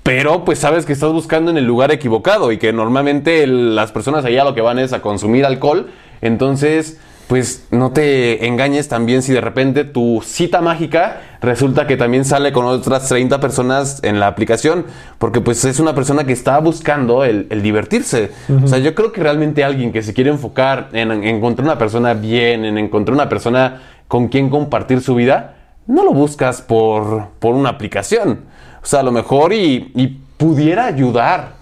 pero 0.03 0.43
pues 0.45 0.59
sabes 0.59 0.85
que 0.85 0.93
estás 0.93 1.11
buscando 1.11 1.51
en 1.51 1.57
el 1.57 1.65
lugar 1.65 1.91
equivocado 1.91 2.51
y 2.51 2.57
que 2.57 2.73
normalmente 2.73 3.43
el- 3.43 3.75
las 3.75 3.91
personas 3.91 4.25
allá 4.25 4.43
lo 4.43 4.55
que 4.55 4.61
van 4.61 4.79
es 4.79 4.93
a 4.93 5.01
consumir 5.01 5.45
alcohol. 5.45 5.91
Entonces, 6.21 6.99
pues 7.27 7.65
no 7.71 7.91
te 7.91 8.45
engañes 8.47 8.89
también 8.89 9.21
si 9.21 9.31
de 9.31 9.39
repente 9.39 9.85
tu 9.85 10.21
cita 10.25 10.59
mágica 10.59 11.21
resulta 11.41 11.87
que 11.87 11.95
también 11.95 12.25
sale 12.25 12.51
con 12.51 12.65
otras 12.65 13.07
30 13.07 13.39
personas 13.39 14.03
en 14.03 14.19
la 14.19 14.27
aplicación, 14.27 14.85
porque 15.17 15.39
pues 15.39 15.63
es 15.63 15.79
una 15.79 15.95
persona 15.95 16.25
que 16.25 16.33
está 16.33 16.59
buscando 16.59 17.23
el, 17.23 17.47
el 17.49 17.61
divertirse. 17.61 18.31
O 18.63 18.67
sea, 18.67 18.79
yo 18.79 18.93
creo 18.95 19.11
que 19.13 19.21
realmente 19.21 19.63
alguien 19.63 19.93
que 19.93 20.01
se 20.03 20.13
quiere 20.13 20.29
enfocar 20.29 20.89
en, 20.91 21.11
en 21.11 21.23
encontrar 21.23 21.65
una 21.65 21.77
persona 21.77 22.13
bien, 22.13 22.65
en 22.65 22.77
encontrar 22.77 23.13
una 23.15 23.29
persona 23.29 23.81
con 24.09 24.27
quien 24.27 24.49
compartir 24.49 24.99
su 25.01 25.15
vida, 25.15 25.55
no 25.87 26.03
lo 26.03 26.11
buscas 26.13 26.61
por, 26.61 27.29
por 27.39 27.55
una 27.55 27.69
aplicación. 27.69 28.41
O 28.81 28.85
sea, 28.85 29.01
a 29.01 29.03
lo 29.03 29.11
mejor 29.11 29.53
y, 29.53 29.91
y 29.95 30.07
pudiera 30.37 30.85
ayudar, 30.85 31.53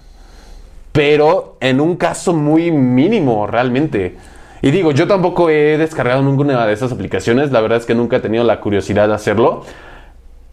pero 0.91 1.57
en 1.59 1.81
un 1.81 1.95
caso 1.97 2.33
muy 2.33 2.71
mínimo 2.71 3.45
realmente. 3.45 4.17
Y 4.61 4.71
digo, 4.71 4.91
yo 4.91 5.07
tampoco 5.07 5.49
he 5.49 5.77
descargado 5.77 6.21
ninguna 6.21 6.65
de 6.65 6.73
esas 6.73 6.91
aplicaciones, 6.91 7.51
la 7.51 7.61
verdad 7.61 7.77
es 7.77 7.85
que 7.85 7.95
nunca 7.95 8.17
he 8.17 8.19
tenido 8.19 8.43
la 8.43 8.59
curiosidad 8.59 9.07
de 9.07 9.13
hacerlo, 9.13 9.63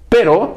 pero 0.09 0.57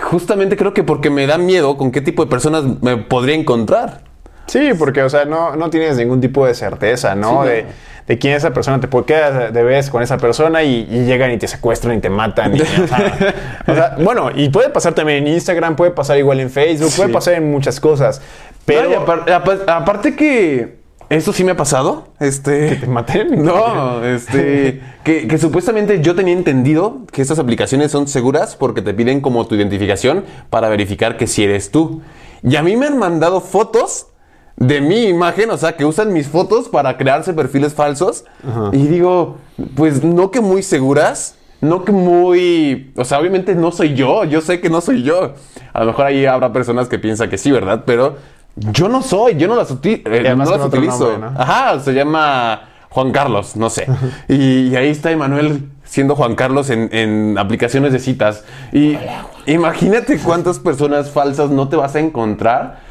justamente 0.00 0.56
creo 0.56 0.72
que 0.72 0.84
porque 0.84 1.10
me 1.10 1.26
da 1.26 1.38
miedo 1.38 1.76
con 1.76 1.90
qué 1.90 2.00
tipo 2.00 2.24
de 2.24 2.30
personas 2.30 2.64
me 2.82 2.96
podría 2.96 3.34
encontrar. 3.34 4.02
Sí, 4.46 4.70
porque, 4.78 5.02
o 5.02 5.10
sea, 5.10 5.26
no, 5.26 5.56
no 5.56 5.68
tienes 5.68 5.98
ningún 5.98 6.22
tipo 6.22 6.46
de 6.46 6.54
certeza, 6.54 7.14
¿no? 7.14 7.44
Sí, 7.44 7.50
no. 7.62 7.68
De, 8.08 8.18
quién 8.18 8.32
es 8.34 8.38
esa 8.44 8.52
persona. 8.52 8.80
Te 8.80 8.88
quedar 9.04 9.52
de 9.52 9.62
vez 9.62 9.90
con 9.90 10.02
esa 10.02 10.16
persona 10.18 10.62
y, 10.64 10.88
y 10.90 11.04
llegan 11.04 11.30
y 11.30 11.38
te 11.38 11.46
secuestran 11.46 11.98
y 11.98 12.00
te 12.00 12.10
matan. 12.10 12.56
y, 12.56 12.60
o, 12.62 12.64
sea, 12.64 13.18
o 13.66 13.74
sea, 13.74 13.96
bueno, 14.00 14.30
y 14.34 14.48
puede 14.48 14.70
pasar 14.70 14.94
también 14.94 15.26
en 15.26 15.34
Instagram, 15.34 15.76
puede 15.76 15.90
pasar 15.92 16.18
igual 16.18 16.40
en 16.40 16.50
Facebook, 16.50 16.90
puede 16.96 17.08
Sí. 17.08 17.12
pasar 17.14 17.34
en 17.34 17.50
muchas 17.50 17.78
cosas. 17.80 18.20
Pero... 18.64 18.84
No, 18.84 18.90
y 18.90 18.94
apar- 18.94 19.30
apa- 19.30 19.76
aparte 19.76 20.16
que 20.16 20.78
eso 21.10 21.32
sí 21.32 21.42
me 21.42 21.52
ha 21.52 21.56
pasado, 21.56 22.08
este... 22.20 22.76
¿Te 22.76 22.86
maten? 22.86 23.42
No, 23.44 24.04
este, 24.04 24.80
que, 25.04 25.26
que 25.26 25.38
supuestamente 25.38 26.02
yo 26.02 26.14
tenía 26.14 26.34
entendido 26.34 26.98
que 27.12 27.22
estas 27.22 27.38
aplicaciones 27.38 27.90
son 27.92 28.08
seguras 28.08 28.56
porque 28.56 28.82
te 28.82 28.92
piden 28.92 29.22
como 29.22 29.46
tu 29.46 29.54
identificación 29.54 30.24
para 30.50 30.68
verificar 30.68 31.16
que 31.16 31.26
si 31.26 31.44
eres 31.44 31.70
tú. 31.70 32.02
Y 32.42 32.56
a 32.56 32.62
mí 32.62 32.76
me 32.76 32.86
han 32.86 32.98
mandado 32.98 33.40
fotos 33.40 34.07
de 34.60 34.80
mi 34.80 35.04
imagen, 35.04 35.50
o 35.50 35.56
sea, 35.56 35.76
que 35.76 35.84
usan 35.84 36.12
mis 36.12 36.26
fotos 36.28 36.68
para 36.68 36.96
crearse 36.96 37.32
perfiles 37.32 37.74
falsos. 37.74 38.24
Y 38.72 38.86
digo, 38.88 39.36
pues 39.76 40.02
no 40.02 40.30
que 40.30 40.40
muy 40.40 40.62
seguras, 40.62 41.36
no 41.60 41.84
que 41.84 41.92
muy... 41.92 42.92
O 42.96 43.04
sea, 43.04 43.18
obviamente 43.20 43.54
no 43.54 43.70
soy 43.72 43.94
yo, 43.94 44.24
yo 44.24 44.40
sé 44.40 44.60
que 44.60 44.68
no 44.68 44.80
soy 44.80 45.02
yo. 45.02 45.34
A 45.72 45.80
lo 45.80 45.86
mejor 45.86 46.06
ahí 46.06 46.26
habrá 46.26 46.52
personas 46.52 46.88
que 46.88 46.98
piensan 46.98 47.30
que 47.30 47.38
sí, 47.38 47.50
¿verdad? 47.52 47.84
Pero 47.86 48.16
yo 48.56 48.88
no 48.88 49.02
soy, 49.02 49.36
yo 49.36 49.46
no 49.46 49.54
las, 49.54 49.70
uti- 49.70 50.02
eh, 50.04 50.34
no 50.34 50.44
las 50.44 50.60
utilizo. 50.66 51.10
nombre, 51.12 51.30
¿no? 51.30 51.40
Ajá, 51.40 51.78
se 51.80 51.92
llama 51.94 52.62
Juan 52.90 53.12
Carlos, 53.12 53.54
no 53.54 53.70
sé. 53.70 53.86
Y, 54.28 54.68
y 54.70 54.76
ahí 54.76 54.88
está 54.88 55.12
Emanuel 55.12 55.68
siendo 55.84 56.16
Juan 56.16 56.34
Carlos 56.34 56.68
en, 56.70 56.88
en 56.92 57.38
aplicaciones 57.38 57.92
de 57.92 58.00
citas. 58.00 58.44
Y 58.72 58.96
imagínate 59.46 60.18
cuántas 60.18 60.58
personas 60.58 61.10
falsas 61.10 61.50
no 61.50 61.68
te 61.68 61.76
vas 61.76 61.94
a 61.94 62.00
encontrar. 62.00 62.87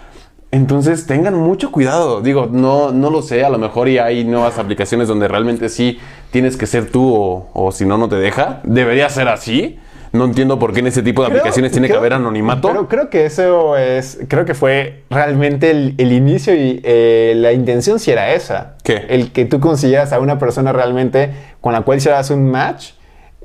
Entonces 0.51 1.05
tengan 1.05 1.35
mucho 1.35 1.71
cuidado. 1.71 2.21
Digo, 2.21 2.47
no, 2.51 2.91
no 2.91 3.09
lo 3.09 3.21
sé, 3.21 3.43
a 3.43 3.49
lo 3.49 3.57
mejor 3.57 3.89
y 3.89 3.97
hay 3.97 4.23
nuevas 4.23 4.57
aplicaciones 4.59 5.07
donde 5.07 5.27
realmente 5.27 5.67
sí 5.69 5.99
tienes 6.31 6.55
que 6.55 6.65
ser 6.65 6.89
tú 6.89 7.13
o, 7.13 7.49
o 7.53 7.71
si 7.71 7.85
no, 7.85 7.97
no 7.97 8.07
te 8.07 8.15
deja. 8.15 8.61
Debería 8.63 9.09
ser 9.09 9.27
así. 9.27 9.77
No 10.13 10.23
entiendo 10.23 10.57
por 10.57 10.71
qué 10.71 10.79
en 10.79 10.87
ese 10.87 11.03
tipo 11.03 11.21
de 11.21 11.27
Creo- 11.27 11.39
aplicaciones 11.41 11.73
tiene 11.73 11.89
que 11.89 11.93
haber 11.97 12.13
anonimato. 12.13 12.69
Pero 12.69 12.87
creo 12.87 13.09
que 13.09 13.25
eso 13.25 13.75
es, 13.77 14.19
creo 14.29 14.45
que 14.45 14.53
fue 14.53 15.03
realmente 15.09 15.69
el, 15.69 15.95
el 15.97 16.13
inicio 16.13 16.55
y 16.55 16.79
eh, 16.85 17.33
la 17.35 17.51
intención 17.51 17.99
si 17.99 18.11
era 18.11 18.33
esa. 18.33 18.75
¿Qué? 18.85 19.05
El 19.09 19.33
que 19.33 19.43
tú 19.43 19.59
consiguieras 19.59 20.13
a 20.13 20.21
una 20.21 20.39
persona 20.39 20.71
realmente 20.71 21.31
con 21.59 21.73
la 21.73 21.81
cual 21.81 21.97
hicieras 21.97 22.29
un 22.29 22.49
match 22.49 22.91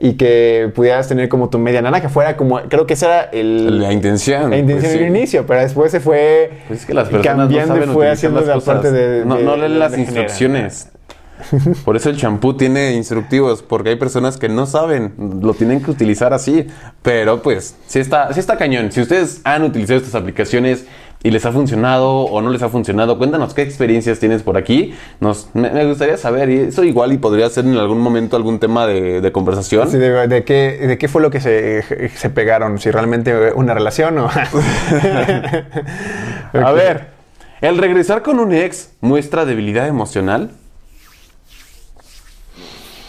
y 0.04 0.14
que 0.14 0.68
pudieras 0.74 1.06
tener 1.06 1.28
como 1.28 1.48
tu 1.48 1.58
media 1.60 1.80
nana, 1.80 2.00
que 2.00 2.08
fuera 2.08 2.36
como, 2.36 2.60
creo 2.62 2.86
que 2.88 2.94
esa 2.94 3.06
era 3.06 3.20
el, 3.32 3.80
La 3.80 3.92
intención, 3.92 4.50
La 4.50 4.56
intención 4.58 4.80
pues 4.80 4.92
en 4.94 4.98
sí. 4.98 5.04
el 5.04 5.16
inicio, 5.16 5.46
pero 5.46 5.60
después 5.60 5.92
se 5.92 6.00
fue 6.00 6.50
Pues 6.66 6.80
es 6.80 6.86
que 6.86 6.92
las 6.92 7.08
personas 7.08 7.36
cambiando 7.38 7.76
no 7.76 7.84
y 7.84 7.94
fue 7.94 8.10
haciendo 8.10 8.40
las 8.40 8.48
la 8.48 8.54
cosas. 8.54 8.74
parte 8.74 8.90
de... 8.90 9.24
no, 9.24 9.36
de- 9.36 9.44
no 9.44 9.56
leen 9.56 9.78
las 9.78 9.96
instrucciones. 9.96 10.88
Por 11.84 11.96
eso 11.96 12.10
el 12.10 12.16
champú 12.16 12.56
tiene 12.56 12.92
instructivos, 12.92 13.62
porque 13.62 13.90
hay 13.90 13.96
personas 13.96 14.36
que 14.38 14.48
no 14.48 14.66
saben, 14.66 15.14
lo 15.42 15.54
tienen 15.54 15.82
que 15.82 15.90
utilizar 15.90 16.32
así. 16.32 16.66
Pero 17.02 17.42
pues, 17.42 17.76
sí 17.86 17.98
está, 17.98 18.32
sí 18.32 18.40
está 18.40 18.56
cañón. 18.56 18.92
Si 18.92 19.00
ustedes 19.00 19.40
han 19.44 19.62
utilizado 19.62 19.98
estas 19.98 20.14
aplicaciones 20.14 20.84
y 21.24 21.30
les 21.30 21.46
ha 21.46 21.52
funcionado 21.52 22.10
o 22.10 22.42
no 22.42 22.50
les 22.50 22.62
ha 22.62 22.68
funcionado, 22.68 23.16
cuéntanos 23.18 23.54
qué 23.54 23.62
experiencias 23.62 24.18
tienes 24.18 24.42
por 24.42 24.56
aquí. 24.56 24.94
Nos, 25.20 25.48
me, 25.54 25.70
me 25.70 25.86
gustaría 25.86 26.16
saber, 26.16 26.50
y 26.50 26.58
eso 26.58 26.82
igual 26.84 27.12
y 27.12 27.18
podría 27.18 27.48
ser 27.48 27.64
en 27.64 27.76
algún 27.76 27.98
momento 27.98 28.36
algún 28.36 28.58
tema 28.58 28.86
de, 28.86 29.20
de 29.20 29.32
conversación. 29.32 29.90
Sí, 29.90 29.98
de, 29.98 30.26
de 30.26 30.44
qué, 30.44 30.78
¿De 30.86 30.98
qué 30.98 31.08
fue 31.08 31.22
lo 31.22 31.30
que 31.30 31.40
se, 31.40 32.08
se 32.08 32.30
pegaron? 32.30 32.78
¿Si 32.78 32.90
realmente 32.90 33.52
una 33.52 33.74
relación 33.74 34.18
o...? 34.18 34.28
A 36.52 36.72
ver, 36.72 37.08
¿el 37.60 37.78
regresar 37.78 38.22
con 38.22 38.38
un 38.40 38.52
ex 38.52 38.90
muestra 39.00 39.44
debilidad 39.44 39.86
emocional? 39.86 40.50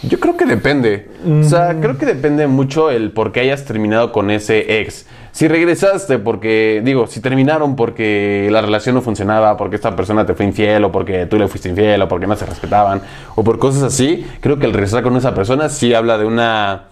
Yo 0.08 0.20
creo 0.20 0.36
que 0.36 0.44
depende. 0.44 1.08
O 1.40 1.44
sea, 1.44 1.76
creo 1.80 1.96
que 1.96 2.06
depende 2.06 2.46
mucho 2.46 2.90
el 2.90 3.10
por 3.10 3.32
qué 3.32 3.40
hayas 3.40 3.64
terminado 3.64 4.12
con 4.12 4.30
ese 4.30 4.80
ex. 4.80 5.06
Si 5.34 5.48
regresaste 5.48 6.20
porque, 6.20 6.80
digo, 6.84 7.08
si 7.08 7.18
terminaron 7.20 7.74
porque 7.74 8.46
la 8.52 8.62
relación 8.62 8.94
no 8.94 9.02
funcionaba, 9.02 9.56
porque 9.56 9.74
esta 9.74 9.96
persona 9.96 10.24
te 10.24 10.34
fue 10.34 10.46
infiel, 10.46 10.84
o 10.84 10.92
porque 10.92 11.26
tú 11.26 11.36
le 11.38 11.48
fuiste 11.48 11.68
infiel, 11.68 12.00
o 12.02 12.06
porque 12.06 12.28
no 12.28 12.36
se 12.36 12.46
respetaban, 12.46 13.02
o 13.34 13.42
por 13.42 13.58
cosas 13.58 13.82
así, 13.82 14.24
creo 14.40 14.60
que 14.60 14.66
el 14.66 14.72
regresar 14.72 15.02
con 15.02 15.16
esa 15.16 15.34
persona 15.34 15.68
sí 15.68 15.92
habla 15.92 16.18
de 16.18 16.24
una 16.24 16.84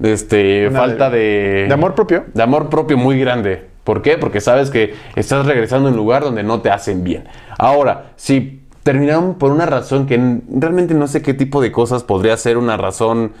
este, 0.00 0.68
Una 0.68 0.78
falta 0.78 1.10
de- 1.10 1.18
de... 1.18 1.64
de 1.66 1.74
amor 1.74 1.96
propio. 1.96 2.24
De 2.32 2.40
amor 2.40 2.68
propio 2.70 2.96
muy 2.96 3.18
grande. 3.18 3.66
¿Por 3.82 4.00
qué? 4.00 4.16
Porque 4.16 4.40
sabes 4.40 4.70
que 4.70 4.94
estás 5.16 5.44
regresando 5.44 5.88
a 5.88 5.90
un 5.90 5.96
lugar 5.96 6.22
donde 6.22 6.44
no 6.44 6.60
te 6.60 6.70
hacen 6.70 7.02
bien. 7.02 7.24
Ahora, 7.58 8.12
si 8.14 8.62
terminaron 8.84 9.34
por 9.34 9.50
una 9.50 9.66
razón 9.66 10.06
que 10.06 10.38
realmente 10.48 10.94
no 10.94 11.08
sé 11.08 11.20
qué 11.20 11.34
tipo 11.34 11.60
de 11.60 11.72
cosas 11.72 12.04
podría 12.04 12.36
ser 12.36 12.58
una 12.58 12.76
razón 12.76 13.32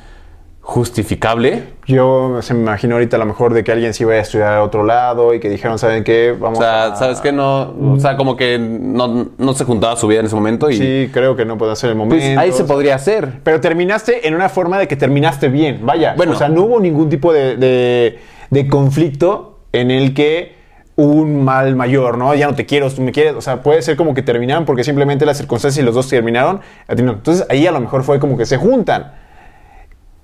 justificable. 0.68 1.62
Yo 1.86 2.42
se 2.42 2.52
me 2.52 2.60
imagino 2.60 2.96
ahorita 2.96 3.16
a 3.16 3.18
lo 3.18 3.24
mejor 3.24 3.54
de 3.54 3.64
que 3.64 3.72
alguien 3.72 3.94
se 3.94 4.02
iba 4.02 4.12
a 4.12 4.18
estudiar 4.18 4.52
a 4.52 4.62
otro 4.62 4.84
lado 4.84 5.32
y 5.32 5.40
que 5.40 5.48
dijeron, 5.48 5.78
¿saben 5.78 6.04
qué? 6.04 6.36
Vamos 6.38 6.58
O 6.58 6.60
sea, 6.62 6.92
a... 6.92 6.96
¿sabes 6.96 7.22
qué? 7.22 7.32
No, 7.32 7.74
o 7.94 7.98
sea, 7.98 8.18
como 8.18 8.36
que 8.36 8.58
no, 8.58 9.28
no 9.38 9.54
se 9.54 9.64
juntaba 9.64 9.96
su 9.96 10.06
vida 10.08 10.20
en 10.20 10.26
ese 10.26 10.34
momento 10.34 10.68
y 10.68 10.76
Sí, 10.76 11.10
creo 11.10 11.36
que 11.36 11.46
no 11.46 11.56
puede 11.56 11.74
ser 11.74 11.88
el 11.92 11.96
pues, 11.96 12.06
momento. 12.10 12.38
ahí 12.40 12.52
se 12.52 12.64
podría 12.64 12.96
hacer. 12.96 13.40
Pero 13.44 13.62
terminaste 13.62 14.28
en 14.28 14.34
una 14.34 14.50
forma 14.50 14.78
de 14.78 14.86
que 14.86 14.94
terminaste 14.96 15.48
bien, 15.48 15.80
vaya. 15.86 16.12
Bueno. 16.18 16.32
o 16.32 16.36
sea, 16.36 16.50
no 16.50 16.64
hubo 16.64 16.80
ningún 16.80 17.08
tipo 17.08 17.32
de, 17.32 17.56
de- 17.56 18.18
de 18.50 18.68
conflicto 18.68 19.60
en 19.72 19.90
el 19.90 20.12
que 20.12 20.54
un 20.96 21.44
mal 21.44 21.76
mayor, 21.76 22.18
¿no? 22.18 22.34
Ya 22.34 22.46
no 22.46 22.54
te 22.54 22.66
quiero, 22.66 22.90
tú 22.90 23.00
me 23.00 23.12
quieres. 23.12 23.32
O 23.36 23.40
sea, 23.40 23.62
puede 23.62 23.80
ser 23.80 23.96
como 23.96 24.12
que 24.12 24.20
terminaron 24.22 24.66
porque 24.66 24.84
simplemente 24.84 25.24
las 25.24 25.38
circunstancias 25.38 25.82
y 25.82 25.86
los 25.86 25.94
dos 25.94 26.08
terminaron. 26.08 26.60
Entonces 26.88 27.46
ahí 27.48 27.66
a 27.66 27.72
lo 27.72 27.80
mejor 27.80 28.02
fue 28.04 28.18
como 28.20 28.36
que 28.36 28.44
se 28.44 28.58
juntan. 28.58 29.12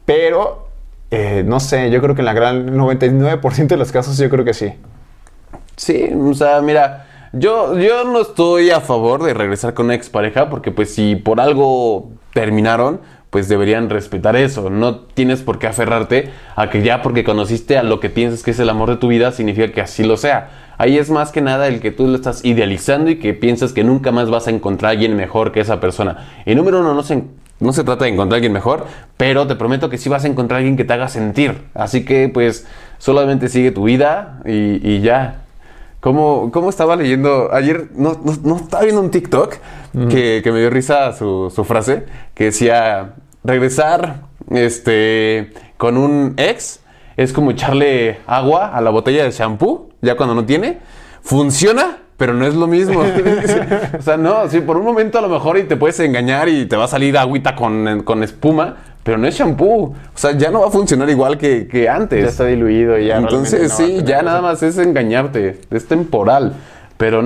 Pero, 0.05 0.69
eh, 1.11 1.43
no 1.47 1.61
sé, 1.61 1.91
yo 1.91 2.01
creo 2.01 2.15
que 2.15 2.23
en 2.23 2.27
la 2.27 2.35
gran 2.35 2.77
99% 2.77 3.67
de 3.67 3.77
los 3.77 3.93
casos 3.93 4.19
yo 4.19 4.29
creo 4.29 4.45
que 4.45 4.55
sí. 4.55 4.73
Sí, 5.77 6.11
o 6.15 6.35
sea, 6.35 6.61
mira, 6.61 7.07
yo, 7.33 7.79
yo 7.79 8.05
no 8.05 8.21
estoy 8.21 8.71
a 8.71 8.81
favor 8.81 9.23
de 9.23 9.35
regresar 9.35 9.75
con 9.75 9.87
una 9.87 9.95
expareja 9.95 10.51
porque 10.51 10.71
pues 10.71 10.95
si 10.95 11.17
por 11.17 11.41
algo 11.41 12.11
terminaron, 12.33 13.01
pues 13.31 13.49
deberían 13.49 13.91
respetar 13.91 14.37
eso. 14.37 14.71
No 14.71 15.01
tienes 15.01 15.43
por 15.43 15.59
qué 15.59 15.67
aferrarte 15.67 16.31
a 16.55 16.71
que 16.71 16.83
ya 16.83 17.03
porque 17.03 17.25
conociste 17.25 17.77
a 17.77 17.83
lo 17.83 17.99
que 17.99 18.09
piensas 18.09 18.45
que 18.45 18.53
es 18.53 18.61
el 18.61 18.71
amor 18.71 18.91
de 18.91 18.97
tu 18.97 19.09
vida 19.09 19.33
significa 19.33 19.73
que 19.73 19.81
así 19.81 20.05
lo 20.05 20.17
sea. 20.17 20.51
Ahí 20.79 20.99
es 20.99 21.11
más 21.11 21.33
que 21.33 21.41
nada 21.41 21.67
el 21.67 21.81
que 21.81 21.91
tú 21.91 22.07
lo 22.07 22.15
estás 22.15 22.45
idealizando 22.45 23.11
y 23.11 23.19
que 23.19 23.35
piensas 23.35 23.73
que 23.73 23.83
nunca 23.83 24.13
más 24.13 24.31
vas 24.31 24.47
a 24.47 24.51
encontrar 24.51 24.91
a 24.91 24.93
alguien 24.93 25.17
mejor 25.17 25.51
que 25.51 25.59
esa 25.59 25.81
persona. 25.81 26.29
Y 26.47 26.55
número 26.55 26.79
uno, 26.79 26.95
no 26.95 27.03
se, 27.03 27.25
no 27.61 27.73
se 27.73 27.85
trata 27.85 28.05
de 28.05 28.11
encontrar 28.13 28.35
a 28.35 28.39
alguien 28.39 28.53
mejor, 28.53 28.87
pero 29.17 29.47
te 29.47 29.55
prometo 29.57 29.89
que 29.91 29.99
sí 29.99 30.09
vas 30.09 30.25
a 30.25 30.29
encontrar 30.29 30.57
a 30.57 30.59
alguien 30.59 30.77
que 30.77 30.85
te 30.85 30.93
haga 30.93 31.09
sentir. 31.09 31.63
Así 31.75 32.05
que 32.05 32.29
pues 32.29 32.67
solamente 32.99 33.49
sigue 33.49 33.71
tu 33.71 33.85
vida 33.85 34.41
y, 34.45 34.81
y 34.89 35.01
ya. 35.01 35.41
¿Cómo, 36.01 36.51
cómo 36.53 36.69
estaba 36.69 36.97
leyendo? 36.97 37.49
Ayer 37.53 37.87
no, 37.95 38.21
no- 38.23 38.37
no 38.45 38.57
estaba 38.57 38.83
viendo 38.83 39.01
un 39.01 39.11
TikTok 39.11 39.55
que, 40.11 40.41
que 40.45 40.53
me 40.53 40.59
dio 40.61 40.69
risa 40.69 41.13
su, 41.15 41.51
su 41.55 41.65
frase, 41.65 42.05
que 42.35 42.45
decía, 42.47 43.15
regresar 43.43 44.23
este, 44.51 45.53
con 45.79 45.97
un 45.97 46.35
ex 46.37 46.81
es 47.17 47.33
como 47.33 47.53
echarle 47.53 48.19
agua 48.27 48.75
a 48.77 48.81
la 48.81 48.91
botella 48.91 49.23
de 49.25 49.31
shampoo, 49.31 49.91
ya 50.03 50.17
cuando 50.17 50.35
no 50.35 50.45
tiene. 50.45 50.81
Funciona, 51.23 51.99
pero 52.17 52.35
no 52.35 52.47
es 52.47 52.55
lo 52.55 52.67
mismo. 52.67 53.01
o 53.99 54.03
sea, 54.03 54.17
no, 54.17 54.49
sí, 54.49 54.61
por 54.61 54.77
un 54.77 54.85
momento 54.85 55.19
a 55.19 55.23
lo 55.23 55.29
mejor 55.29 55.59
y 55.59 55.65
te 55.65 55.77
puedes 55.77 55.99
engañar 56.01 56.49
y 56.49 56.67
te 56.67 56.77
va 56.77 56.85
a 56.85 56.89
salir 56.89 57.17
agüita 57.19 57.55
con, 57.55 58.03
con 58.05 58.23
espuma, 58.23 58.77
pero 59.03 59.19
no 59.19 59.27
es 59.27 59.37
shampoo. 59.37 59.95
O 59.95 59.95
sea, 60.15 60.33
ya 60.33 60.51
no 60.51 60.61
va 60.61 60.69
a 60.69 60.71
funcionar 60.71 61.09
igual 61.11 61.39
que, 61.39 61.67
que 61.67 61.89
antes. 61.89 62.23
Ya 62.23 62.29
está 62.29 62.45
diluido 62.47 62.99
y 62.99 63.07
ya. 63.07 63.19
Entonces, 63.19 63.71
no 63.71 63.77
sí, 63.77 64.03
ya 64.05 64.23
nada 64.23 64.41
más 64.41 64.63
es 64.63 64.79
engañarte, 64.79 65.61
es 65.71 65.87
temporal. 65.87 66.55
Pero, 66.97 67.23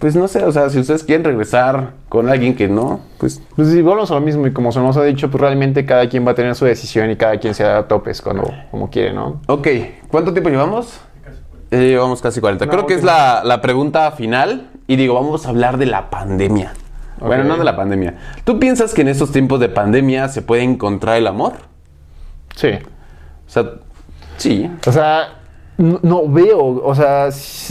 pues 0.00 0.16
no 0.16 0.26
sé, 0.26 0.42
o 0.44 0.50
sea, 0.50 0.68
si 0.68 0.80
ustedes 0.80 1.04
quieren 1.04 1.24
regresar 1.24 1.92
con 2.08 2.28
alguien 2.28 2.56
que 2.56 2.66
no, 2.66 3.00
pues 3.18 3.40
Pues 3.54 3.68
sí, 3.68 3.80
volvemos 3.80 4.10
a 4.10 4.14
lo 4.14 4.20
mismo 4.20 4.46
y 4.48 4.52
como 4.52 4.72
se 4.72 4.80
nos 4.80 4.96
ha 4.96 5.04
dicho, 5.04 5.30
pues 5.30 5.40
realmente 5.40 5.86
cada 5.86 6.08
quien 6.08 6.26
va 6.26 6.32
a 6.32 6.34
tener 6.34 6.56
su 6.56 6.64
decisión 6.64 7.08
y 7.08 7.16
cada 7.16 7.38
quien 7.38 7.54
se 7.54 7.62
da 7.62 7.78
a 7.78 7.88
topes 7.88 8.20
cuando 8.20 8.52
como 8.72 8.90
quiere, 8.90 9.12
¿no? 9.12 9.40
Ok, 9.46 9.68
¿cuánto 10.08 10.32
tiempo 10.32 10.50
llevamos? 10.50 11.00
Eh, 11.72 11.88
llevamos 11.88 12.22
casi 12.22 12.40
40. 12.40 12.66
No, 12.66 12.70
Creo 12.70 12.86
que 12.86 12.94
es 12.94 13.02
la, 13.02 13.42
la 13.44 13.60
pregunta 13.60 14.10
final. 14.12 14.68
Y 14.86 14.96
digo, 14.96 15.14
vamos 15.14 15.46
a 15.46 15.48
hablar 15.48 15.78
de 15.78 15.86
la 15.86 16.10
pandemia. 16.10 16.74
Bueno, 17.18 17.44
no 17.44 17.56
de 17.56 17.64
la 17.64 17.76
pandemia. 17.76 18.14
¿Tú 18.44 18.58
piensas 18.58 18.94
que 18.94 19.02
en 19.02 19.08
estos 19.08 19.32
tiempos 19.32 19.60
de 19.60 19.68
pandemia 19.68 20.28
se 20.28 20.42
puede 20.42 20.62
encontrar 20.62 21.16
el 21.16 21.26
amor? 21.26 21.54
Sí. 22.56 22.70
O 23.46 23.50
sea, 23.50 23.64
sí. 24.36 24.70
O 24.86 24.92
sea, 24.92 25.38
no, 25.78 26.00
no 26.02 26.28
veo, 26.28 26.82
o 26.84 26.94
sea, 26.94 27.28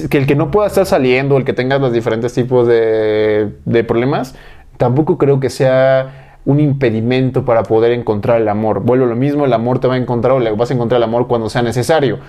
que 0.10 0.18
el 0.18 0.26
que 0.26 0.36
no 0.36 0.52
pueda 0.52 0.68
estar 0.68 0.86
saliendo, 0.86 1.38
el 1.38 1.44
que 1.44 1.54
tenga 1.54 1.78
los 1.78 1.92
diferentes 1.92 2.34
tipos 2.34 2.68
de, 2.68 3.58
de 3.66 3.84
problemas, 3.84 4.36
tampoco 4.78 5.18
creo 5.18 5.40
que 5.40 5.50
sea 5.50 6.38
un 6.46 6.60
impedimento 6.60 7.46
para 7.46 7.64
poder 7.64 7.92
encontrar 7.92 8.42
el 8.42 8.48
amor. 8.48 8.82
Vuelvo 8.82 9.06
a 9.06 9.10
lo 9.10 9.16
mismo, 9.16 9.46
el 9.46 9.54
amor 9.54 9.80
te 9.80 9.88
va 9.88 9.96
a 9.96 9.98
encontrar 9.98 10.34
o 10.34 10.40
le 10.40 10.52
vas 10.52 10.72
a 10.72 10.74
encontrar 10.74 10.98
el 10.98 11.04
amor 11.04 11.28
cuando 11.28 11.50
sea 11.50 11.62
necesario. 11.62 12.20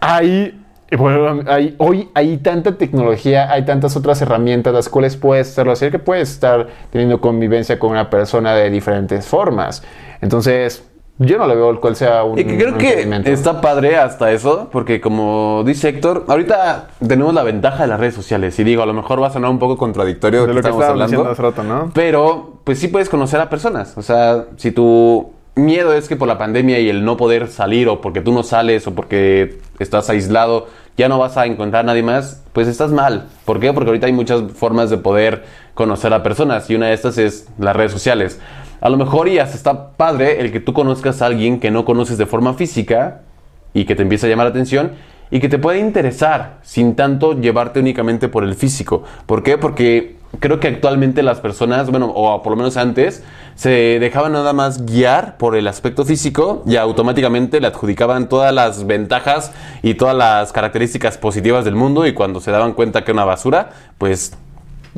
Hay, 0.00 0.61
a- 0.98 1.54
hay- 1.54 1.74
hoy 1.78 2.08
hay 2.14 2.36
tanta 2.38 2.76
tecnología, 2.76 3.50
hay 3.50 3.64
tantas 3.64 3.96
otras 3.96 4.20
herramientas 4.22 4.72
las 4.74 4.88
cuales 4.88 5.16
puedes 5.16 5.50
hacerlo 5.50 5.72
así, 5.72 5.90
que 5.90 5.98
puedes 5.98 6.30
estar 6.30 6.66
teniendo 6.90 7.20
convivencia 7.20 7.78
con 7.78 7.90
una 7.90 8.10
persona 8.10 8.54
de 8.54 8.70
diferentes 8.70 9.26
formas. 9.26 9.82
Entonces, 10.20 10.88
yo 11.18 11.38
no 11.38 11.46
le 11.46 11.54
veo 11.54 11.78
cuál 11.80 11.94
sea 11.94 12.24
un 12.24 12.38
Y 12.38 12.44
creo 12.44 12.72
un 12.72 12.78
que 12.78 13.06
está 13.26 13.60
padre 13.60 13.96
hasta 13.96 14.32
eso, 14.32 14.68
porque 14.72 15.00
como 15.00 15.62
dice 15.64 15.90
Héctor, 15.90 16.24
ahorita 16.26 16.88
tenemos 17.06 17.32
la 17.34 17.42
ventaja 17.42 17.82
de 17.82 17.88
las 17.88 18.00
redes 18.00 18.14
sociales. 18.14 18.58
Y 18.58 18.64
digo, 18.64 18.82
a 18.82 18.86
lo 18.86 18.92
mejor 18.94 19.22
va 19.22 19.28
a 19.28 19.30
sonar 19.30 19.50
un 19.50 19.58
poco 19.58 19.76
contradictorio 19.76 20.42
De 20.42 20.46
de 20.48 20.54
lo 20.54 20.60
que 20.60 20.62
que 20.62 20.68
estamos 20.70 20.84
hablando. 20.88 21.34
rato, 21.34 21.62
¿no? 21.62 21.90
Pero, 21.94 22.60
pues 22.64 22.78
sí 22.78 22.88
puedes 22.88 23.08
conocer 23.08 23.40
a 23.40 23.48
personas. 23.50 23.96
O 23.98 24.02
sea, 24.02 24.46
si 24.56 24.72
tu 24.72 25.30
miedo 25.54 25.92
es 25.92 26.08
que 26.08 26.16
por 26.16 26.28
la 26.28 26.38
pandemia 26.38 26.78
y 26.80 26.88
el 26.88 27.04
no 27.04 27.16
poder 27.16 27.48
salir, 27.48 27.88
o 27.88 28.00
porque 28.00 28.20
tú 28.20 28.32
no 28.32 28.42
sales, 28.42 28.86
o 28.86 28.94
porque 28.94 29.58
estás 29.78 30.08
aislado, 30.10 30.68
ya 30.96 31.08
no 31.08 31.18
vas 31.18 31.36
a 31.36 31.46
encontrar 31.46 31.84
a 31.84 31.86
nadie 31.86 32.02
más, 32.02 32.42
pues 32.52 32.68
estás 32.68 32.90
mal. 32.90 33.28
¿Por 33.44 33.60
qué? 33.60 33.72
Porque 33.72 33.90
ahorita 33.90 34.06
hay 34.06 34.12
muchas 34.12 34.42
formas 34.52 34.90
de 34.90 34.98
poder 34.98 35.44
conocer 35.74 36.12
a 36.12 36.22
personas, 36.22 36.68
y 36.70 36.74
una 36.74 36.88
de 36.88 36.94
estas 36.94 37.18
es 37.18 37.48
las 37.58 37.76
redes 37.76 37.92
sociales. 37.92 38.40
A 38.80 38.88
lo 38.88 38.96
mejor 38.96 39.28
y 39.28 39.38
está 39.38 39.92
padre 39.92 40.40
el 40.40 40.50
que 40.50 40.60
tú 40.60 40.72
conozcas 40.72 41.22
a 41.22 41.26
alguien 41.26 41.60
que 41.60 41.70
no 41.70 41.84
conoces 41.84 42.18
de 42.18 42.26
forma 42.26 42.54
física 42.54 43.20
y 43.74 43.84
que 43.84 43.94
te 43.94 44.02
empiece 44.02 44.26
a 44.26 44.28
llamar 44.28 44.46
la 44.46 44.50
atención 44.50 44.92
y 45.30 45.38
que 45.38 45.48
te 45.48 45.58
pueda 45.58 45.78
interesar 45.78 46.58
sin 46.62 46.96
tanto 46.96 47.40
llevarte 47.40 47.78
únicamente 47.78 48.28
por 48.28 48.42
el 48.42 48.54
físico. 48.54 49.04
¿Por 49.24 49.44
qué? 49.44 49.56
Porque 49.56 50.16
creo 50.40 50.60
que 50.60 50.68
actualmente 50.68 51.22
las 51.22 51.40
personas, 51.40 51.90
bueno, 51.90 52.06
o 52.14 52.42
por 52.42 52.52
lo 52.52 52.56
menos 52.56 52.76
antes, 52.76 53.22
se 53.54 53.98
dejaban 54.00 54.32
nada 54.32 54.52
más 54.52 54.86
guiar 54.86 55.36
por 55.36 55.56
el 55.56 55.68
aspecto 55.68 56.04
físico 56.04 56.62
y 56.66 56.76
automáticamente 56.76 57.60
le 57.60 57.66
adjudicaban 57.66 58.28
todas 58.28 58.52
las 58.52 58.86
ventajas 58.86 59.52
y 59.82 59.94
todas 59.94 60.16
las 60.16 60.52
características 60.52 61.18
positivas 61.18 61.64
del 61.64 61.74
mundo 61.74 62.06
y 62.06 62.14
cuando 62.14 62.40
se 62.40 62.50
daban 62.50 62.72
cuenta 62.72 63.04
que 63.04 63.10
era 63.10 63.22
una 63.22 63.24
basura, 63.24 63.70
pues 63.98 64.32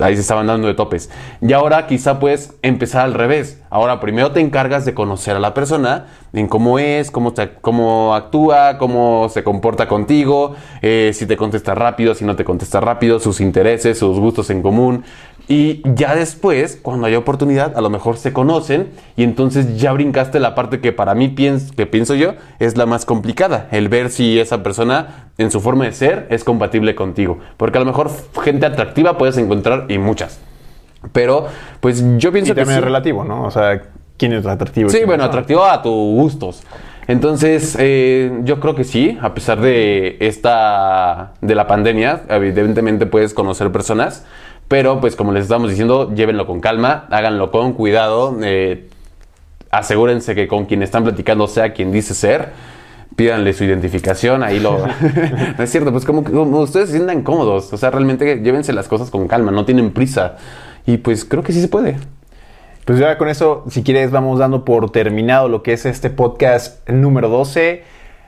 Ahí 0.01 0.16
se 0.16 0.22
estaban 0.22 0.47
dando 0.47 0.66
de 0.66 0.74
topes. 0.74 1.09
Y 1.40 1.53
ahora 1.53 1.86
quizá 1.86 2.18
puedes 2.18 2.55
empezar 2.62 3.05
al 3.05 3.14
revés. 3.14 3.61
Ahora 3.70 4.01
primero 4.01 4.32
te 4.32 4.40
encargas 4.40 4.84
de 4.84 4.95
conocer 4.95 5.36
a 5.36 5.40
la 5.40 5.55
persona, 5.55 6.07
en 6.32 6.49
cómo 6.49 6.78
es, 6.78 7.11
cómo, 7.11 7.32
cómo 7.61 8.14
actúa, 8.14 8.78
cómo 8.78 9.28
se 9.28 9.45
comporta 9.45 9.86
contigo, 9.86 10.57
eh, 10.82 11.12
si 11.14 11.26
te 11.26 11.36
contesta 11.36 11.74
rápido, 11.74 12.14
si 12.14 12.24
no 12.24 12.34
te 12.34 12.45
contesta 12.45 12.80
rápido, 12.80 13.20
sus 13.20 13.40
intereses, 13.40 13.99
sus 13.99 14.18
gustos 14.18 14.51
en 14.51 14.62
común. 14.62 15.05
Y 15.47 15.82
ya 15.95 16.14
después, 16.14 16.78
cuando 16.80 17.07
haya 17.07 17.18
oportunidad, 17.18 17.76
a 17.76 17.80
lo 17.82 17.90
mejor 17.90 18.16
se 18.16 18.32
conocen 18.32 18.88
y 19.16 19.24
entonces 19.24 19.78
ya 19.78 19.92
brincaste 19.92 20.40
la 20.40 20.55
parte 20.55 20.80
que 20.80 20.92
para 20.92 21.14
mí 21.14 21.28
pienso, 21.28 21.74
que 21.76 21.84
pienso 21.86 22.14
yo 22.14 22.34
es 22.61 22.78
la 22.78 22.86
más 22.86 23.05
complicada, 23.05 23.68
el 23.70 23.88
ver 23.90 24.11
si 24.11 24.40
esa 24.40 24.62
persona 24.62 25.28
en 25.36 25.51
su 25.51 25.61
forma 25.61 25.84
de 25.84 25.92
ser 25.92 26.26
es 26.30 26.45
compatible 26.45 26.95
contigo. 26.95 27.38
Porque 27.59 27.76
a 27.76 27.80
lo 27.80 27.86
mejor 27.86 28.11
gente 28.42 28.64
atractiva 28.64 29.18
puedes 29.18 29.36
encontrar 29.36 29.84
y 29.90 29.99
muchas. 29.99 30.40
Pero, 31.12 31.49
pues 31.80 32.03
yo 32.16 32.30
Y 32.30 32.32
pienso 32.32 32.55
que 32.55 32.62
también 32.62 32.76
sí. 32.76 32.78
es 32.78 32.84
relativo, 32.84 33.24
¿no? 33.24 33.45
O 33.45 33.51
sea, 33.51 33.82
quién 34.16 34.32
es 34.32 34.47
atractivo. 34.47 34.88
y 34.88 34.92
Sí, 34.92 35.05
bueno, 35.05 35.24
no. 35.24 35.28
atractivo 35.28 35.64
a 35.64 35.82
tus 35.82 35.92
gustos. 35.92 36.62
Entonces, 37.07 37.76
eh, 37.78 38.32
yo 38.45 38.61
creo 38.61 38.74
que 38.74 38.84
sí, 38.84 39.18
a 39.20 39.34
pesar 39.34 39.61
de 39.61 40.16
esta, 40.20 41.32
de 41.42 41.55
la 41.55 41.66
pandemia, 41.66 42.22
evidentemente 42.30 43.05
puedes 43.05 43.34
conocer 43.34 43.70
personas, 43.70 44.24
pero 44.69 45.01
pues 45.01 45.17
como 45.17 45.33
les 45.33 45.45
estamos 45.45 45.71
diciendo, 45.71 46.12
llévenlo 46.15 46.47
con 46.47 46.61
calma, 46.61 47.07
háganlo 47.11 47.51
con 47.51 47.73
cuidado, 47.73 48.37
eh, 48.43 48.89
asegúrense 49.71 50.35
que 50.35 50.49
con 50.49 50.67
quien 50.67 50.83
están 50.83 51.05
platicando 51.05 51.47
sea 51.47 51.73
quien 51.73 51.93
dice 51.93 52.15
ser, 52.15 52.51
pídanle 53.17 53.53
su 53.53 53.65
identificación, 53.65 54.43
ahí 54.43 54.61
lo... 54.61 54.79
no 55.59 55.65
es 55.65 55.71
cierto, 55.71 55.93
pues 55.93 56.05
como, 56.05 56.25
como 56.25 56.61
ustedes 56.61 56.91
se 56.91 56.97
sientan 56.97 57.23
cómodos, 57.23 57.73
o 57.73 57.77
sea, 57.77 57.91
realmente 57.91 58.41
llévense 58.41 58.73
las 58.73 58.89
cosas 58.89 59.11
con 59.11 59.29
calma, 59.29 59.51
no 59.51 59.65
tienen 59.65 59.93
prisa. 59.93 60.37
Y 60.87 60.99
pues 60.99 61.25
creo 61.25 61.43
que 61.43 61.53
sí 61.53 61.61
se 61.61 61.69
puede. 61.69 61.97
Pues 62.85 62.99
ya 62.99 63.17
con 63.17 63.29
eso, 63.29 63.65
si 63.71 63.83
quieres, 63.83 64.11
vamos 64.11 64.39
dando 64.39 64.65
por 64.67 64.91
terminado 64.93 65.49
lo 65.49 65.62
que 65.62 65.73
es 65.73 65.87
este 65.87 66.11
podcast 66.11 66.87
número 66.89 67.31
12. 67.31 67.83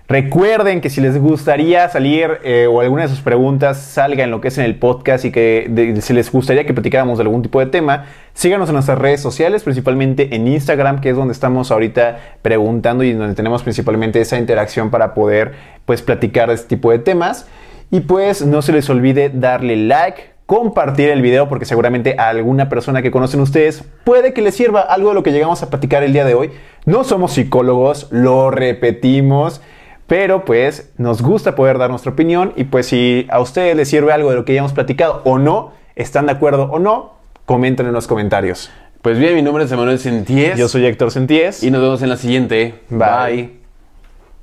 Recuerden 0.08 0.80
que 0.80 0.88
si 0.88 1.00
les 1.00 1.18
gustaría 1.18 1.88
salir 1.88 2.38
eh, 2.44 2.68
o 2.70 2.80
alguna 2.80 3.02
de 3.02 3.08
sus 3.08 3.22
preguntas 3.22 3.80
salga 3.80 4.22
en 4.22 4.30
lo 4.30 4.40
que 4.40 4.48
es 4.48 4.58
en 4.58 4.64
el 4.64 4.76
podcast 4.76 5.24
y 5.24 5.32
que 5.32 5.98
si 6.00 6.12
les 6.12 6.30
gustaría 6.30 6.64
que 6.64 6.72
platicáramos 6.72 7.18
de 7.18 7.22
algún 7.22 7.42
tipo 7.42 7.58
de 7.58 7.66
tema, 7.66 8.04
síganos 8.32 8.68
en 8.68 8.74
nuestras 8.74 8.98
redes 8.98 9.20
sociales, 9.20 9.64
principalmente 9.64 10.36
en 10.36 10.46
Instagram, 10.46 11.00
que 11.00 11.10
es 11.10 11.16
donde 11.16 11.32
estamos 11.32 11.72
ahorita 11.72 12.20
preguntando 12.40 13.02
y 13.02 13.14
donde 13.14 13.34
tenemos 13.34 13.64
principalmente 13.64 14.20
esa 14.20 14.38
interacción 14.38 14.90
para 14.90 15.12
poder 15.12 15.54
pues 15.86 16.02
platicar 16.02 16.50
de 16.50 16.54
este 16.54 16.68
tipo 16.68 16.92
de 16.92 17.00
temas. 17.00 17.48
Y 17.90 18.00
pues 18.00 18.46
no 18.46 18.62
se 18.62 18.72
les 18.72 18.88
olvide 18.88 19.30
darle 19.34 19.74
like, 19.74 20.22
compartir 20.46 21.10
el 21.10 21.20
video 21.20 21.48
porque 21.48 21.64
seguramente 21.64 22.14
a 22.16 22.28
alguna 22.28 22.68
persona 22.68 23.02
que 23.02 23.10
conocen 23.10 23.40
ustedes 23.40 23.82
puede 24.04 24.32
que 24.32 24.42
les 24.42 24.54
sirva 24.54 24.82
algo 24.82 25.08
de 25.08 25.16
lo 25.16 25.24
que 25.24 25.32
llegamos 25.32 25.64
a 25.64 25.70
platicar 25.70 26.04
el 26.04 26.12
día 26.12 26.24
de 26.24 26.34
hoy. 26.34 26.52
No 26.84 27.02
somos 27.02 27.32
psicólogos, 27.32 28.06
lo 28.12 28.52
repetimos, 28.52 29.60
pero 30.06 30.44
pues 30.44 30.92
nos 30.98 31.22
gusta 31.22 31.54
poder 31.54 31.78
dar 31.78 31.90
nuestra 31.90 32.12
opinión 32.12 32.52
y 32.56 32.64
pues 32.64 32.86
si 32.86 33.26
a 33.30 33.40
ustedes 33.40 33.76
les 33.76 33.88
sirve 33.88 34.12
algo 34.12 34.30
de 34.30 34.36
lo 34.36 34.44
que 34.44 34.54
ya 34.54 34.60
hemos 34.60 34.72
platicado 34.72 35.22
o 35.24 35.38
no, 35.38 35.72
están 35.94 36.26
de 36.26 36.32
acuerdo 36.32 36.64
o 36.70 36.78
no, 36.78 37.14
comenten 37.44 37.86
en 37.86 37.92
los 37.92 38.06
comentarios. 38.06 38.70
Pues 39.02 39.18
bien, 39.18 39.34
mi 39.34 39.42
nombre 39.42 39.64
es 39.64 39.72
Emanuel 39.72 39.98
Senties. 39.98 40.56
Yo 40.56 40.68
soy 40.68 40.84
Héctor 40.84 41.10
Senties. 41.10 41.62
Y 41.62 41.70
nos 41.70 41.80
vemos 41.80 42.02
en 42.02 42.08
la 42.08 42.16
siguiente. 42.16 42.74
Bye. 42.90 42.98
Bye. 42.98 43.65